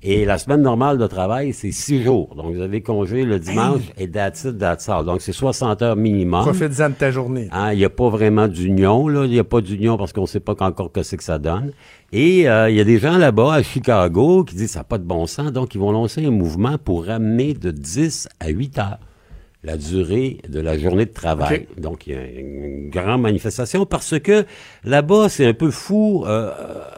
Et 0.05 0.25
la 0.25 0.37
semaine 0.37 0.61
normale 0.61 0.97
de 0.97 1.07
travail, 1.07 1.53
c'est 1.53 1.71
six 1.71 2.03
jours. 2.03 2.35
Donc, 2.35 2.53
vous 2.53 2.61
avez 2.61 2.81
congé 2.81 3.23
le 3.23 3.39
dimanche 3.39 3.83
et 3.97 4.11
that's 4.11 4.43
it, 4.43 4.57
that's 4.57 4.89
all. 4.89 5.05
Donc, 5.05 5.21
c'est 5.21 5.31
60 5.31 5.81
heures 5.81 5.95
minimum. 5.95 6.41
Profite-en 6.41 6.89
de 6.89 6.95
ta 6.95 7.09
journée. 7.09 7.47
Hein, 7.53 7.71
il 7.71 7.77
n'y 7.77 7.85
a 7.85 7.89
pas 7.89 8.09
vraiment 8.09 8.49
d'union, 8.49 9.07
là. 9.07 9.23
Il 9.23 9.31
n'y 9.31 9.39
a 9.39 9.45
pas 9.45 9.61
d'union 9.61 9.95
parce 9.95 10.11
qu'on 10.11 10.23
ne 10.23 10.27
sait 10.27 10.41
pas 10.41 10.55
encore 10.59 10.91
que 10.91 11.03
c'est 11.03 11.15
que 11.15 11.23
ça 11.23 11.39
donne. 11.39 11.71
Et 12.11 12.49
euh, 12.49 12.69
il 12.69 12.75
y 12.75 12.81
a 12.81 12.83
des 12.83 12.99
gens 12.99 13.17
là-bas, 13.17 13.53
à 13.53 13.63
Chicago, 13.63 14.43
qui 14.43 14.55
disent 14.55 14.71
ça 14.71 14.79
n'a 14.79 14.83
pas 14.83 14.97
de 14.97 15.05
bon 15.05 15.25
sens. 15.25 15.53
Donc, 15.53 15.73
ils 15.73 15.79
vont 15.79 15.93
lancer 15.93 16.25
un 16.25 16.31
mouvement 16.31 16.77
pour 16.77 17.05
ramener 17.05 17.53
de 17.53 17.71
10 17.71 18.27
à 18.41 18.49
8 18.49 18.79
heures 18.79 18.99
la 19.63 19.77
durée 19.77 20.39
de 20.49 20.59
la 20.59 20.77
journée 20.77 21.05
de 21.05 21.13
travail. 21.13 21.67
Donc, 21.77 22.07
il 22.07 22.13
y 22.13 22.17
a 22.17 22.25
une 22.25 22.89
grande 22.89 23.21
manifestation 23.21 23.85
parce 23.85 24.19
que 24.19 24.45
là-bas, 24.83 25.29
c'est 25.29 25.45
un 25.45 25.53
peu 25.53 25.71
fou. 25.71 26.25
Euh, 26.27 26.51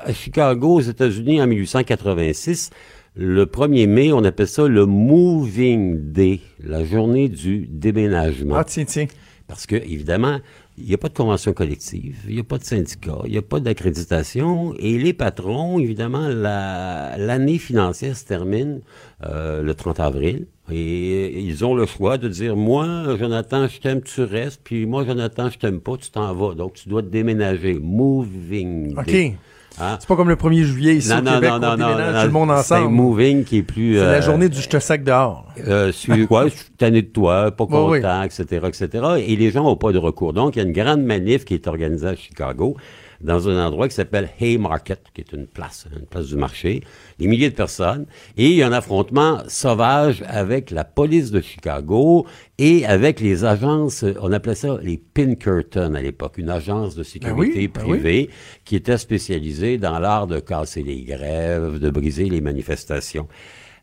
à 0.04 0.14
Chicago, 0.14 0.76
aux 0.76 0.82
États-Unis, 0.82 1.42
en 1.42 1.48
1886, 1.48 2.72
le 3.16 3.46
1er 3.46 3.88
mai, 3.88 4.12
on 4.12 4.24
appelle 4.26 4.48
ça 4.48 4.68
le 4.68 4.86
Moving 4.86 6.12
Day, 6.12 6.42
la 6.62 6.84
journée 6.84 7.30
du 7.30 7.66
déménagement. 7.70 8.56
Ah, 8.56 8.66
tiens, 8.66 8.84
tiens. 8.84 9.08
Parce 9.48 9.66
que, 9.68 9.76
évidemment, 9.76 10.40
il 10.78 10.86
n'y 10.86 10.94
a 10.94 10.98
pas 10.98 11.08
de 11.08 11.14
convention 11.14 11.54
collective, 11.54 12.18
il 12.28 12.34
n'y 12.34 12.42
a 12.42 12.44
pas 12.44 12.58
de 12.58 12.64
syndicat, 12.64 13.20
il 13.26 13.32
n'y 13.32 13.38
a 13.38 13.42
pas 13.42 13.60
d'accréditation, 13.60 14.74
et 14.80 14.98
les 14.98 15.14
patrons, 15.14 15.80
évidemment, 15.80 16.28
l'année 16.28 17.60
financière 17.60 18.18
se 18.18 18.26
termine 18.26 18.82
euh, 19.24 19.62
le 19.62 19.74
30 19.76 20.00
avril, 20.02 20.48
et 20.70 21.40
ils 21.40 21.64
ont 21.64 21.76
le 21.76 21.86
choix 21.86 22.18
de 22.18 22.28
dire, 22.28 22.58
moi, 22.58 23.16
Jonathan, 23.18 23.68
je 23.68 23.80
t'aime, 23.80 24.02
tu 24.02 24.24
restes, 24.24 24.60
puis 24.64 24.86
moi, 24.86 25.06
Jonathan, 25.06 25.50
je 25.50 25.60
t'aime 25.60 25.80
pas, 25.80 25.96
tu 25.96 26.10
t'en 26.10 26.34
vas, 26.34 26.56
donc 26.56 26.74
tu 26.74 26.90
dois 26.90 27.04
te 27.04 27.08
déménager. 27.08 27.80
Moving 27.80 28.96
Day. 29.06 29.28
OK. 29.28 29.40
Hein? 29.80 29.98
C'est 30.00 30.08
pas 30.08 30.16
comme 30.16 30.30
le 30.30 30.36
1er 30.36 30.64
juillet 30.64 30.96
ici 30.96 31.12
au 31.12 31.22
Québec, 31.22 31.52
on 31.54 31.60
déménage 31.60 32.22
tout 32.22 32.28
le 32.28 32.34
monde 32.34 32.52
ensemble. 32.52 32.84
C'est 32.84 32.90
moving 32.90 33.44
qui 33.44 33.58
est 33.58 33.64
plus... 33.64 33.96
C'est 33.96 34.06
la 34.06 34.12
euh, 34.12 34.22
journée 34.22 34.50
du 34.50 34.60
je 34.60 34.70
te 34.70 34.80
sac 34.80 35.04
dehors. 35.04 35.46
Euh, 35.68 35.92
suis, 35.92 36.28
quoi, 36.28 36.48
je 36.48 36.56
suis 36.56 36.70
tanné 36.78 37.02
de 37.02 37.08
toi, 37.08 37.52
pas 37.52 37.66
content, 37.66 38.24
etc., 38.24 38.46
etc. 38.68 38.90
Et 39.26 39.36
les 39.36 39.52
gens 39.52 39.64
n'ont 39.64 39.76
pas 39.76 39.92
de 39.92 39.98
recours. 39.98 40.34
Donc, 40.34 40.56
il 40.56 40.60
y 40.60 40.62
a 40.62 40.66
une 40.66 40.74
grande 40.74 41.04
manif 41.04 41.46
qui 41.46 41.54
est 41.54 41.68
organisée 41.68 42.08
à 42.08 42.16
Chicago 42.16 42.78
dans 43.26 43.50
un 43.50 43.66
endroit 43.66 43.90
qui 43.90 43.96
s'appelle 43.96 44.30
Haymarket, 44.40 45.02
qui 45.14 45.22
est 45.22 45.34
une 45.34 45.48
place, 45.48 45.88
une 45.98 46.06
place 46.06 46.28
du 46.28 46.36
marché, 46.36 46.82
des 47.20 47.28
milliers 47.28 47.50
de 47.50 47.56
personnes, 47.56 48.06
et 48.38 48.52
il 48.52 48.56
y 48.56 48.64
a 48.64 48.68
un 48.68 48.72
affrontement 48.72 49.42
sauvage 49.48 50.24
avec 50.28 50.72
la 50.72 50.86
police 50.86 51.32
de 51.32 51.42
Chicago 51.42 52.26
et 52.58 52.86
avec 52.86 53.20
les 53.20 53.44
agences, 53.44 54.06
on 54.22 54.32
appelait 54.32 54.56
ça 54.56 54.78
les 54.82 54.98
Pinkerton 54.98 55.96
à 55.96 56.02
l'époque, 56.02 56.38
une 56.38 56.50
agence 56.50 56.96
de 56.96 57.02
ben 57.02 57.10
sécurité 57.10 57.68
ben 57.68 57.84
privée 57.84 58.30
qui 58.64 58.76
était 58.76 58.98
spécialisée 58.98 59.78
dans 59.78 60.00
l'art 60.00 60.28
de 60.28 60.40
casser 60.40 60.84
les 60.84 61.02
grèves, 61.04 61.80
de 61.80 61.90
briser 61.90 62.26
les 62.26 62.42
manifestations. 62.42 63.28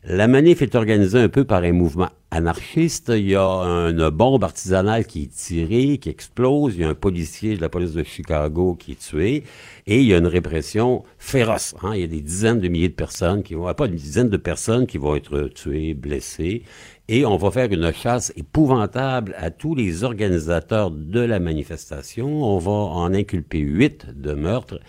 La 0.05 0.27
manif 0.27 0.61
est 0.61 0.75
organisée 0.75 1.19
un 1.19 1.29
peu 1.29 1.45
par 1.45 1.63
un 1.63 1.71
mouvement 1.71 2.09
anarchiste. 2.29 3.09
Il 3.15 3.29
y 3.29 3.35
a 3.37 3.41
une 3.41 4.09
bombe 4.09 4.43
artisanale 4.43 5.05
qui 5.05 5.23
est 5.23 5.33
tirée, 5.33 5.97
qui 5.97 6.09
explose. 6.09 6.75
Il 6.75 6.81
y 6.81 6.83
a 6.83 6.89
un 6.89 6.93
policier 6.93 7.55
de 7.55 7.61
la 7.61 7.69
police 7.69 7.93
de 7.93 8.03
Chicago 8.03 8.75
qui 8.75 8.91
est 8.91 8.99
tué. 8.99 9.45
Et 9.87 10.01
il 10.01 10.05
y 10.05 10.13
a 10.13 10.17
une 10.17 10.27
répression 10.27 11.05
féroce. 11.19 11.73
Hein. 11.81 11.91
Il 11.95 12.01
y 12.01 12.03
a 12.03 12.07
des 12.07 12.19
dizaines 12.19 12.59
de 12.59 12.67
milliers 12.67 12.89
de 12.89 12.93
personnes 12.93 13.43
qui 13.43 13.53
vont, 13.53 13.73
pas 13.73 13.85
une 13.85 13.95
dizaine 13.95 14.29
de 14.29 14.35
personnes 14.35 14.87
qui 14.87 14.97
vont 14.97 15.15
être 15.15 15.47
tuées, 15.47 15.93
blessées. 15.93 16.63
Et 17.07 17.25
on 17.25 17.37
va 17.37 17.49
faire 17.49 17.71
une 17.71 17.93
chasse 17.93 18.33
épouvantable 18.35 19.33
à 19.37 19.51
tous 19.51 19.73
les 19.73 20.03
organisateurs 20.03 20.91
de 20.91 21.21
la 21.21 21.39
manifestation. 21.39 22.43
On 22.43 22.57
va 22.57 22.71
en 22.71 23.13
inculper 23.13 23.59
huit 23.59 24.07
de 24.13 24.33
meurtres 24.33 24.81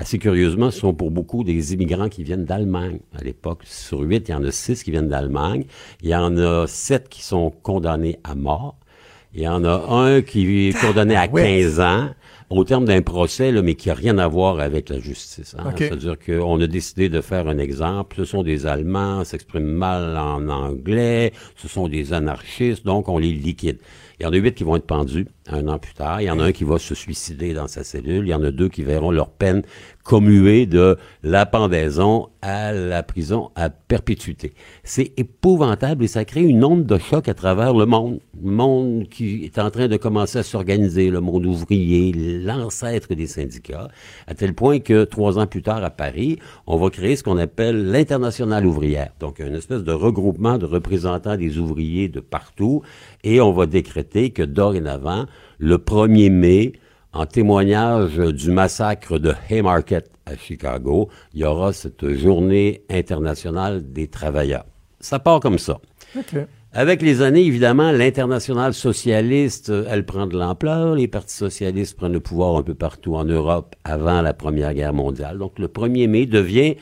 assez 0.00 0.18
curieusement, 0.18 0.70
ce 0.70 0.80
sont 0.80 0.94
pour 0.94 1.10
beaucoup 1.10 1.44
des 1.44 1.74
immigrants 1.74 2.08
qui 2.08 2.24
viennent 2.24 2.46
d'Allemagne. 2.46 3.00
À 3.16 3.22
l'époque, 3.22 3.60
sur 3.64 4.00
huit, 4.00 4.28
il 4.28 4.32
y 4.32 4.34
en 4.34 4.42
a 4.42 4.50
six 4.50 4.82
qui 4.82 4.90
viennent 4.90 5.08
d'Allemagne. 5.08 5.64
Il 6.02 6.08
y 6.08 6.14
en 6.14 6.36
a 6.38 6.66
sept 6.66 7.08
qui 7.08 7.22
sont 7.22 7.50
condamnés 7.62 8.18
à 8.24 8.34
mort. 8.34 8.76
Il 9.34 9.42
y 9.42 9.48
en 9.48 9.62
a 9.64 9.86
un 9.90 10.22
qui 10.22 10.68
est 10.68 10.80
condamné 10.80 11.14
à 11.16 11.28
15 11.28 11.80
ans 11.80 12.08
au 12.48 12.64
terme 12.64 12.84
d'un 12.84 13.00
procès, 13.00 13.52
là, 13.52 13.62
mais 13.62 13.76
qui 13.76 13.88
n'a 13.88 13.94
rien 13.94 14.18
à 14.18 14.26
voir 14.26 14.58
avec 14.58 14.88
la 14.88 14.98
justice. 14.98 15.54
Hein. 15.56 15.72
C'est-à-dire 15.76 16.16
qu'on 16.18 16.60
a 16.60 16.66
décidé 16.66 17.08
de 17.08 17.20
faire 17.20 17.46
un 17.46 17.58
exemple. 17.58 18.16
Ce 18.16 18.24
sont 18.24 18.42
des 18.42 18.66
Allemands, 18.66 19.22
s'expriment 19.22 19.70
mal 19.70 20.16
en 20.18 20.48
anglais, 20.48 21.32
ce 21.54 21.68
sont 21.68 21.86
des 21.86 22.12
anarchistes, 22.12 22.84
donc 22.84 23.08
on 23.08 23.18
les 23.18 23.32
liquide. 23.32 23.78
Il 24.18 24.24
y 24.24 24.26
en 24.26 24.32
a 24.32 24.36
huit 24.36 24.54
qui 24.54 24.64
vont 24.64 24.74
être 24.76 24.86
pendus 24.86 25.28
un 25.50 25.68
an 25.68 25.78
plus 25.78 25.94
tard. 25.94 26.20
Il 26.20 26.24
y 26.24 26.30
en 26.30 26.38
a 26.38 26.44
un 26.44 26.52
qui 26.52 26.64
va 26.64 26.78
se 26.78 26.94
suicider 26.94 27.54
dans 27.54 27.68
sa 27.68 27.84
cellule. 27.84 28.26
Il 28.26 28.30
y 28.30 28.34
en 28.34 28.42
a 28.42 28.50
deux 28.50 28.68
qui 28.68 28.82
verront 28.82 29.10
leur 29.10 29.30
peine 29.30 29.62
commuée 30.04 30.66
de 30.66 30.96
la 31.22 31.46
pendaison 31.46 32.28
à 32.42 32.72
la 32.72 33.02
prison 33.02 33.50
à 33.54 33.68
perpétuité. 33.68 34.54
C'est 34.82 35.12
épouvantable 35.18 36.04
et 36.04 36.08
ça 36.08 36.24
crée 36.24 36.42
une 36.42 36.64
onde 36.64 36.86
de 36.86 36.98
choc 36.98 37.28
à 37.28 37.34
travers 37.34 37.74
le 37.74 37.86
monde. 37.86 38.20
Le 38.42 38.50
monde 38.50 39.08
qui 39.08 39.44
est 39.44 39.58
en 39.58 39.70
train 39.70 39.88
de 39.88 39.96
commencer 39.96 40.38
à 40.38 40.42
s'organiser, 40.42 41.10
le 41.10 41.20
monde 41.20 41.44
ouvrier, 41.44 42.12
l'ancêtre 42.12 43.14
des 43.14 43.26
syndicats, 43.26 43.88
à 44.26 44.34
tel 44.34 44.54
point 44.54 44.78
que 44.78 45.04
trois 45.04 45.38
ans 45.38 45.46
plus 45.46 45.62
tard 45.62 45.84
à 45.84 45.90
Paris, 45.90 46.38
on 46.66 46.76
va 46.76 46.88
créer 46.88 47.16
ce 47.16 47.22
qu'on 47.22 47.36
appelle 47.36 47.90
l'internationale 47.90 48.64
ouvrière. 48.64 49.10
Donc, 49.20 49.38
une 49.38 49.54
espèce 49.54 49.84
de 49.84 49.92
regroupement 49.92 50.56
de 50.56 50.66
représentants 50.66 51.36
des 51.36 51.58
ouvriers 51.58 52.08
de 52.08 52.20
partout 52.20 52.82
et 53.22 53.40
on 53.40 53.52
va 53.52 53.66
décréter 53.66 54.30
que 54.30 54.42
dorénavant, 54.42 55.26
le 55.60 55.76
1er 55.76 56.30
mai, 56.30 56.72
en 57.12 57.26
témoignage 57.26 58.16
du 58.16 58.50
massacre 58.50 59.18
de 59.18 59.34
Haymarket 59.50 60.10
à 60.24 60.34
Chicago, 60.36 61.10
il 61.34 61.40
y 61.40 61.44
aura 61.44 61.72
cette 61.72 62.08
journée 62.14 62.82
internationale 62.88 63.92
des 63.92 64.08
travailleurs. 64.08 64.64
Ça 65.00 65.18
part 65.18 65.40
comme 65.40 65.58
ça. 65.58 65.78
Avec 66.72 67.02
les 67.02 67.20
années, 67.20 67.44
évidemment, 67.44 67.90
l'internationale 67.90 68.72
socialiste, 68.72 69.72
elle 69.88 70.06
prend 70.06 70.26
de 70.26 70.38
l'ampleur. 70.38 70.94
Les 70.94 71.08
partis 71.08 71.36
socialistes 71.36 71.96
prennent 71.96 72.12
le 72.12 72.20
pouvoir 72.20 72.56
un 72.56 72.62
peu 72.62 72.74
partout 72.74 73.16
en 73.16 73.24
Europe 73.24 73.74
avant 73.84 74.22
la 74.22 74.32
Première 74.32 74.72
Guerre 74.72 74.94
mondiale. 74.94 75.38
Donc, 75.38 75.58
le 75.58 75.66
1er 75.66 76.06
mai 76.06 76.26
devient 76.26 76.76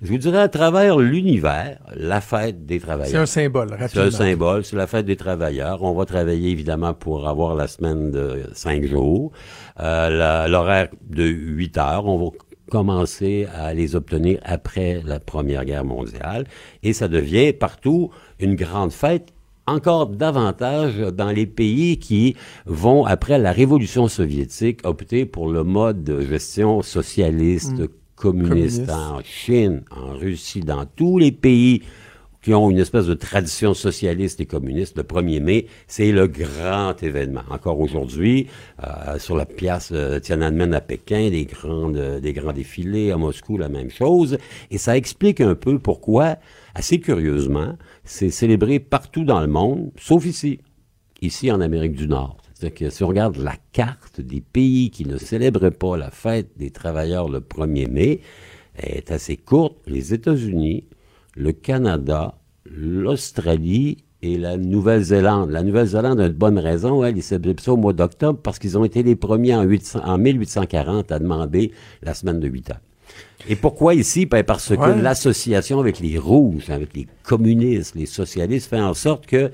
je 0.00 0.12
vous 0.12 0.18
dirais 0.18 0.38
à 0.38 0.48
travers 0.48 0.98
l'univers, 0.98 1.78
la 1.96 2.20
fête 2.20 2.66
des 2.66 2.78
travailleurs. 2.78 3.10
C'est 3.10 3.16
un 3.16 3.26
symbole, 3.26 3.70
rapidement. 3.70 3.88
C'est 3.88 4.00
un 4.00 4.10
symbole, 4.10 4.64
c'est 4.64 4.76
la 4.76 4.86
fête 4.86 5.06
des 5.06 5.16
travailleurs. 5.16 5.82
On 5.82 5.92
va 5.92 6.04
travailler 6.04 6.50
évidemment 6.50 6.94
pour 6.94 7.28
avoir 7.28 7.56
la 7.56 7.66
semaine 7.66 8.12
de 8.12 8.44
cinq 8.52 8.84
jours, 8.84 9.32
euh, 9.80 10.46
l'horaire 10.46 10.88
de 11.08 11.24
huit 11.24 11.76
heures. 11.78 12.06
On 12.06 12.16
va 12.16 12.30
commencer 12.70 13.48
à 13.52 13.74
les 13.74 13.96
obtenir 13.96 14.38
après 14.44 15.02
la 15.04 15.18
Première 15.18 15.64
Guerre 15.64 15.84
mondiale. 15.84 16.44
Et 16.84 16.92
ça 16.92 17.08
devient 17.08 17.52
partout 17.52 18.10
une 18.38 18.54
grande 18.54 18.92
fête 18.92 19.32
encore 19.66 20.06
davantage 20.06 20.98
dans 20.98 21.30
les 21.30 21.46
pays 21.46 21.98
qui 21.98 22.36
vont, 22.66 23.04
après 23.04 23.38
la 23.38 23.52
révolution 23.52 24.08
soviétique, 24.08 24.80
opter 24.84 25.26
pour 25.26 25.50
le 25.50 25.62
mode 25.62 26.04
de 26.04 26.20
gestion 26.20 26.82
socialiste, 26.82 27.80
mm 27.80 27.88
communistes 28.18 28.90
en 28.90 29.20
Chine, 29.22 29.82
en 29.90 30.14
Russie, 30.14 30.60
dans 30.60 30.84
tous 30.84 31.18
les 31.18 31.32
pays 31.32 31.82
qui 32.42 32.54
ont 32.54 32.70
une 32.70 32.78
espèce 32.78 33.06
de 33.06 33.14
tradition 33.14 33.74
socialiste 33.74 34.40
et 34.40 34.46
communiste, 34.46 34.96
le 34.96 35.02
1er 35.02 35.40
mai, 35.40 35.66
c'est 35.86 36.12
le 36.12 36.28
grand 36.28 37.02
événement. 37.02 37.42
Encore 37.50 37.80
aujourd'hui, 37.80 38.46
euh, 38.84 39.18
sur 39.18 39.36
la 39.36 39.44
pièce 39.44 39.90
euh, 39.92 40.20
Tiananmen 40.20 40.72
à 40.72 40.80
Pékin, 40.80 41.30
des, 41.30 41.44
grandes, 41.46 42.20
des 42.22 42.32
grands 42.32 42.52
défilés, 42.52 43.10
à 43.10 43.16
Moscou, 43.16 43.58
la 43.58 43.68
même 43.68 43.90
chose. 43.90 44.38
Et 44.70 44.78
ça 44.78 44.96
explique 44.96 45.40
un 45.40 45.56
peu 45.56 45.78
pourquoi, 45.78 46.36
assez 46.74 47.00
curieusement, 47.00 47.76
c'est 48.04 48.30
célébré 48.30 48.78
partout 48.78 49.24
dans 49.24 49.40
le 49.40 49.48
monde, 49.48 49.90
sauf 49.98 50.24
ici, 50.24 50.60
ici 51.20 51.50
en 51.50 51.60
Amérique 51.60 51.96
du 51.96 52.06
Nord. 52.06 52.36
C'est-à-dire 52.58 52.88
que 52.88 52.90
si 52.90 53.04
on 53.04 53.08
regarde 53.08 53.36
la 53.36 53.54
carte 53.72 54.20
des 54.20 54.40
pays 54.40 54.90
qui 54.90 55.06
ne 55.06 55.16
célèbrent 55.16 55.70
pas 55.70 55.96
la 55.96 56.10
fête 56.10 56.48
des 56.56 56.70
travailleurs 56.70 57.28
le 57.28 57.38
1er 57.38 57.88
mai, 57.88 58.20
elle 58.74 58.96
est 58.96 59.12
assez 59.12 59.36
courte. 59.36 59.76
Les 59.86 60.12
États-Unis, 60.12 60.88
le 61.36 61.52
Canada, 61.52 62.34
l'Australie 62.64 63.98
et 64.22 64.38
la 64.38 64.56
Nouvelle-Zélande. 64.56 65.50
La 65.50 65.62
Nouvelle-Zélande 65.62 66.18
a 66.18 66.26
une 66.26 66.32
bonne 66.32 66.58
raison, 66.58 67.04
elle, 67.04 67.16
ils 67.16 67.22
célèbrent 67.22 67.62
ça 67.62 67.74
au 67.74 67.76
mois 67.76 67.92
d'octobre 67.92 68.40
parce 68.42 68.58
qu'ils 68.58 68.76
ont 68.76 68.84
été 68.84 69.04
les 69.04 69.14
premiers 69.14 69.54
en, 69.54 69.64
en 70.04 70.18
1840 70.18 71.12
à 71.12 71.18
demander 71.20 71.70
la 72.02 72.12
semaine 72.14 72.40
de 72.40 72.48
8 72.48 72.70
heures. 72.70 72.80
Et 73.48 73.54
pourquoi 73.54 73.94
ici? 73.94 74.26
Ben 74.26 74.42
parce 74.42 74.70
que 74.70 75.00
l'association 75.00 75.78
avec 75.78 76.00
les 76.00 76.18
rouges, 76.18 76.70
avec 76.70 76.92
les 76.96 77.06
communistes, 77.22 77.94
les 77.94 78.06
socialistes, 78.06 78.68
fait 78.68 78.80
en 78.80 78.94
sorte 78.94 79.26
que 79.26 79.52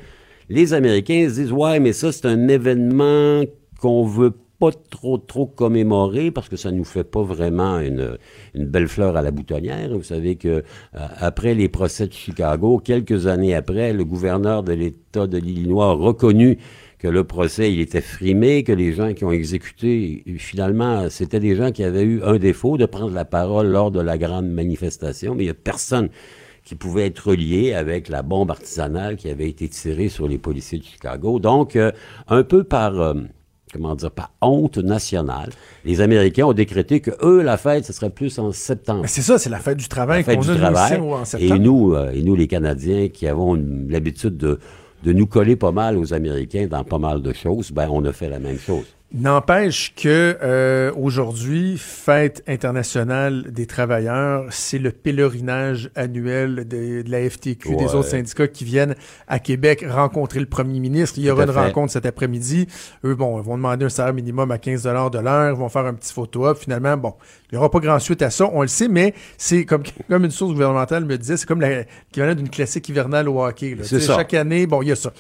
les 0.48 0.74
Américains 0.74 1.28
se 1.28 1.34
disent 1.34 1.52
ouais, 1.52 1.80
mais 1.80 1.92
ça 1.92 2.12
c'est 2.12 2.26
un 2.26 2.48
événement 2.48 3.42
qu'on 3.80 4.04
veut 4.04 4.32
pas 4.58 4.70
trop 4.90 5.18
trop 5.18 5.46
commémorer 5.46 6.30
parce 6.30 6.48
que 6.48 6.56
ça 6.56 6.70
nous 6.70 6.84
fait 6.84 7.04
pas 7.04 7.22
vraiment 7.22 7.80
une, 7.80 8.16
belle 8.54 8.88
fleur 8.88 9.16
à 9.16 9.22
la 9.22 9.30
boutonnière. 9.30 9.90
Vous 9.90 10.02
savez 10.02 10.36
que 10.36 10.48
euh, 10.48 10.62
après 10.92 11.54
les 11.54 11.68
procès 11.68 12.06
de 12.06 12.12
Chicago, 12.12 12.78
quelques 12.78 13.26
années 13.26 13.54
après, 13.54 13.92
le 13.92 14.04
gouverneur 14.04 14.62
de 14.62 14.72
l'État 14.72 15.26
de 15.26 15.38
l'Illinois 15.38 15.90
a 15.90 15.92
reconnu 15.92 16.58
que 16.98 17.08
le 17.08 17.24
procès 17.24 17.72
il 17.72 17.80
était 17.80 18.00
frimé, 18.00 18.62
que 18.62 18.72
les 18.72 18.92
gens 18.92 19.12
qui 19.12 19.24
ont 19.24 19.32
exécuté, 19.32 20.22
finalement, 20.38 21.10
c'était 21.10 21.40
des 21.40 21.54
gens 21.54 21.70
qui 21.70 21.84
avaient 21.84 22.04
eu 22.04 22.22
un 22.22 22.38
défaut 22.38 22.78
de 22.78 22.86
prendre 22.86 23.12
la 23.12 23.26
parole 23.26 23.66
lors 23.66 23.90
de 23.90 24.00
la 24.00 24.16
grande 24.16 24.48
manifestation, 24.48 25.34
mais 25.34 25.42
il 25.42 25.46
n'y 25.46 25.50
a 25.50 25.54
personne 25.54 26.08
qui 26.64 26.74
pouvait 26.74 27.06
être 27.06 27.28
relié 27.28 27.74
avec 27.74 28.08
la 28.08 28.22
bombe 28.22 28.50
artisanale 28.50 29.16
qui 29.16 29.28
avait 29.28 29.48
été 29.48 29.68
tirée 29.68 30.08
sur 30.08 30.26
les 30.26 30.38
policiers 30.38 30.78
de 30.78 30.84
Chicago. 30.84 31.38
Donc, 31.38 31.76
euh, 31.76 31.92
un 32.26 32.42
peu 32.42 32.64
par, 32.64 32.98
euh, 32.98 33.14
comment 33.72 33.94
dire, 33.94 34.10
par 34.10 34.32
honte 34.40 34.78
nationale, 34.78 35.50
les 35.84 36.00
Américains 36.00 36.46
ont 36.46 36.54
décrété 36.54 37.00
que 37.00 37.10
eux, 37.22 37.42
la 37.42 37.58
fête, 37.58 37.84
ce 37.84 37.92
serait 37.92 38.10
plus 38.10 38.38
en 38.38 38.50
septembre. 38.52 39.04
C'est 39.06 39.20
ça, 39.20 39.36
c'est 39.38 39.50
la 39.50 39.58
fête 39.58 39.76
du 39.76 39.88
travail 39.88 40.24
qu'on 40.24 40.32
a 40.32 40.56
travail. 40.56 40.98
en 40.98 41.24
septembre. 41.26 41.54
Et 41.54 41.58
nous, 41.58 41.94
euh, 41.94 42.12
et 42.12 42.22
nous, 42.22 42.34
les 42.34 42.46
Canadiens, 42.46 43.08
qui 43.08 43.26
avons 43.26 43.54
l'habitude 43.54 44.38
de, 44.38 44.58
de 45.02 45.12
nous 45.12 45.26
coller 45.26 45.56
pas 45.56 45.72
mal 45.72 45.98
aux 45.98 46.14
Américains 46.14 46.66
dans 46.66 46.82
pas 46.82 46.98
mal 46.98 47.20
de 47.20 47.32
choses, 47.34 47.72
ben, 47.72 47.88
on 47.90 48.04
a 48.06 48.12
fait 48.12 48.30
la 48.30 48.38
même 48.38 48.58
chose. 48.58 48.86
N'empêche 49.16 49.94
que 49.94 50.36
euh, 50.42 50.90
aujourd'hui, 50.96 51.78
fête 51.78 52.42
internationale 52.48 53.52
des 53.52 53.64
travailleurs, 53.64 54.46
c'est 54.50 54.80
le 54.80 54.90
pèlerinage 54.90 55.88
annuel 55.94 56.66
de, 56.66 57.04
la 57.06 57.30
FTQ, 57.30 57.76
des 57.76 57.94
autres 57.94 58.08
syndicats 58.08 58.48
qui 58.48 58.64
viennent 58.64 58.96
à 59.28 59.38
Québec 59.38 59.84
rencontrer 59.88 60.40
le 60.40 60.46
premier 60.46 60.80
ministre. 60.80 61.16
Il 61.20 61.26
y 61.26 61.30
aura 61.30 61.44
une 61.44 61.50
rencontre 61.50 61.92
cet 61.92 62.06
après-midi. 62.06 62.66
Eux, 63.04 63.14
bon, 63.14 63.38
ils 63.40 63.44
vont 63.44 63.56
demander 63.56 63.84
un 63.84 63.88
salaire 63.88 64.14
minimum 64.14 64.50
à 64.50 64.58
15 64.58 64.82
de 64.82 64.90
l'heure, 65.20 65.50
ils 65.50 65.56
vont 65.56 65.68
faire 65.68 65.86
un 65.86 65.94
petit 65.94 66.12
photo-op. 66.12 66.58
Finalement, 66.58 66.96
bon, 66.96 67.14
il 67.52 67.54
n'y 67.54 67.58
aura 67.58 67.70
pas 67.70 67.78
grand 67.78 68.00
suite 68.00 68.20
à 68.20 68.30
ça, 68.30 68.50
on 68.52 68.62
le 68.62 68.68
sait, 68.68 68.88
mais 68.88 69.14
c'est 69.38 69.64
comme, 69.64 69.84
comme 70.08 70.24
une 70.24 70.32
source 70.32 70.50
gouvernementale 70.50 71.04
me 71.04 71.16
disait, 71.16 71.36
c'est 71.36 71.46
comme 71.46 71.60
l'équivalent 71.60 72.34
d'une 72.34 72.50
classique 72.50 72.88
hivernale 72.88 73.28
au 73.28 73.44
hockey. 73.44 73.76
Chaque 74.00 74.34
année, 74.34 74.66
bon, 74.66 74.82
il 74.82 74.88
y 74.88 74.92
a 74.92 74.96
ça. 74.96 75.12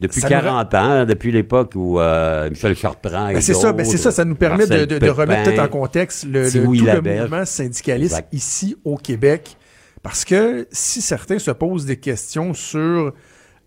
Depuis 0.00 0.20
40 0.20 0.74
ans, 0.74 1.04
depuis 1.06 1.32
l'époque 1.32 1.72
où 1.74 1.98
euh, 1.98 2.50
Michel 2.50 2.76
Chartrand 2.76 3.32
ben, 3.32 3.40
C'est 3.40 3.54
ça, 3.54 3.72
ben 3.72 3.84
c'est 3.84 3.96
ça, 3.96 4.10
ça 4.10 4.26
nous 4.26 4.34
permet 4.34 4.66
de, 4.66 4.84
de, 4.84 5.08
remettre 5.08 5.54
tout 5.54 5.60
en 5.60 5.68
contexte 5.68 6.24
le, 6.24 6.44
le 6.44 6.50
tout 6.50 6.72
le 6.72 7.00
mouvement 7.00 7.44
syndicaliste 7.46 8.24
ici 8.32 8.76
au 8.84 8.96
Québec. 8.96 9.56
Parce 10.02 10.24
que 10.24 10.68
si 10.70 11.00
certains 11.00 11.38
se 11.38 11.50
posent 11.50 11.86
des 11.86 11.96
questions 11.96 12.52
sur, 12.52 13.12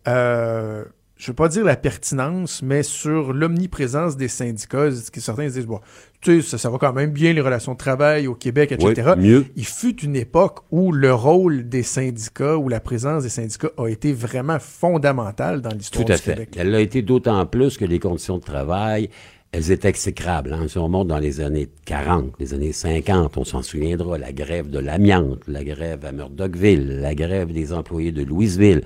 euh, 0.07 0.85
je 1.19 1.25
ne 1.25 1.27
veux 1.27 1.35
pas 1.35 1.49
dire 1.49 1.65
la 1.65 1.75
pertinence, 1.75 2.61
mais 2.61 2.81
sur 2.81 3.33
l'omniprésence 3.33 4.15
des 4.15 4.29
syndicats, 4.29 4.89
certains 5.15 5.49
se 5.49 5.55
disent, 5.55 5.65
bon, 5.65 5.81
tu 6.21 6.41
sais, 6.41 6.57
ça, 6.57 6.69
va 6.69 6.77
quand 6.77 6.93
même 6.93 7.11
bien 7.11 7.33
les 7.33 7.41
relations 7.41 7.73
de 7.73 7.77
travail 7.77 8.25
au 8.25 8.35
Québec, 8.35 8.71
etc. 8.71 9.15
mieux. 9.17 9.45
Il 9.57 9.65
fut 9.65 10.01
une 10.01 10.15
époque 10.15 10.59
où 10.71 10.93
le 10.93 11.13
rôle 11.13 11.67
des 11.67 11.83
syndicats, 11.83 12.55
où 12.55 12.69
la 12.69 12.79
présence 12.79 13.23
des 13.23 13.29
syndicats 13.29 13.71
a 13.77 13.87
été 13.89 14.13
vraiment 14.13 14.59
fondamentale 14.59 15.61
dans 15.61 15.71
l'histoire 15.71 16.05
du 16.05 16.13
fait. 16.13 16.35
Québec. 16.35 16.49
Elle 16.57 16.71
l'a 16.71 16.79
été 16.79 17.01
d'autant 17.01 17.45
plus 17.45 17.77
que 17.77 17.83
les 17.83 17.99
conditions 17.99 18.37
de 18.37 18.43
travail 18.43 19.09
elles 19.51 19.71
étaient 19.71 19.89
exécrables. 19.89 20.53
Hein. 20.53 20.67
Si 20.67 20.77
on 20.77 20.83
remonte 20.83 21.07
dans 21.07 21.17
les 21.17 21.41
années 21.41 21.69
40, 21.85 22.33
les 22.39 22.53
années 22.53 22.71
50, 22.71 23.35
on 23.35 23.43
s'en 23.43 23.63
souviendra, 23.63 24.17
la 24.19 24.31
grève 24.31 24.69
de 24.69 24.77
l'amiante, 24.77 25.41
la 25.47 25.63
grève 25.63 26.05
à 26.05 26.11
Murdochville, 26.11 26.99
la 27.01 27.15
grève 27.15 27.51
des 27.51 27.73
employés 27.73 28.11
de 28.11 28.23
Louisville, 28.23 28.83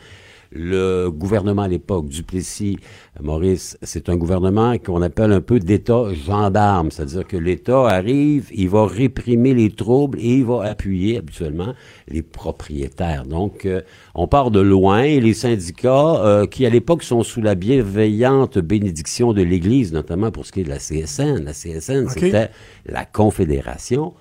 le 0.56 1.10
gouvernement 1.10 1.64
à 1.64 1.68
l'époque, 1.68 2.08
Duplessis, 2.08 2.78
Maurice, 3.20 3.78
c'est 3.82 4.10
un 4.10 4.16
gouvernement 4.16 4.78
qu'on 4.78 5.01
appelle 5.01 5.32
un 5.32 5.41
peu 5.41 5.60
d'État 5.60 6.14
gendarme, 6.14 6.91
c'est-à-dire 6.91 7.26
que 7.28 7.38
l'État 7.38 7.88
arrive, 7.88 8.49
il 8.54 8.70
va 8.70 8.86
réprimer 8.86 9.54
les 9.54 9.72
troubles 9.72 10.20
et 10.20 10.38
il 10.38 10.45
va 10.45 10.64
appuyer 10.64 11.18
habituellement 11.18 11.74
les 12.08 12.22
propriétaires. 12.22 13.26
Donc, 13.26 13.66
euh, 13.66 13.82
on 14.14 14.28
part 14.28 14.51
de 14.51 14.60
loin 14.60 15.01
et 15.01 15.20
les 15.20 15.34
syndicats, 15.34 16.24
euh, 16.24 16.45
qui 16.45 16.66
à 16.66 16.70
l'époque 16.70 17.04
sont 17.04 17.24
sous 17.24 17.41
la 17.41 17.56
bienveillante 17.56 18.60
bénédiction 18.60 19.34
de 19.34 19.41
l'Église, 19.41 19.91
notamment 19.91 20.32
pour 20.32 20.45
ce 20.45 20.51
qui 20.51 20.62
est 20.62 20.66
de 20.66 20.70
la 20.70 20.78
CSN. 20.78 21.43
La 21.43 21.54
CSN, 21.54 22.10
c'était 22.10 22.51
la 22.86 23.06
Confédération 23.06 24.14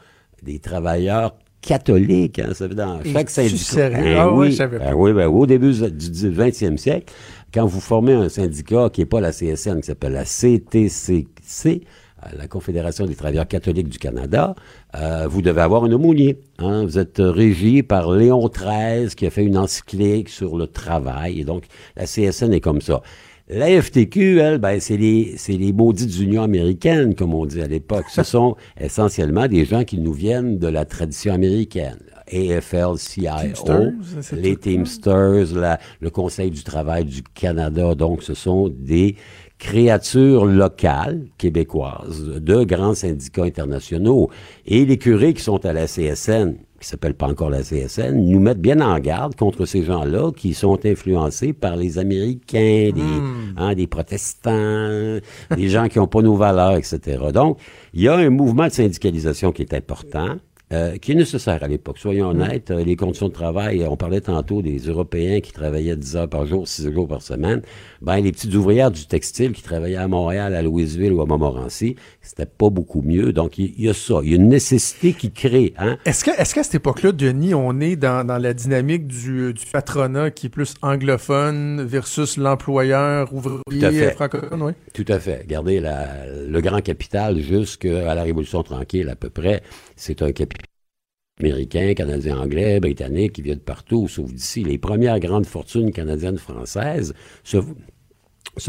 des 0.42 0.58
travailleurs 0.58 1.34
catholique. 1.62 2.38
Hein, 2.38 2.50
ça 2.52 2.66
veut 2.66 2.74
dans 2.74 3.00
chaque 3.04 3.30
syndicat. 3.30 3.88
Ben 3.90 4.16
ah, 4.18 4.30
oui, 4.30 4.58
ben 4.58 4.92
oui, 4.94 5.12
ben, 5.14 5.28
au 5.28 5.46
début 5.46 5.72
du 5.72 6.30
20e 6.30 6.76
siècle, 6.76 7.12
quand 7.54 7.66
vous 7.66 7.80
formez 7.80 8.12
un 8.12 8.28
syndicat 8.28 8.90
qui 8.92 9.00
n'est 9.00 9.06
pas 9.06 9.20
la 9.20 9.32
CSN, 9.32 9.80
qui 9.80 9.86
s'appelle 9.86 10.12
la 10.12 10.24
CTCC, 10.24 11.82
euh, 12.24 12.28
la 12.36 12.48
Confédération 12.48 13.06
des 13.06 13.14
travailleurs 13.14 13.48
catholiques 13.48 13.88
du 13.88 13.98
Canada, 13.98 14.54
euh, 14.96 15.26
vous 15.28 15.42
devez 15.42 15.60
avoir 15.60 15.84
un 15.84 15.92
aumônier. 15.92 16.40
Hein. 16.58 16.84
Vous 16.84 16.98
êtes 16.98 17.18
régi 17.18 17.82
par 17.82 18.10
Léon 18.10 18.48
XIII 18.48 19.14
qui 19.14 19.26
a 19.26 19.30
fait 19.30 19.44
une 19.44 19.56
encyclique 19.56 20.28
sur 20.28 20.56
le 20.56 20.66
travail. 20.66 21.40
Et 21.40 21.44
donc, 21.44 21.64
la 21.96 22.06
CSN 22.06 22.52
est 22.52 22.60
comme 22.60 22.80
ça. 22.80 23.02
La 23.54 23.82
FTQ, 23.82 24.38
elle, 24.40 24.58
ben, 24.58 24.80
c'est 24.80 24.96
les, 24.96 25.34
c'est 25.36 25.52
les 25.52 25.74
maudites 25.74 26.18
unions 26.18 26.42
américaines, 26.42 27.14
comme 27.14 27.34
on 27.34 27.44
dit 27.44 27.60
à 27.60 27.66
l'époque. 27.66 28.06
Ce 28.08 28.22
sont 28.22 28.56
essentiellement 28.80 29.46
des 29.46 29.66
gens 29.66 29.84
qui 29.84 29.98
nous 29.98 30.14
viennent 30.14 30.58
de 30.58 30.68
la 30.68 30.86
tradition 30.86 31.34
américaine. 31.34 31.98
AFL-CIO, 32.32 33.92
les 34.32 34.56
Teamsters, 34.56 35.54
la, 35.54 35.78
le 36.00 36.08
Conseil 36.08 36.50
du 36.50 36.64
travail 36.64 37.04
du 37.04 37.22
Canada. 37.22 37.94
Donc, 37.94 38.22
ce 38.22 38.32
sont 38.32 38.70
des 38.70 39.16
créatures 39.58 40.46
locales 40.46 41.26
québécoises 41.36 42.24
de 42.24 42.64
grands 42.64 42.94
syndicats 42.94 43.44
internationaux. 43.44 44.30
Et 44.64 44.86
les 44.86 44.96
curés 44.96 45.34
qui 45.34 45.42
sont 45.42 45.66
à 45.66 45.74
la 45.74 45.86
CSN, 45.86 46.54
qui 46.82 46.88
s'appelle 46.88 47.14
pas 47.14 47.28
encore 47.28 47.48
la 47.48 47.62
CSN, 47.62 48.12
nous 48.12 48.40
mettent 48.40 48.60
bien 48.60 48.80
en 48.80 48.98
garde 48.98 49.36
contre 49.36 49.64
ces 49.66 49.84
gens-là 49.84 50.32
qui 50.32 50.52
sont 50.52 50.84
influencés 50.84 51.52
par 51.52 51.76
les 51.76 51.98
Américains, 51.98 52.90
des, 52.92 53.00
hmm. 53.00 53.54
hein, 53.56 53.74
des 53.74 53.86
protestants, 53.86 55.18
des 55.56 55.68
gens 55.68 55.88
qui 55.88 55.98
n'ont 55.98 56.08
pas 56.08 56.22
nos 56.22 56.34
valeurs, 56.34 56.76
etc. 56.76 57.18
Donc, 57.32 57.58
il 57.94 58.02
y 58.02 58.08
a 58.08 58.16
un 58.16 58.30
mouvement 58.30 58.66
de 58.66 58.72
syndicalisation 58.72 59.52
qui 59.52 59.62
est 59.62 59.74
important. 59.74 60.36
Euh, 60.72 60.96
qui 60.96 61.12
est 61.12 61.14
nécessaire 61.14 61.62
à 61.62 61.68
l'époque. 61.68 61.98
Soyons 61.98 62.32
mm. 62.32 62.40
honnêtes, 62.40 62.70
euh, 62.70 62.82
les 62.82 62.96
conditions 62.96 63.28
de 63.28 63.34
travail, 63.34 63.84
on 63.86 63.96
parlait 63.96 64.22
tantôt 64.22 64.62
des 64.62 64.78
Européens 64.78 65.40
qui 65.40 65.52
travaillaient 65.52 65.96
10 65.96 66.16
heures 66.16 66.28
par 66.28 66.46
jour, 66.46 66.66
6 66.66 66.90
jours 66.92 67.06
par 67.06 67.20
semaine. 67.20 67.60
Ben, 68.00 68.20
les 68.20 68.32
petites 68.32 68.54
ouvrières 68.54 68.90
du 68.90 69.06
textile 69.06 69.52
qui 69.52 69.62
travaillaient 69.62 69.96
à 69.96 70.08
Montréal, 70.08 70.54
à 70.54 70.62
Louisville 70.62 71.12
ou 71.12 71.20
à 71.20 71.26
Montmorency, 71.26 71.96
c'était 72.22 72.46
pas 72.46 72.70
beaucoup 72.70 73.02
mieux. 73.02 73.34
Donc, 73.34 73.58
il 73.58 73.78
y, 73.78 73.88
a 73.90 73.92
ça. 73.92 74.20
Il 74.22 74.30
y 74.30 74.32
a 74.32 74.36
une 74.36 74.48
nécessité 74.48 75.12
qui 75.12 75.30
crée. 75.30 75.74
Hein? 75.76 75.98
Est-ce 76.06 76.24
qu'à 76.24 76.36
est 76.40 76.44
cette 76.44 76.74
époque-là, 76.74 77.12
Denis, 77.12 77.52
on 77.52 77.78
est 77.80 77.96
dans, 77.96 78.26
la 78.26 78.54
dynamique 78.54 79.06
du, 79.06 79.52
patronat 79.72 80.30
qui 80.30 80.46
est 80.46 80.50
plus 80.50 80.74
anglophone 80.80 81.82
versus 81.82 82.38
l'employeur 82.38 83.32
ouvrier 83.34 84.10
francophone? 84.12 84.62
Oui? 84.62 84.72
Tout 84.94 85.10
à 85.12 85.18
fait. 85.18 85.42
Regardez, 85.42 85.80
le 85.80 86.60
grand 86.60 86.80
capital 86.80 87.40
jusqu'à 87.40 88.14
la 88.14 88.22
Révolution 88.22 88.62
tranquille 88.62 89.10
à 89.10 89.16
peu 89.16 89.28
près, 89.28 89.62
c'est 89.96 90.22
un 90.22 90.32
capital 90.32 90.61
américains, 91.42 91.94
canadiens, 91.94 92.38
anglais, 92.38 92.80
britanniques, 92.80 93.32
qui 93.32 93.42
viennent 93.42 93.58
partout, 93.58 94.08
sauf 94.08 94.32
d'ici. 94.32 94.62
Les 94.62 94.78
premières 94.78 95.18
grandes 95.18 95.46
fortunes 95.46 95.92
canadiennes 95.92 96.38
françaises 96.38 97.14
se, 97.42 97.58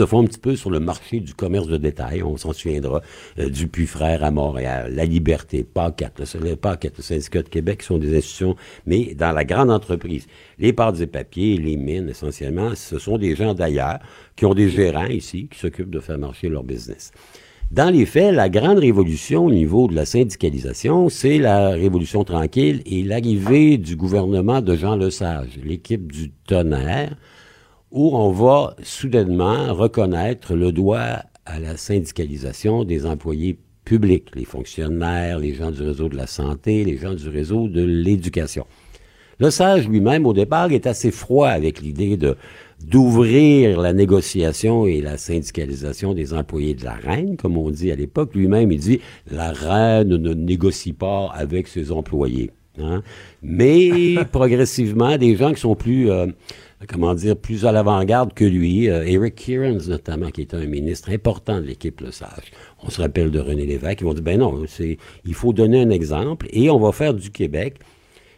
font 0.06 0.24
un 0.24 0.26
petit 0.26 0.40
peu 0.40 0.56
sur 0.56 0.72
le 0.72 0.80
marché 0.80 1.20
du 1.20 1.34
commerce 1.34 1.68
de 1.68 1.78
détail. 1.78 2.24
On 2.24 2.38
s'en 2.38 2.54
souviendra 2.54 3.02
euh, 3.40 3.50
du 3.50 3.68
Puy 3.68 3.86
Frère 3.86 4.24
à 4.24 4.32
Montréal, 4.32 4.94
La 4.96 5.06
Liberté, 5.06 5.64
PACAT, 5.64 6.12
le, 6.18 6.26
le 6.56 7.02
syndicat 7.02 7.44
de 7.44 7.50
Québec, 7.50 7.82
qui 7.82 7.86
sont 7.86 7.98
des 7.98 8.18
institutions, 8.18 8.56
mais 8.86 9.14
dans 9.14 9.32
la 9.32 9.46
grande 9.46 9.70
entreprise. 9.70 10.28
Les 10.58 10.74
pâtes 10.74 11.00
et 11.00 11.08
papiers, 11.08 11.58
les 11.58 11.78
mines, 11.78 12.10
essentiellement, 12.10 12.76
ce 12.76 12.98
sont 12.98 13.18
des 13.18 13.36
gens 13.36 13.54
d'ailleurs 13.54 14.00
qui 14.36 14.46
ont 14.46 14.54
des 14.54 14.70
gérants 14.70 15.06
ici, 15.06 15.48
qui 15.48 15.60
s'occupent 15.60 15.92
de 15.92 16.00
faire 16.00 16.18
marcher 16.18 16.50
leur 16.50 16.64
business. 16.64 17.12
Dans 17.72 17.90
les 17.90 18.06
faits, 18.06 18.36
la 18.36 18.50
grande 18.50 18.78
révolution 18.78 19.46
au 19.46 19.52
niveau 19.52 19.88
de 19.88 19.96
la 19.96 20.06
syndicalisation, 20.06 21.10
c'est 21.10 21.40
la 21.40 21.70
révolution 21.70 22.24
tranquille 22.24 22.84
et 22.86 23.04
l'arrivée 23.04 23.78
du 23.78 23.96
gouvernement 23.96 24.62
de 24.62 24.76
Jean 24.76 24.96
Lesage, 24.96 25.60
l'équipe 25.64 26.12
du 26.12 26.32
tonnerre, 26.46 27.16
où 27.92 28.16
on 28.16 28.32
va 28.32 28.76
soudainement 28.84 29.74
reconnaître 29.74 30.56
le 30.56 30.72
droit 30.72 31.24
à 31.46 31.60
la 31.60 31.76
syndicalisation 31.78 32.84
des 32.84 33.06
employés 33.06 33.58
publics, 33.86 34.30
les 34.36 34.46
fonctionnaires, 34.46 35.40
les 35.40 35.54
gens 35.54 35.72
du 35.72 35.82
réseau 35.82 36.10
de 36.10 36.16
la 36.16 36.28
santé, 36.28 36.84
les 36.84 36.98
gens 36.98 37.14
du 37.14 37.28
réseau 37.28 37.68
de 37.68 37.84
l'éducation. 37.84 38.66
Le 39.40 39.50
sage 39.50 39.88
lui-même, 39.88 40.26
au 40.26 40.34
départ, 40.34 40.72
est 40.72 40.88
assez 40.88 41.12
froid 41.12 41.48
avec 41.48 41.82
l'idée 41.82 42.18
de 42.18 42.36
d'ouvrir 42.86 43.80
la 43.80 43.94
négociation 43.94 44.86
et 44.86 45.02
la 45.02 45.18
syndicalisation 45.18 46.14
des 46.14 46.34
employés 46.34 46.74
de 46.74 46.84
la 46.84 46.94
reine, 46.94 47.38
comme 47.38 47.58
on 47.58 47.70
dit 47.70 47.92
à 47.92 47.96
l'époque. 47.96 48.36
Lui-même, 48.36 48.72
il 48.72 48.80
dit 48.80 49.00
la 49.32 49.52
reine 49.52 50.10
ne 50.10 50.34
négocie 50.34 50.94
pas 50.94 51.32
avec 51.34 51.68
ses 51.68 51.92
employés. 51.92 52.52
Hein. 52.80 53.02
Mais 53.42 54.16
progressivement, 54.32 55.18
des 55.18 55.36
gens 55.36 55.54
qui 55.54 55.62
sont 55.62 55.76
plus, 55.76 56.10
euh, 56.10 56.28
comment 56.88 57.14
dire, 57.14 57.38
plus 57.38 57.66
à 57.66 57.72
l'avant-garde 57.72 58.34
que 58.34 58.46
lui, 58.46 58.90
euh, 58.90 59.06
Eric 59.06 59.36
Kearns 59.36 59.88
notamment, 59.88 60.30
qui 60.30 60.42
est 60.42 60.54
un 60.54 60.66
ministre 60.66 61.10
important 61.12 61.62
de 61.62 61.66
l'équipe 61.66 62.02
Le 62.02 62.12
Sage. 62.12 62.52
On 62.84 62.90
se 62.90 63.02
rappelle 63.02 63.32
de 63.32 63.40
René 63.40 63.66
Lévesque, 63.66 64.02
ils 64.02 64.06
vont 64.06 64.14
dire, 64.14 64.24
ben 64.24 64.40
non, 64.40 64.64
c'est, 64.68 64.98
il 65.26 65.34
faut 65.34 65.54
donner 65.54 65.82
un 65.82 65.90
exemple 65.90 66.48
et 66.52 66.70
on 66.70 66.80
va 66.80 66.92
faire 66.92 67.14
du 67.14 67.30
Québec 67.32 67.76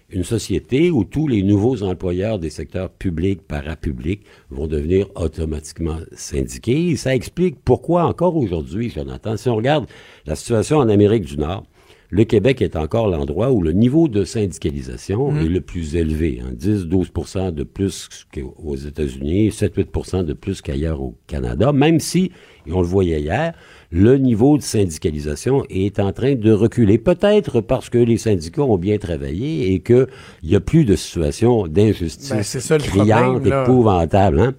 une 0.09 0.23
société 0.23 0.91
où 0.91 1.03
tous 1.03 1.27
les 1.27 1.43
nouveaux 1.43 1.83
employeurs 1.83 2.39
des 2.39 2.49
secteurs 2.49 2.89
publics, 2.89 3.41
parapublics 3.41 4.23
vont 4.49 4.67
devenir 4.67 5.07
automatiquement 5.15 5.97
syndiqués. 6.13 6.95
ça 6.95 7.15
explique 7.15 7.57
pourquoi 7.63 8.05
encore 8.05 8.35
aujourd'hui, 8.35 8.89
Jonathan, 8.89 9.35
si 9.37 9.49
on 9.49 9.55
regarde 9.55 9.87
la 10.25 10.35
situation 10.35 10.77
en 10.77 10.89
Amérique 10.89 11.25
du 11.25 11.37
Nord, 11.37 11.65
le 12.09 12.23
Québec 12.23 12.61
est 12.61 12.75
encore 12.75 13.07
l'endroit 13.07 13.51
où 13.51 13.61
le 13.61 13.71
niveau 13.71 14.07
de 14.07 14.23
syndicalisation 14.23 15.31
mmh. 15.31 15.37
est 15.39 15.49
le 15.49 15.61
plus 15.61 15.95
élevé. 15.95 16.41
10-12% 16.55 17.39
hein. 17.39 17.51
de 17.51 17.63
plus 17.63 18.09
qu'aux 18.33 18.75
États-Unis, 18.75 19.49
7-8% 19.49 20.23
de 20.23 20.33
plus 20.33 20.61
qu'ailleurs 20.61 21.01
au 21.01 21.15
Canada, 21.27 21.73
même 21.73 21.99
si, 21.99 22.31
et 22.67 22.71
on 22.71 22.81
le 22.81 22.87
voyait 22.87 23.19
hier, 23.19 23.53
le 23.91 24.17
niveau 24.17 24.57
de 24.57 24.63
syndicalisation 24.63 25.63
est 25.69 25.99
en 25.99 26.11
train 26.11 26.35
de 26.35 26.51
reculer. 26.51 26.97
Peut-être 26.97 27.61
parce 27.61 27.89
que 27.89 27.97
les 27.97 28.17
syndicats 28.17 28.63
ont 28.63 28.77
bien 28.77 28.97
travaillé 28.97 29.73
et 29.73 29.79
qu'il 29.79 30.07
n'y 30.43 30.55
a 30.55 30.59
plus 30.59 30.85
de 30.85 30.95
situation 30.95 31.67
d'injustice 31.67 32.69
ben, 32.69 32.77
criante, 32.79 33.45
épouvantable. 33.45 34.39
Hein? 34.39 34.53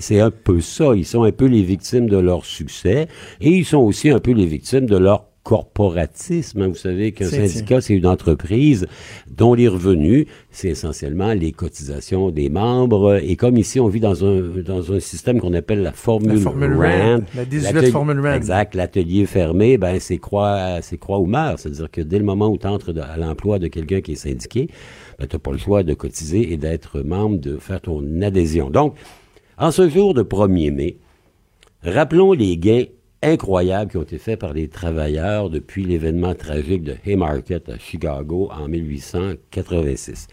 C'est 0.00 0.20
un 0.20 0.30
peu 0.30 0.60
ça. 0.60 0.94
Ils 0.94 1.06
sont 1.06 1.24
un 1.24 1.32
peu 1.32 1.46
les 1.46 1.62
victimes 1.62 2.08
de 2.08 2.18
leur 2.18 2.44
succès 2.44 3.08
et 3.40 3.50
ils 3.50 3.64
sont 3.64 3.78
aussi 3.78 4.10
un 4.10 4.18
peu 4.18 4.32
les 4.32 4.46
victimes 4.46 4.86
de 4.86 4.96
leur 4.96 5.26
corporatisme. 5.44 6.62
Hein. 6.62 6.68
Vous 6.68 6.74
savez 6.74 7.12
qu'un 7.12 7.28
syndicat, 7.28 7.80
c'est 7.80 7.94
une 7.94 8.06
entreprise 8.06 8.86
dont 9.30 9.54
les 9.54 9.68
revenus, 9.68 10.26
c'est 10.50 10.68
essentiellement 10.68 11.34
les 11.34 11.52
cotisations 11.52 12.30
des 12.30 12.48
membres. 12.48 13.20
Et 13.22 13.36
comme 13.36 13.56
ici, 13.58 13.78
on 13.78 13.86
vit 13.86 14.00
dans 14.00 14.24
un, 14.24 14.40
dans 14.64 14.92
un 14.92 15.00
système 15.00 15.40
qu'on 15.40 15.52
appelle 15.52 15.82
la 15.82 15.92
formule, 15.92 16.42
la 16.42 17.18
La 17.34 17.44
18 17.44 17.90
formule 17.90 18.20
RAND. 18.20 18.36
Exact. 18.36 18.74
L'atelier 18.74 19.26
fermé, 19.26 19.76
ben, 19.76 20.00
c'est 20.00 20.18
croix, 20.18 20.80
c'est 20.80 20.98
croix 20.98 21.20
ou 21.20 21.26
meurt. 21.26 21.58
C'est-à-dire 21.58 21.90
que 21.90 22.00
dès 22.00 22.18
le 22.18 22.24
moment 22.24 22.48
où 22.48 22.56
tu 22.56 22.66
entres 22.66 22.92
à 22.98 23.16
l'emploi 23.18 23.58
de 23.58 23.68
quelqu'un 23.68 24.00
qui 24.00 24.12
est 24.12 24.16
syndiqué, 24.16 24.68
ben, 25.18 25.26
tu 25.26 25.36
n'as 25.36 25.40
pas 25.40 25.52
le 25.52 25.58
choix 25.58 25.82
de 25.82 25.92
cotiser 25.92 26.52
et 26.52 26.56
d'être 26.56 27.02
membre, 27.02 27.38
de 27.38 27.58
faire 27.58 27.82
ton 27.82 28.22
adhésion. 28.22 28.70
Donc, 28.70 28.94
en 29.58 29.70
ce 29.70 29.88
jour 29.90 30.14
de 30.14 30.22
1er 30.22 30.72
mai, 30.72 30.96
rappelons 31.82 32.32
les 32.32 32.56
gains 32.56 32.86
incroyables 33.24 33.90
qui 33.90 33.96
ont 33.96 34.02
été 34.02 34.18
faits 34.18 34.38
par 34.38 34.52
les 34.52 34.68
travailleurs 34.68 35.50
depuis 35.50 35.84
l'événement 35.84 36.34
tragique 36.34 36.82
de 36.82 36.94
Haymarket 37.06 37.68
à 37.68 37.78
Chicago 37.78 38.50
en 38.52 38.68
1886. 38.68 40.28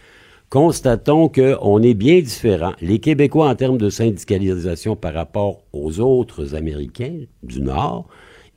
Constatons 0.50 1.28
qu'on 1.28 1.82
est 1.82 1.94
bien 1.94 2.20
différent. 2.20 2.74
Les 2.82 2.98
Québécois, 2.98 3.48
en 3.48 3.54
termes 3.54 3.78
de 3.78 3.88
syndicalisation 3.88 4.96
par 4.96 5.14
rapport 5.14 5.62
aux 5.72 6.00
autres 6.00 6.54
Américains 6.54 7.20
du 7.42 7.62
Nord, 7.62 8.06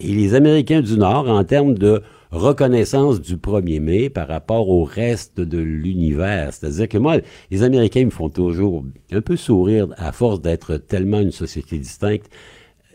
et 0.02 0.10
les 0.10 0.34
Américains 0.34 0.82
du 0.82 0.98
Nord, 0.98 1.30
en 1.30 1.44
termes 1.46 1.76
de 1.76 2.02
reconnaissance 2.32 3.22
du 3.22 3.38
1er 3.38 3.80
mai 3.80 4.10
par 4.10 4.28
rapport 4.28 4.68
au 4.68 4.84
reste 4.84 5.40
de 5.40 5.58
l'univers. 5.58 6.52
C'est-à-dire 6.52 6.90
que 6.90 6.98
moi, 6.98 7.18
les 7.50 7.64
Américains 7.64 8.04
me 8.04 8.10
font 8.10 8.30
toujours 8.30 8.84
un 9.12 9.22
peu 9.22 9.38
sourire 9.38 9.88
à 9.96 10.12
force 10.12 10.42
d'être 10.42 10.76
tellement 10.76 11.22
une 11.22 11.32
société 11.32 11.78
distincte 11.78 12.30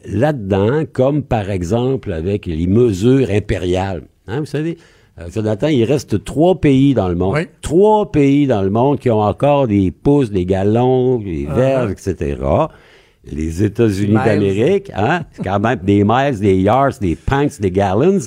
là-dedans, 0.05 0.85
comme 0.93 1.23
par 1.23 1.51
exemple 1.51 2.13
avec 2.13 2.47
les 2.47 2.67
mesures 2.67 3.31
impériales. 3.31 4.03
Hein, 4.27 4.41
vous 4.41 4.47
savez, 4.47 4.79
euh, 5.19 5.29
Jonathan, 5.33 5.69
il 5.69 5.85
reste 5.85 6.25
trois 6.25 6.61
pays 6.61 6.95
dans 6.95 7.09
le 7.09 7.15
monde. 7.15 7.37
Trois 7.61 8.11
pays 8.11 8.47
dans 8.47 8.63
le 8.63 8.71
monde 8.71 8.99
qui 8.99 9.11
ont 9.11 9.21
encore 9.21 9.67
des 9.67 9.91
pouces, 9.91 10.31
des 10.31 10.47
galons, 10.47 11.19
des 11.19 11.47
uh-huh. 11.47 11.55
verges, 11.55 11.93
etc. 11.93 12.37
Les 13.31 13.63
États-Unis 13.63 14.15
d'Amérique, 14.15 14.91
hein, 14.95 15.25
c'est 15.33 15.45
quand 15.45 15.61
même 15.61 15.81
des 15.83 16.05
miles, 16.05 16.39
des 16.41 16.61
yards, 16.61 16.99
des 17.01 17.17
pints, 17.17 17.61
des 17.61 17.71
gallons. 17.71 18.21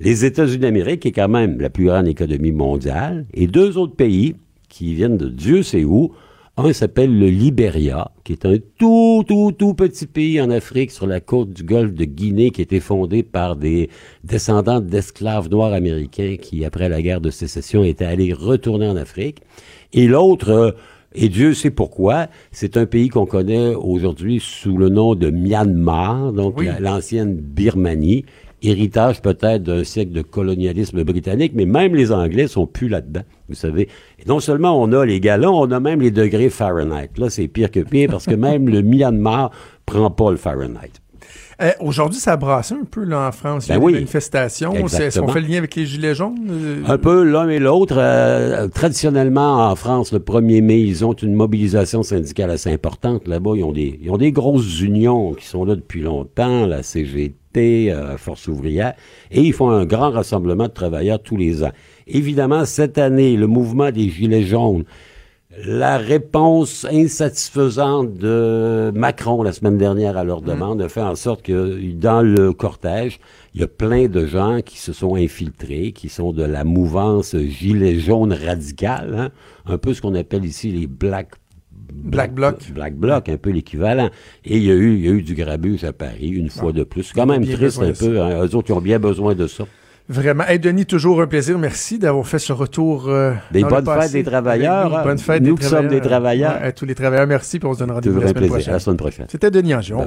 Les 0.00 0.24
États-Unis 0.24 0.58
d'Amérique, 0.58 1.00
qui 1.00 1.08
est 1.08 1.12
quand 1.12 1.28
même 1.28 1.60
la 1.60 1.70
plus 1.70 1.86
grande 1.86 2.08
économie 2.08 2.52
mondiale, 2.52 3.24
et 3.32 3.46
deux 3.46 3.78
autres 3.78 3.94
pays 3.94 4.34
qui 4.68 4.94
viennent 4.94 5.16
de 5.16 5.28
Dieu 5.28 5.62
sait 5.62 5.84
où, 5.84 6.12
un 6.56 6.72
s'appelle 6.72 7.18
le 7.18 7.26
Libéria, 7.26 8.12
qui 8.22 8.32
est 8.32 8.46
un 8.46 8.56
tout, 8.78 9.24
tout, 9.26 9.52
tout 9.56 9.74
petit 9.74 10.06
pays 10.06 10.40
en 10.40 10.50
Afrique 10.50 10.92
sur 10.92 11.06
la 11.06 11.20
côte 11.20 11.50
du 11.50 11.64
golfe 11.64 11.92
de 11.92 12.04
Guinée, 12.04 12.50
qui 12.50 12.60
a 12.60 12.64
été 12.64 12.78
fondé 12.78 13.22
par 13.24 13.56
des 13.56 13.90
descendants 14.22 14.80
d'esclaves 14.80 15.50
noirs 15.50 15.72
américains 15.72 16.36
qui, 16.40 16.64
après 16.64 16.88
la 16.88 17.02
guerre 17.02 17.20
de 17.20 17.30
sécession, 17.30 17.82
étaient 17.82 18.04
allés 18.04 18.32
retourner 18.32 18.86
en 18.86 18.96
Afrique. 18.96 19.38
Et 19.92 20.06
l'autre, 20.06 20.50
euh, 20.50 20.70
et 21.16 21.28
Dieu 21.28 21.54
sait 21.54 21.70
pourquoi, 21.70 22.28
c'est 22.52 22.76
un 22.76 22.86
pays 22.86 23.08
qu'on 23.08 23.26
connaît 23.26 23.74
aujourd'hui 23.74 24.40
sous 24.40 24.76
le 24.76 24.88
nom 24.88 25.14
de 25.14 25.30
Myanmar, 25.30 26.32
donc 26.32 26.60
l'ancienne 26.80 27.36
Birmanie, 27.36 28.24
héritage 28.68 29.22
peut-être 29.22 29.62
d'un 29.62 29.84
siècle 29.84 30.12
de 30.12 30.22
colonialisme 30.22 31.02
britannique, 31.04 31.52
mais 31.54 31.66
même 31.66 31.94
les 31.94 32.12
Anglais 32.12 32.46
sont 32.46 32.66
plus 32.66 32.88
là-dedans, 32.88 33.22
vous 33.48 33.54
savez. 33.54 33.88
Et 34.18 34.26
non 34.26 34.40
seulement 34.40 34.80
on 34.80 34.92
a 34.92 35.04
les 35.04 35.20
galons, 35.20 35.58
on 35.60 35.70
a 35.70 35.80
même 35.80 36.00
les 36.00 36.10
degrés 36.10 36.50
Fahrenheit. 36.50 37.10
Là, 37.16 37.30
c'est 37.30 37.48
pire 37.48 37.70
que 37.70 37.80
pire 37.80 38.10
parce 38.10 38.26
que 38.26 38.34
même 38.34 38.68
le 38.68 38.82
Myanmar 38.82 39.50
prend 39.86 40.10
pas 40.10 40.30
le 40.30 40.36
Fahrenheit. 40.36 40.92
Eh, 41.62 41.70
aujourd'hui, 41.80 42.18
ça 42.18 42.36
brasse 42.36 42.72
un 42.72 42.84
peu 42.90 43.04
là, 43.04 43.28
en 43.28 43.32
France. 43.32 43.66
Il 43.66 43.70
y 43.70 43.72
a 43.72 43.78
ben 43.78 43.86
des 43.86 43.92
manifestations. 43.94 44.72
Est-ce 44.74 45.20
qu'on 45.20 45.28
fait 45.28 45.40
le 45.40 45.46
lien 45.46 45.58
avec 45.58 45.74
les 45.76 45.86
Gilets 45.86 46.14
jaunes? 46.14 46.36
Euh, 46.50 46.82
un 46.86 46.98
peu 46.98 47.22
l'un 47.22 47.48
et 47.48 47.58
l'autre. 47.58 47.96
Euh, 47.98 48.68
traditionnellement, 48.68 49.70
en 49.70 49.76
France, 49.76 50.12
le 50.12 50.18
1er 50.18 50.62
mai, 50.62 50.80
ils 50.80 51.04
ont 51.04 51.12
une 51.12 51.34
mobilisation 51.34 52.02
syndicale 52.02 52.50
assez 52.50 52.72
importante. 52.72 53.28
Là-bas, 53.28 53.52
ils 53.56 53.64
ont 53.64 53.72
des, 53.72 54.00
ils 54.02 54.10
ont 54.10 54.18
des 54.18 54.32
grosses 54.32 54.80
unions 54.80 55.32
qui 55.34 55.46
sont 55.46 55.64
là 55.64 55.76
depuis 55.76 56.00
longtemps, 56.00 56.66
la 56.66 56.82
CGT, 56.82 57.92
euh, 57.92 58.16
Force 58.16 58.48
ouvrière, 58.48 58.94
et 59.30 59.40
ils 59.40 59.52
font 59.52 59.70
un 59.70 59.84
grand 59.84 60.10
rassemblement 60.10 60.64
de 60.64 60.72
travailleurs 60.72 61.22
tous 61.22 61.36
les 61.36 61.62
ans. 61.62 61.72
Évidemment, 62.06 62.64
cette 62.64 62.98
année, 62.98 63.36
le 63.36 63.46
mouvement 63.46 63.90
des 63.90 64.10
Gilets 64.10 64.42
jaunes, 64.42 64.84
la 65.62 65.98
réponse 65.98 66.86
insatisfaisante 66.90 68.14
de 68.14 68.90
Macron 68.94 69.42
la 69.42 69.52
semaine 69.52 69.78
dernière 69.78 70.16
à 70.16 70.24
leur 70.24 70.42
mmh. 70.42 70.46
demande 70.46 70.82
a 70.82 70.88
fait 70.88 71.02
en 71.02 71.14
sorte 71.14 71.42
que 71.42 71.92
dans 71.92 72.22
le 72.22 72.52
cortège, 72.52 73.20
il 73.54 73.60
y 73.60 73.64
a 73.64 73.68
plein 73.68 74.08
de 74.08 74.26
gens 74.26 74.60
qui 74.64 74.78
se 74.78 74.92
sont 74.92 75.14
infiltrés, 75.14 75.92
qui 75.92 76.08
sont 76.08 76.32
de 76.32 76.42
la 76.42 76.64
mouvance 76.64 77.36
gilet 77.36 77.98
jaune 77.98 78.32
radical, 78.32 79.14
hein. 79.16 79.30
un 79.66 79.78
peu 79.78 79.94
ce 79.94 80.02
qu'on 80.02 80.14
appelle 80.14 80.44
ici 80.44 80.70
les 80.72 80.86
Black 80.86 81.32
Black 81.92 82.34
Bloc. 82.34 82.72
Black 82.72 82.96
Bloc, 82.96 83.28
un 83.28 83.36
peu 83.36 83.50
l'équivalent. 83.50 84.10
Et 84.44 84.56
il 84.56 84.64
y, 84.64 84.70
a 84.70 84.74
eu, 84.74 84.94
il 84.94 85.04
y 85.04 85.08
a 85.08 85.12
eu 85.12 85.22
du 85.22 85.34
grabuge 85.34 85.84
à 85.84 85.92
Paris, 85.92 86.28
une 86.28 86.50
fois 86.50 86.72
de 86.72 86.82
plus. 86.82 87.04
C'est 87.04 87.14
quand 87.14 87.26
même 87.26 87.46
triste 87.46 87.80
un 87.80 87.92
peu. 87.92 88.20
Hein. 88.20 88.44
Eux 88.44 88.54
autres, 88.56 88.70
ils 88.70 88.72
ont 88.72 88.80
bien 88.80 88.98
besoin 88.98 89.34
de 89.34 89.46
ça. 89.46 89.64
Vraiment. 90.08 90.44
Hey, 90.46 90.58
Denis, 90.58 90.84
toujours 90.84 91.22
un 91.22 91.26
plaisir. 91.26 91.58
Merci 91.58 91.98
d'avoir 91.98 92.26
fait 92.26 92.38
ce 92.38 92.52
retour. 92.52 93.08
Euh, 93.08 93.32
des 93.52 93.64
bonnes 93.64 93.86
fêtes 93.86 94.12
des 94.12 94.22
travailleurs. 94.22 95.02
bonnes 95.02 95.18
fêtes 95.18 95.42
Nous 95.42 95.54
des 95.56 95.64
sommes 95.64 95.88
des 95.88 96.00
travailleurs. 96.00 96.58
à 96.62 96.72
tous 96.72 96.84
les 96.84 96.94
travailleurs, 96.94 97.26
merci. 97.26 97.58
Puis 97.58 97.66
on 97.66 97.72
se 97.74 97.78
donne 97.78 97.90
rendez-vous 97.92 98.20
la 98.20 98.28
semaine 98.28 98.48
prochaine. 98.48 98.72
la 98.74 98.80
semaine 98.80 98.96
prochaine. 98.98 99.26
C'était 99.30 99.50
Denis 99.50 99.74
Angion. 99.74 100.06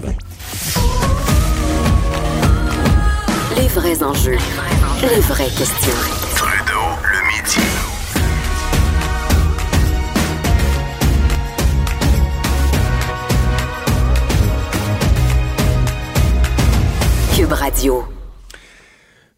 Les 3.56 3.68
vrais 3.70 4.04
enjeux. 4.04 4.38
Les 5.02 5.20
vraies 5.22 5.46
questions. 5.46 5.92
Trudeau, 6.36 6.86
le 7.12 7.28
midi. 7.28 7.66
Cube 17.36 17.54
Radio. 17.54 18.17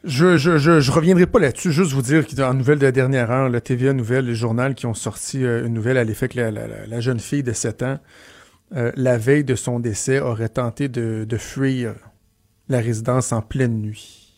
Je, 0.06 0.38
je, 0.38 0.92
reviendrai 0.92 1.28
pas 1.28 1.40
là-dessus, 1.40 1.74
juste 1.74 1.92
vous 1.92 2.02
dire 2.02 2.26
qu'en 2.26 2.54
nouvelle 2.54 2.80
de 2.80 2.86
la 2.86 2.92
dernière 2.94 3.32
heure, 3.32 3.50
la 3.50 3.60
TVA 3.60 3.92
Nouvelle, 3.92 4.26
le 4.26 4.34
journal 4.34 4.74
qui 4.74 4.86
ont 4.86 4.94
sorti 4.94 5.44
euh, 5.44 5.66
une 5.66 5.74
nouvelle 5.74 5.98
à 5.98 6.06
l'effet 6.06 6.30
que 6.30 6.40
la, 6.40 7.02
jeune 7.02 7.20
fille 7.20 7.44
de 7.44 7.52
7 7.52 7.84
ans, 7.84 8.00
euh, 8.76 8.94
la 8.96 9.18
veille 9.18 9.44
de 9.44 9.56
son 9.56 9.80
décès, 9.80 10.22
aurait 10.22 10.50
tenté 10.50 10.88
de, 10.88 11.38
fuir 11.38 11.96
la 12.70 12.80
résidence 12.80 13.34
en 13.34 13.42
pleine 13.42 13.82
nuit. 13.82 14.38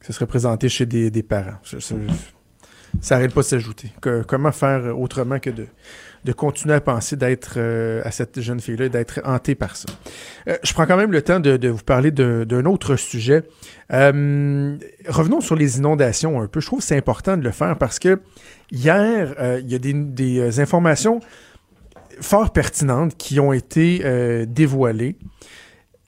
Ça 0.00 0.14
serait 0.14 0.26
présenté 0.26 0.70
chez 0.70 0.86
des, 0.86 1.22
parents. 1.22 1.58
ça 1.62 1.94
n'arrête 3.14 3.34
pas 3.34 3.42
de 3.42 3.46
s'ajouter. 3.46 3.92
comment 4.26 4.52
faire 4.52 4.98
autrement 4.98 5.38
que 5.38 5.50
de 5.50 5.66
de 6.24 6.32
continuer 6.32 6.74
à 6.74 6.80
penser 6.80 7.16
d'être 7.16 7.54
euh, 7.56 8.02
à 8.04 8.10
cette 8.10 8.40
jeune 8.40 8.60
fille-là, 8.60 8.88
d'être 8.88 9.20
hantée 9.24 9.54
par 9.54 9.76
ça. 9.76 9.88
Euh, 10.48 10.56
je 10.62 10.72
prends 10.72 10.86
quand 10.86 10.96
même 10.96 11.12
le 11.12 11.22
temps 11.22 11.40
de, 11.40 11.68
vous 11.68 11.84
parler 11.84 12.10
d'un 12.10 12.64
autre 12.64 12.96
sujet. 12.96 13.44
Euh, 13.92 14.76
revenons 15.08 15.40
sur 15.40 15.54
les 15.54 15.78
inondations 15.78 16.40
un 16.40 16.46
peu. 16.46 16.60
Je 16.60 16.66
trouve 16.66 16.80
que 16.80 16.84
c'est 16.84 16.96
important 16.96 17.36
de 17.36 17.42
le 17.42 17.50
faire 17.50 17.76
parce 17.78 17.98
que 17.98 18.20
hier, 18.70 19.34
il 19.60 19.70
y 19.70 19.74
a 19.74 19.78
des, 19.78 20.60
informations 20.60 21.20
fort 22.20 22.52
pertinentes 22.52 23.16
qui 23.16 23.38
ont 23.38 23.52
été 23.52 24.46
dévoilées 24.46 25.16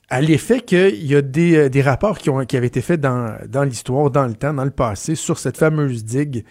à 0.09 0.19
l'effet 0.19 0.59
qu'il 0.59 1.05
y 1.05 1.15
a 1.15 1.21
des, 1.21 1.81
rapports 1.81 2.17
qui, 2.17 2.29
avaient 2.29 2.67
été 2.67 2.81
faits 2.81 2.99
dans, 2.99 3.37
dans 3.47 3.63
l'histoire, 3.63 4.11
dans 4.11 4.25
le 4.25 4.33
temps, 4.33 4.53
dans 4.53 4.65
le 4.65 4.71
passé, 4.71 5.15
sur 5.15 5.39
cette 5.39 5.57
fameuse 5.57 6.03
digue 6.03 6.43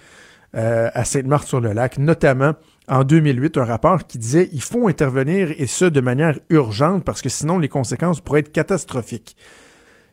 à 0.54 1.04
Sainte-Marthe-sur-le-Lac, 1.04 1.98
notamment 1.98 2.54
en 2.90 3.04
2008 3.04 3.56
un 3.56 3.64
rapport 3.64 4.06
qui 4.06 4.18
disait 4.18 4.50
il 4.52 4.60
faut 4.60 4.88
intervenir 4.88 5.54
et 5.56 5.66
ce 5.66 5.84
de 5.84 6.00
manière 6.00 6.38
urgente 6.50 7.04
parce 7.04 7.22
que 7.22 7.28
sinon 7.28 7.58
les 7.58 7.68
conséquences 7.68 8.20
pourraient 8.20 8.40
être 8.40 8.52
catastrophiques. 8.52 9.36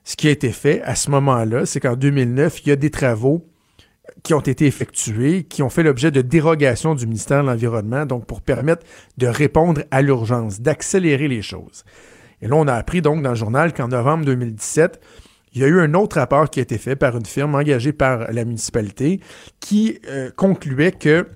Ce 0.03 0.15
qui 0.15 0.27
a 0.27 0.31
été 0.31 0.51
fait 0.51 0.81
à 0.83 0.95
ce 0.95 1.09
moment-là, 1.11 1.65
c'est 1.65 1.81
qu'en 1.81 1.97
2009, 1.97 2.61
il 2.61 2.69
y 2.69 2.71
a 2.71 2.77
des 2.77 2.91
travaux 2.91 3.45
qui 4.23 4.33
ont 4.33 4.39
été 4.39 4.65
effectués, 4.65 5.43
qui 5.43 5.63
ont 5.63 5.69
fait 5.69 5.83
l'objet 5.83 6.11
de 6.11 6.21
dérogations 6.21 6.95
du 6.95 7.05
ministère 7.07 7.43
de 7.43 7.49
l'Environnement, 7.49 8.05
donc 8.05 8.25
pour 8.25 8.41
permettre 8.41 8.85
de 9.17 9.27
répondre 9.27 9.81
à 9.91 10.01
l'urgence, 10.01 10.61
d'accélérer 10.61 11.27
les 11.27 11.41
choses. 11.41 11.83
Et 12.41 12.47
là, 12.47 12.55
on 12.55 12.67
a 12.67 12.73
appris 12.73 13.01
donc 13.01 13.21
dans 13.21 13.31
le 13.31 13.35
journal 13.35 13.73
qu'en 13.73 13.89
novembre 13.89 14.23
2017, 14.25 15.01
il 15.53 15.61
y 15.61 15.63
a 15.65 15.67
eu 15.67 15.81
un 15.81 15.93
autre 15.93 16.19
rapport 16.19 16.49
qui 16.49 16.59
a 16.59 16.63
été 16.63 16.77
fait 16.77 16.95
par 16.95 17.17
une 17.17 17.25
firme 17.25 17.55
engagée 17.55 17.91
par 17.91 18.31
la 18.31 18.45
municipalité 18.45 19.19
qui 19.59 19.99
euh, 20.07 20.29
concluait 20.35 20.91
que 20.91 21.27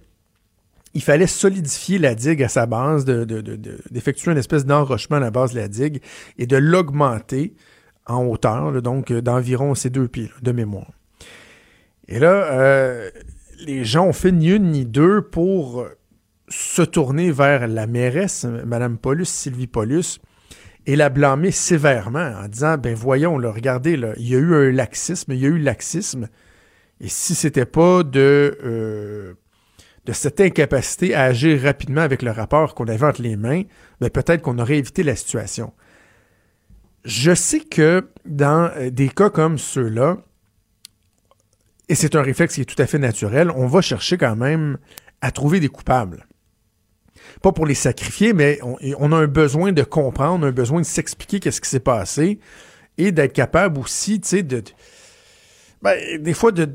il 0.93 1.01
fallait 1.01 1.27
solidifier 1.27 1.97
la 1.97 2.15
digue 2.15 2.43
à 2.43 2.49
sa 2.49 2.65
base, 2.65 3.05
d'effectuer 3.05 4.27
de, 4.27 4.31
une 4.33 4.37
espèce 4.37 4.65
d'enrochement 4.65 5.17
à 5.17 5.21
la 5.21 5.31
base 5.31 5.53
de 5.53 5.59
la 5.59 5.67
digue 5.67 6.01
et 6.37 6.47
de 6.47 6.57
l'augmenter 6.57 7.53
en 8.07 8.25
hauteur, 8.25 8.81
donc 8.81 9.11
euh, 9.11 9.21
d'environ 9.21 9.75
ces 9.75 9.89
deux 9.89 10.07
pieds 10.07 10.31
de 10.41 10.51
mémoire. 10.51 10.91
Et 12.07 12.19
là, 12.19 12.51
euh, 12.51 13.09
les 13.65 13.85
gens 13.85 14.07
ont 14.07 14.13
fait 14.13 14.31
ni 14.31 14.49
une 14.49 14.71
ni 14.71 14.85
deux 14.85 15.21
pour 15.21 15.85
se 16.49 16.81
tourner 16.81 17.31
vers 17.31 17.67
la 17.67 17.87
mairesse, 17.87 18.43
Mme 18.43 18.97
Paulus, 18.97 19.29
Sylvie 19.29 19.67
Paulus, 19.67 20.19
et 20.85 20.95
la 20.95 21.09
blâmer 21.09 21.51
sévèrement 21.51 22.33
en 22.43 22.47
disant, 22.47 22.77
ben 22.77 22.95
voyons, 22.95 23.37
là, 23.37 23.51
regardez, 23.51 23.95
là, 23.95 24.13
il 24.17 24.27
y 24.27 24.35
a 24.35 24.39
eu 24.39 24.53
un 24.55 24.71
laxisme, 24.71 25.31
il 25.31 25.39
y 25.39 25.45
a 25.45 25.49
eu 25.49 25.59
laxisme, 25.59 26.27
et 26.99 27.07
si 27.07 27.35
c'était 27.35 27.65
pas 27.65 28.03
de... 28.03 28.57
Euh, 28.63 29.33
de 30.05 30.13
cette 30.13 30.41
incapacité 30.41 31.13
à 31.13 31.23
agir 31.23 31.61
rapidement 31.61 32.01
avec 32.01 32.21
le 32.21 32.31
rapport 32.31 32.73
qu'on 32.73 32.87
avait 32.87 33.05
entre 33.05 33.21
les 33.21 33.35
mains, 33.35 33.63
mais 33.99 34.09
peut-être 34.09 34.41
qu'on 34.41 34.57
aurait 34.59 34.77
évité 34.77 35.03
la 35.03 35.15
situation. 35.15 35.73
Je 37.05 37.33
sais 37.33 37.61
que 37.61 38.09
dans 38.25 38.71
euh, 38.75 38.89
des 38.89 39.09
cas 39.09 39.29
comme 39.29 39.57
ceux-là, 39.57 40.17
et 41.89 41.95
c'est 41.95 42.15
un 42.15 42.21
réflexe 42.21 42.55
qui 42.55 42.61
est 42.61 42.65
tout 42.65 42.81
à 42.81 42.87
fait 42.87 42.99
naturel, 42.99 43.51
on 43.51 43.67
va 43.67 43.81
chercher 43.81 44.17
quand 44.17 44.35
même 44.35 44.77
à 45.21 45.31
trouver 45.31 45.59
des 45.59 45.67
coupables. 45.67 46.25
Pas 47.41 47.51
pour 47.51 47.65
les 47.65 47.75
sacrifier, 47.75 48.33
mais 48.33 48.59
on, 48.63 49.11
a 49.11 49.15
un 49.17 49.27
besoin 49.27 49.71
de 49.71 49.83
comprendre, 49.83 50.45
un 50.45 50.51
besoin 50.51 50.81
de 50.81 50.85
s'expliquer 50.85 51.39
qu'est-ce 51.39 51.61
qui 51.61 51.69
s'est 51.69 51.79
passé 51.79 52.39
et 52.97 53.11
d'être 53.11 53.33
capable 53.33 53.79
aussi, 53.79 54.19
tu 54.19 54.27
sais, 54.27 54.43
de, 54.43 54.63
ben, 55.81 56.21
des 56.21 56.33
fois, 56.33 56.51
de, 56.51 56.65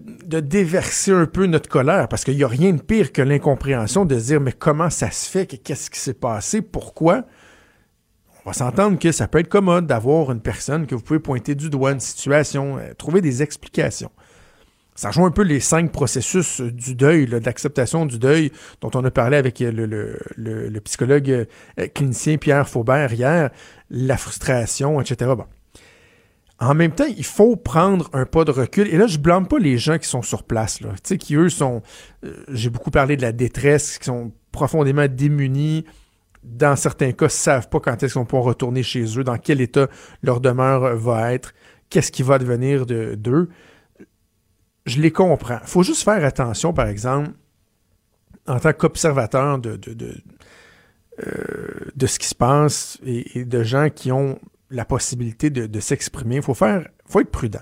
déverser 0.41 1.13
un 1.13 1.27
peu 1.27 1.47
notre 1.47 1.69
colère, 1.69 2.09
parce 2.09 2.25
qu'il 2.25 2.37
n'y 2.37 2.43
a 2.43 2.49
rien 2.49 2.73
de 2.73 2.83
pire 2.83 3.13
que 3.13 3.23
l'incompréhension 3.23 4.05
de 4.05 4.17
dire, 4.17 4.41
mais 4.41 4.53
comment 4.53 4.91
ça 4.91 5.11
se 5.11 5.31
fait, 5.31 5.47
qu'est-ce 5.47 5.91
qui 5.91 6.01
s'est 6.01 6.15
passé, 6.15 6.61
pourquoi? 6.61 7.25
On 8.45 8.51
va 8.51 8.53
s'entendre 8.53 8.99
que 8.99 9.13
ça 9.13 9.29
peut 9.29 9.39
être 9.39 9.49
commode 9.49 9.87
d'avoir 9.87 10.33
une 10.33 10.41
personne 10.41 10.87
que 10.87 10.95
vous 10.95 11.03
pouvez 11.03 11.19
pointer 11.21 11.55
du 11.55 11.71
doigt, 11.71 11.93
une 11.93 12.01
situation, 12.01 12.79
euh, 12.79 12.95
trouver 12.95 13.21
des 13.21 13.43
explications. 13.43 14.11
Ça 14.97 15.09
rejoint 15.09 15.27
un 15.27 15.33
peu 15.33 15.43
les 15.43 15.61
cinq 15.61 15.93
processus 15.93 16.61
du 16.61 16.95
deuil, 16.95 17.27
d'acceptation 17.27 18.07
du 18.07 18.19
deuil 18.19 18.51
dont 18.81 18.91
on 18.95 19.05
a 19.05 19.11
parlé 19.11 19.37
avec 19.37 19.61
le, 19.61 20.81
psychologue 20.85 21.47
clinicien 21.95 22.39
Pierre 22.39 22.67
Faubert 22.67 23.13
hier, 23.13 23.51
la 23.91 24.17
frustration, 24.17 25.01
etc. 25.01 25.33
Bon. 25.37 25.45
En 26.59 26.75
même 26.75 26.93
temps, 26.93 27.05
il 27.05 27.25
faut 27.25 27.57
prendre 27.57 28.09
un 28.15 28.25
pas 28.25 28.45
de 28.45 28.51
recul. 28.51 28.89
Et 28.89 28.97
là, 28.97 29.07
je 29.07 29.19
blâme 29.19 29.47
pas 29.47 29.59
les 29.59 29.77
gens 29.77 29.99
qui 29.99 30.09
sont 30.09 30.23
sur 30.23 30.43
place, 30.43 30.81
là. 30.81 30.91
Tu 30.93 31.01
sais, 31.05 31.19
qui 31.19 31.35
eux 31.35 31.51
sont. 31.51 31.83
J'ai 32.49 32.71
beaucoup 32.71 32.91
parlé 32.91 33.17
de 33.17 33.23
la 33.23 33.33
détresse, 33.33 33.99
qui 33.99 34.07
sont 34.07 34.33
profondément 34.53 35.07
démunis, 35.07 35.85
dans 36.47 36.77
certains 36.77 37.13
cas, 37.13 37.29
savent 37.29 37.69
pas 37.69 37.81
quand 37.81 38.03
est-ce 38.03 38.15
qu'on 38.15 38.25
pourra 38.25 38.43
retourner 38.43 38.83
chez 38.83 39.19
eux, 39.19 39.25
dans 39.25 39.37
quel 39.37 39.61
état 39.61 39.89
leur 40.23 40.41
demeure 40.41 40.97
va 40.97 41.33
être, 41.33 41.53
qu'est-ce 41.91 42.13
qui 42.13 42.23
va 42.23 42.39
devenir 42.39 42.87
d'eux. 42.87 43.49
Je 44.87 45.01
les 45.01 45.11
comprends. 45.11 45.59
Faut 45.65 45.83
juste 45.83 46.05
faire 46.05 46.25
attention, 46.25 46.73
par 46.73 46.87
exemple, 46.87 47.31
en 48.47 48.61
tant 48.61 48.73
qu'observateur 48.73 49.59
de, 49.59 49.77
de, 49.77 49.93
de, 49.93 50.15
euh, 51.27 52.07
ce 52.07 52.19
qui 52.19 52.29
se 52.29 52.35
passe 52.35 52.99
et, 53.05 53.45
de 53.45 53.63
gens 53.65 53.91
qui 53.91 54.13
ont 54.13 54.39
la 54.77 54.85
possibilité 54.85 55.51
de, 55.51 55.81
s'exprimer. 55.81 56.37
Il 56.37 56.43
faut 56.43 56.55
faire, 56.55 56.87
faut 57.07 57.21
être 57.21 57.31
prudent 57.31 57.61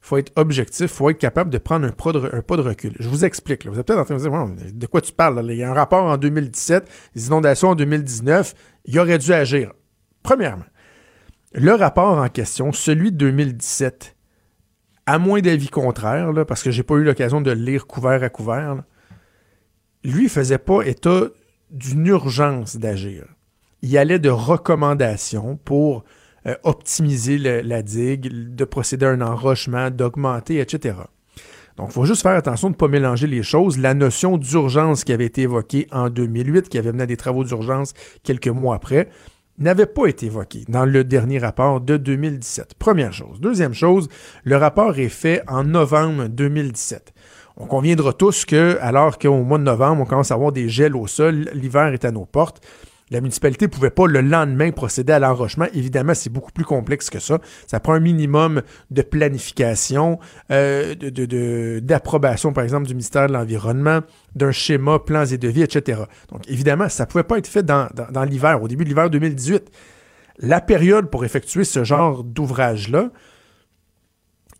faut 0.00 0.16
être 0.16 0.32
objectif, 0.36 0.82
il 0.82 0.88
faut 0.88 1.10
être 1.10 1.18
capable 1.18 1.50
de 1.50 1.58
prendre 1.58 1.86
un 1.86 1.90
pas 1.90 2.12
de, 2.56 2.62
recul. 2.62 2.94
Je 2.98 3.08
vous 3.08 3.24
explique. 3.24 3.66
Vous 3.66 3.78
êtes 3.78 3.86
peut-être 3.86 3.98
en 3.98 4.04
train 4.04 4.16
de 4.16 4.20
dire, 4.20 4.72
de 4.72 4.86
quoi 4.86 5.00
tu 5.00 5.12
parles? 5.12 5.44
Il 5.50 5.56
y 5.56 5.62
a 5.62 5.70
un 5.70 5.74
rapport 5.74 6.04
en 6.04 6.16
2017, 6.16 6.88
les 7.14 7.26
inondations 7.26 7.70
en 7.70 7.74
2019, 7.74 8.54
il 8.86 8.98
aurait 8.98 9.18
dû 9.18 9.32
agir. 9.32 9.72
Premièrement, 10.22 10.64
le 11.52 11.72
rapport 11.74 12.16
en 12.16 12.28
question, 12.28 12.72
celui 12.72 13.12
de 13.12 13.16
2017, 13.18 14.16
à 15.06 15.18
moins 15.18 15.40
d'avis 15.40 15.68
contraires, 15.68 16.32
parce 16.46 16.62
que 16.62 16.70
j'ai 16.70 16.82
pas 16.82 16.94
eu 16.94 17.04
l'occasion 17.04 17.40
de 17.40 17.50
le 17.50 17.60
lire 17.60 17.86
couvert 17.86 18.22
à 18.22 18.28
couvert, 18.28 18.82
lui, 20.04 20.24
il 20.24 20.30
faisait 20.30 20.58
pas 20.58 20.82
état 20.82 21.24
d'une 21.70 22.06
urgence 22.06 22.76
d'agir. 22.76 23.26
Il 23.82 23.96
allait 23.98 24.18
de 24.18 24.30
recommandations 24.30 25.56
pour 25.56 26.04
euh, 26.46 26.54
optimiser 26.62 27.38
la 27.38 27.82
digue, 27.82 28.54
de 28.54 28.64
procéder 28.64 29.06
à 29.06 29.10
un 29.10 29.20
enrochement, 29.20 29.90
d'augmenter, 29.90 30.60
etc. 30.60 30.94
Donc, 31.78 31.90
il 31.90 31.92
faut 31.92 32.04
juste 32.04 32.22
faire 32.22 32.36
attention 32.36 32.68
de 32.68 32.74
ne 32.74 32.78
pas 32.78 32.88
mélanger 32.88 33.28
les 33.28 33.44
choses. 33.44 33.78
La 33.78 33.94
notion 33.94 34.36
d'urgence 34.36 35.04
qui 35.04 35.12
avait 35.12 35.26
été 35.26 35.42
évoquée 35.42 35.86
en 35.92 36.10
2008, 36.10 36.68
qui 36.68 36.76
avait 36.76 36.90
mené 36.90 37.06
des 37.06 37.16
travaux 37.16 37.44
d'urgence 37.44 37.94
quelques 38.24 38.48
mois 38.48 38.74
après, 38.74 39.08
n'avait 39.58 39.86
pas 39.86 40.06
été 40.06 40.26
évoquée 40.26 40.64
dans 40.68 40.84
le 40.84 41.04
dernier 41.04 41.38
rapport 41.38 41.80
de 41.80 41.96
2017. 41.96 42.74
Première 42.74 43.12
chose. 43.12 43.40
Deuxième 43.40 43.74
chose, 43.74 44.08
le 44.42 44.56
rapport 44.56 44.98
est 44.98 45.08
fait 45.08 45.42
en 45.46 45.62
novembre 45.64 46.26
2017. 46.26 47.12
On 47.56 47.66
conviendra 47.66 48.12
tous 48.12 48.44
que, 48.44 48.78
alors 48.80 49.18
qu'au 49.18 49.42
mois 49.42 49.58
de 49.58 49.64
novembre, 49.64 50.02
on 50.02 50.04
commence 50.04 50.30
à 50.30 50.34
avoir 50.34 50.52
des 50.52 50.68
gels 50.68 50.96
au 50.96 51.06
sol, 51.06 51.48
l'hiver 51.52 51.92
est 51.92 52.04
à 52.04 52.10
nos 52.10 52.24
portes, 52.24 52.60
la 53.10 53.20
municipalité 53.20 53.66
ne 53.66 53.70
pouvait 53.70 53.90
pas 53.90 54.06
le 54.06 54.20
lendemain 54.20 54.70
procéder 54.70 55.12
à 55.12 55.18
l'enrochement. 55.18 55.66
Évidemment, 55.74 56.14
c'est 56.14 56.30
beaucoup 56.30 56.52
plus 56.52 56.64
complexe 56.64 57.10
que 57.10 57.18
ça. 57.18 57.38
Ça 57.66 57.80
prend 57.80 57.94
un 57.94 58.00
minimum 58.00 58.62
de 58.90 59.02
planification, 59.02 60.18
euh, 60.50 60.94
d'approbation, 61.80 62.52
par 62.52 62.64
exemple, 62.64 62.86
du 62.86 62.94
ministère 62.94 63.26
de 63.28 63.32
l'Environnement, 63.32 64.00
d'un 64.34 64.52
schéma, 64.52 64.98
plans 64.98 65.24
et 65.24 65.38
devis, 65.38 65.62
etc. 65.62 66.02
Donc, 66.30 66.48
évidemment, 66.48 66.88
ça 66.88 67.04
ne 67.04 67.08
pouvait 67.08 67.24
pas 67.24 67.38
être 67.38 67.46
fait 67.46 67.64
dans, 67.64 67.88
l'hiver, 68.28 68.62
au 68.62 68.68
début 68.68 68.84
de 68.84 68.90
l'hiver 68.90 69.10
2018. 69.10 69.70
La 70.40 70.60
période 70.60 71.10
pour 71.10 71.24
effectuer 71.24 71.64
ce 71.64 71.84
genre 71.84 72.22
d'ouvrage-là, 72.22 73.10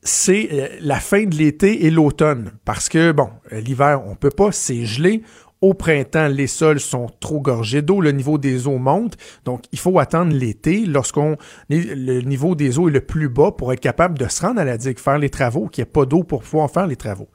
c'est 0.02 0.48
euh, 0.52 0.68
la 0.80 1.00
fin 1.00 1.24
de 1.24 1.34
l'été 1.34 1.84
et 1.86 1.90
l'automne. 1.90 2.52
Parce 2.64 2.88
que, 2.88 3.12
bon, 3.12 3.30
l'hiver, 3.52 4.02
on 4.06 4.10
ne 4.10 4.16
peut 4.16 4.30
pas, 4.30 4.52
c'est 4.52 4.86
gelé, 4.86 5.22
au 5.60 5.74
printemps, 5.74 6.28
les 6.28 6.46
sols 6.46 6.80
sont 6.80 7.08
trop 7.20 7.40
gorgés 7.40 7.82
d'eau, 7.82 8.00
le 8.00 8.12
niveau 8.12 8.38
des 8.38 8.66
eaux 8.66 8.78
monte, 8.78 9.16
donc 9.44 9.64
il 9.72 9.78
faut 9.78 9.98
attendre 9.98 10.32
l'été 10.32 10.86
lorsqu'on 10.86 11.36
le 11.68 12.20
niveau 12.20 12.54
des 12.54 12.78
eaux 12.78 12.88
est 12.88 12.92
le 12.92 13.00
plus 13.00 13.28
bas 13.28 13.52
pour 13.52 13.72
être 13.72 13.80
capable 13.80 14.18
de 14.18 14.28
se 14.28 14.42
rendre 14.42 14.60
à 14.60 14.64
la 14.64 14.76
digue, 14.76 14.98
faire 14.98 15.18
les 15.18 15.30
travaux, 15.30 15.66
qu'il 15.66 15.82
n'y 15.82 15.88
ait 15.88 15.92
pas 15.92 16.04
d'eau 16.04 16.22
pour 16.22 16.42
pouvoir 16.42 16.70
faire 16.70 16.86
les 16.86 16.96
travaux. 16.96 17.28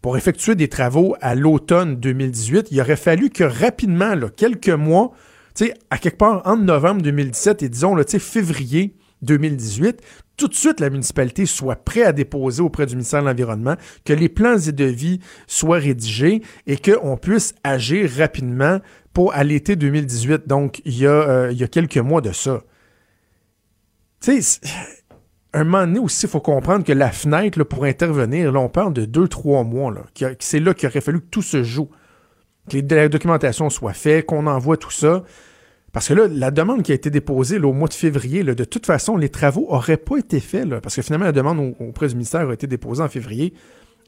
Pour 0.00 0.16
effectuer 0.16 0.54
des 0.54 0.68
travaux 0.68 1.16
à 1.20 1.34
l'automne 1.34 1.96
2018, 1.96 2.68
il 2.70 2.80
aurait 2.80 2.96
fallu 2.96 3.30
que 3.30 3.42
rapidement, 3.42 4.14
là, 4.14 4.28
quelques 4.28 4.68
mois, 4.68 5.12
à 5.90 5.98
quelque 5.98 6.18
part 6.18 6.42
entre 6.44 6.62
novembre 6.62 7.02
2017 7.02 7.64
et 7.64 7.68
disons 7.68 7.96
le 7.96 8.04
février 8.04 8.94
2018, 9.22 10.00
tout 10.38 10.48
de 10.48 10.54
suite 10.54 10.80
la 10.80 10.88
municipalité 10.88 11.44
soit 11.44 11.76
prête 11.76 12.06
à 12.06 12.12
déposer 12.12 12.62
auprès 12.62 12.86
du 12.86 12.94
ministère 12.94 13.20
de 13.20 13.26
l'Environnement, 13.26 13.74
que 14.04 14.14
les 14.14 14.30
plans 14.30 14.56
et 14.56 14.72
devis 14.72 15.20
soient 15.46 15.78
rédigés 15.78 16.42
et 16.66 16.78
qu'on 16.78 17.18
puisse 17.18 17.54
agir 17.64 18.08
rapidement 18.16 18.78
pour 19.12 19.34
à 19.34 19.44
l'été 19.44 19.76
2018. 19.76 20.46
Donc, 20.46 20.80
il 20.84 20.96
y, 20.96 21.06
a, 21.06 21.10
euh, 21.10 21.52
il 21.52 21.58
y 21.58 21.64
a 21.64 21.68
quelques 21.68 21.98
mois 21.98 22.20
de 22.20 22.32
ça. 22.32 22.62
Tu 24.20 24.40
sais, 24.40 24.60
un 25.52 25.64
moment 25.64 25.86
donné 25.86 25.98
aussi, 25.98 26.26
il 26.26 26.28
faut 26.28 26.40
comprendre 26.40 26.84
que 26.84 26.92
la 26.92 27.10
fenêtre 27.10 27.62
pour 27.64 27.84
intervenir, 27.84 28.52
là, 28.52 28.60
on 28.60 28.68
parle 28.68 28.92
de 28.92 29.04
deux, 29.04 29.28
trois 29.28 29.64
mois. 29.64 29.92
Là, 29.92 30.02
c'est 30.38 30.60
là 30.60 30.74
qu'il 30.74 30.88
aurait 30.88 31.00
fallu 31.00 31.20
que 31.20 31.28
tout 31.30 31.42
se 31.42 31.62
joue, 31.62 31.90
que 32.70 32.78
la 32.94 33.08
documentation 33.08 33.70
soit 33.70 33.92
faite, 33.92 34.26
qu'on 34.26 34.46
envoie 34.46 34.76
tout 34.76 34.90
ça. 34.90 35.24
Parce 35.98 36.06
que 36.06 36.14
là, 36.14 36.28
la 36.30 36.52
demande 36.52 36.84
qui 36.84 36.92
a 36.92 36.94
été 36.94 37.10
déposée 37.10 37.58
au 37.58 37.72
mois 37.72 37.88
de 37.88 37.92
février, 37.92 38.44
de 38.44 38.62
toute 38.62 38.86
façon, 38.86 39.16
les 39.16 39.30
travaux 39.30 39.66
n'auraient 39.68 39.96
pas 39.96 40.16
été 40.16 40.38
faits, 40.38 40.78
parce 40.78 40.94
que 40.94 41.02
finalement, 41.02 41.24
la 41.24 41.32
demande 41.32 41.74
auprès 41.80 42.06
du 42.06 42.14
ministère 42.14 42.48
a 42.48 42.54
été 42.54 42.68
déposée 42.68 43.02
en 43.02 43.08
février. 43.08 43.52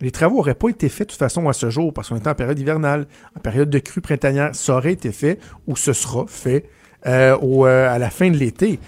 Les 0.00 0.12
travaux 0.12 0.36
n'auraient 0.36 0.54
pas 0.54 0.68
été 0.68 0.88
faits 0.88 1.08
de 1.08 1.10
toute 1.14 1.18
façon 1.18 1.48
à 1.48 1.52
ce 1.52 1.68
jour, 1.68 1.92
parce 1.92 2.08
qu'on 2.08 2.14
était 2.14 2.28
en 2.30 2.36
période 2.36 2.56
hivernale, 2.60 3.08
en 3.36 3.40
période 3.40 3.70
de 3.70 3.80
crue 3.80 4.00
printanière. 4.00 4.54
Ça 4.54 4.76
aurait 4.76 4.92
été 4.92 5.10
fait 5.10 5.40
ou 5.66 5.74
ce 5.74 5.92
sera 5.92 6.26
fait 6.28 6.66
euh, 7.08 7.36
euh, 7.42 7.92
à 7.92 7.98
la 7.98 8.10
fin 8.10 8.30
de 8.30 8.36
l'été. 8.36 8.78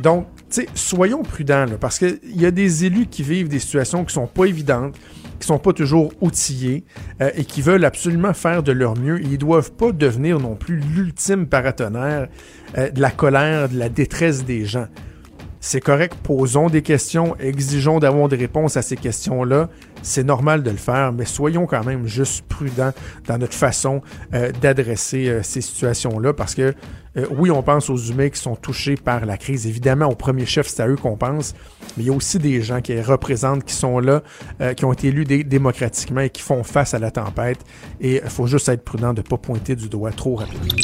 Donc, 0.00 0.26
soyons 0.74 1.22
prudents, 1.22 1.66
parce 1.80 2.00
qu'il 2.00 2.18
y 2.24 2.44
a 2.44 2.50
des 2.50 2.84
élus 2.84 3.06
qui 3.06 3.22
vivent 3.22 3.48
des 3.48 3.60
situations 3.60 4.04
qui 4.04 4.14
sont 4.14 4.26
pas 4.26 4.46
évidentes 4.46 4.96
qui 5.38 5.46
sont 5.46 5.58
pas 5.58 5.72
toujours 5.72 6.12
outillés 6.20 6.84
euh, 7.20 7.30
et 7.34 7.44
qui 7.44 7.62
veulent 7.62 7.84
absolument 7.84 8.32
faire 8.32 8.62
de 8.62 8.72
leur 8.72 8.96
mieux. 8.96 9.20
Ils 9.22 9.38
doivent 9.38 9.72
pas 9.72 9.92
devenir 9.92 10.40
non 10.40 10.56
plus 10.56 10.76
l'ultime 10.76 11.46
paratonnerre 11.46 12.28
euh, 12.76 12.90
de 12.90 13.00
la 13.00 13.10
colère, 13.10 13.68
de 13.68 13.78
la 13.78 13.88
détresse 13.88 14.44
des 14.44 14.64
gens. 14.64 14.86
C'est 15.60 15.80
correct, 15.80 16.14
posons 16.22 16.68
des 16.68 16.82
questions, 16.82 17.36
exigeons 17.40 17.98
d'avoir 17.98 18.28
des 18.28 18.36
réponses 18.36 18.76
à 18.76 18.82
ces 18.82 18.96
questions-là. 18.96 19.68
C'est 20.02 20.22
normal 20.22 20.62
de 20.62 20.70
le 20.70 20.76
faire, 20.76 21.12
mais 21.12 21.24
soyons 21.24 21.66
quand 21.66 21.84
même 21.84 22.06
juste 22.06 22.44
prudents 22.46 22.92
dans 23.26 23.38
notre 23.38 23.54
façon 23.54 24.00
euh, 24.34 24.52
d'adresser 24.60 25.40
ces 25.42 25.60
situations-là 25.60 26.32
parce 26.32 26.54
que 26.54 26.74
oui, 27.30 27.50
on 27.50 27.62
pense 27.62 27.90
aux 27.90 27.96
humains 27.96 28.28
qui 28.28 28.40
sont 28.40 28.56
touchés 28.56 28.96
par 28.96 29.26
la 29.26 29.36
crise. 29.36 29.66
Évidemment, 29.66 30.06
au 30.06 30.14
premier 30.14 30.46
chef, 30.46 30.68
c'est 30.68 30.82
à 30.82 30.88
eux 30.88 30.96
qu'on 30.96 31.16
pense, 31.16 31.54
mais 31.96 32.04
il 32.04 32.06
y 32.06 32.10
a 32.10 32.12
aussi 32.12 32.38
des 32.38 32.62
gens 32.62 32.80
qui 32.80 33.00
représentent, 33.00 33.64
qui 33.64 33.74
sont 33.74 33.98
là, 33.98 34.22
euh, 34.60 34.74
qui 34.74 34.84
ont 34.84 34.92
été 34.92 35.08
élus 35.08 35.24
démocratiquement 35.24 36.20
et 36.20 36.30
qui 36.30 36.42
font 36.42 36.62
face 36.62 36.94
à 36.94 36.98
la 36.98 37.10
tempête. 37.10 37.58
Et 38.00 38.20
il 38.24 38.30
faut 38.30 38.46
juste 38.46 38.68
être 38.68 38.84
prudent 38.84 39.12
de 39.12 39.20
ne 39.20 39.26
pas 39.26 39.38
pointer 39.38 39.76
du 39.76 39.88
doigt 39.88 40.12
trop 40.12 40.36
rapidement. 40.36 40.74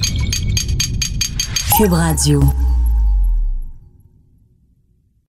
Cube 1.77 1.93
Radio. 1.93 2.41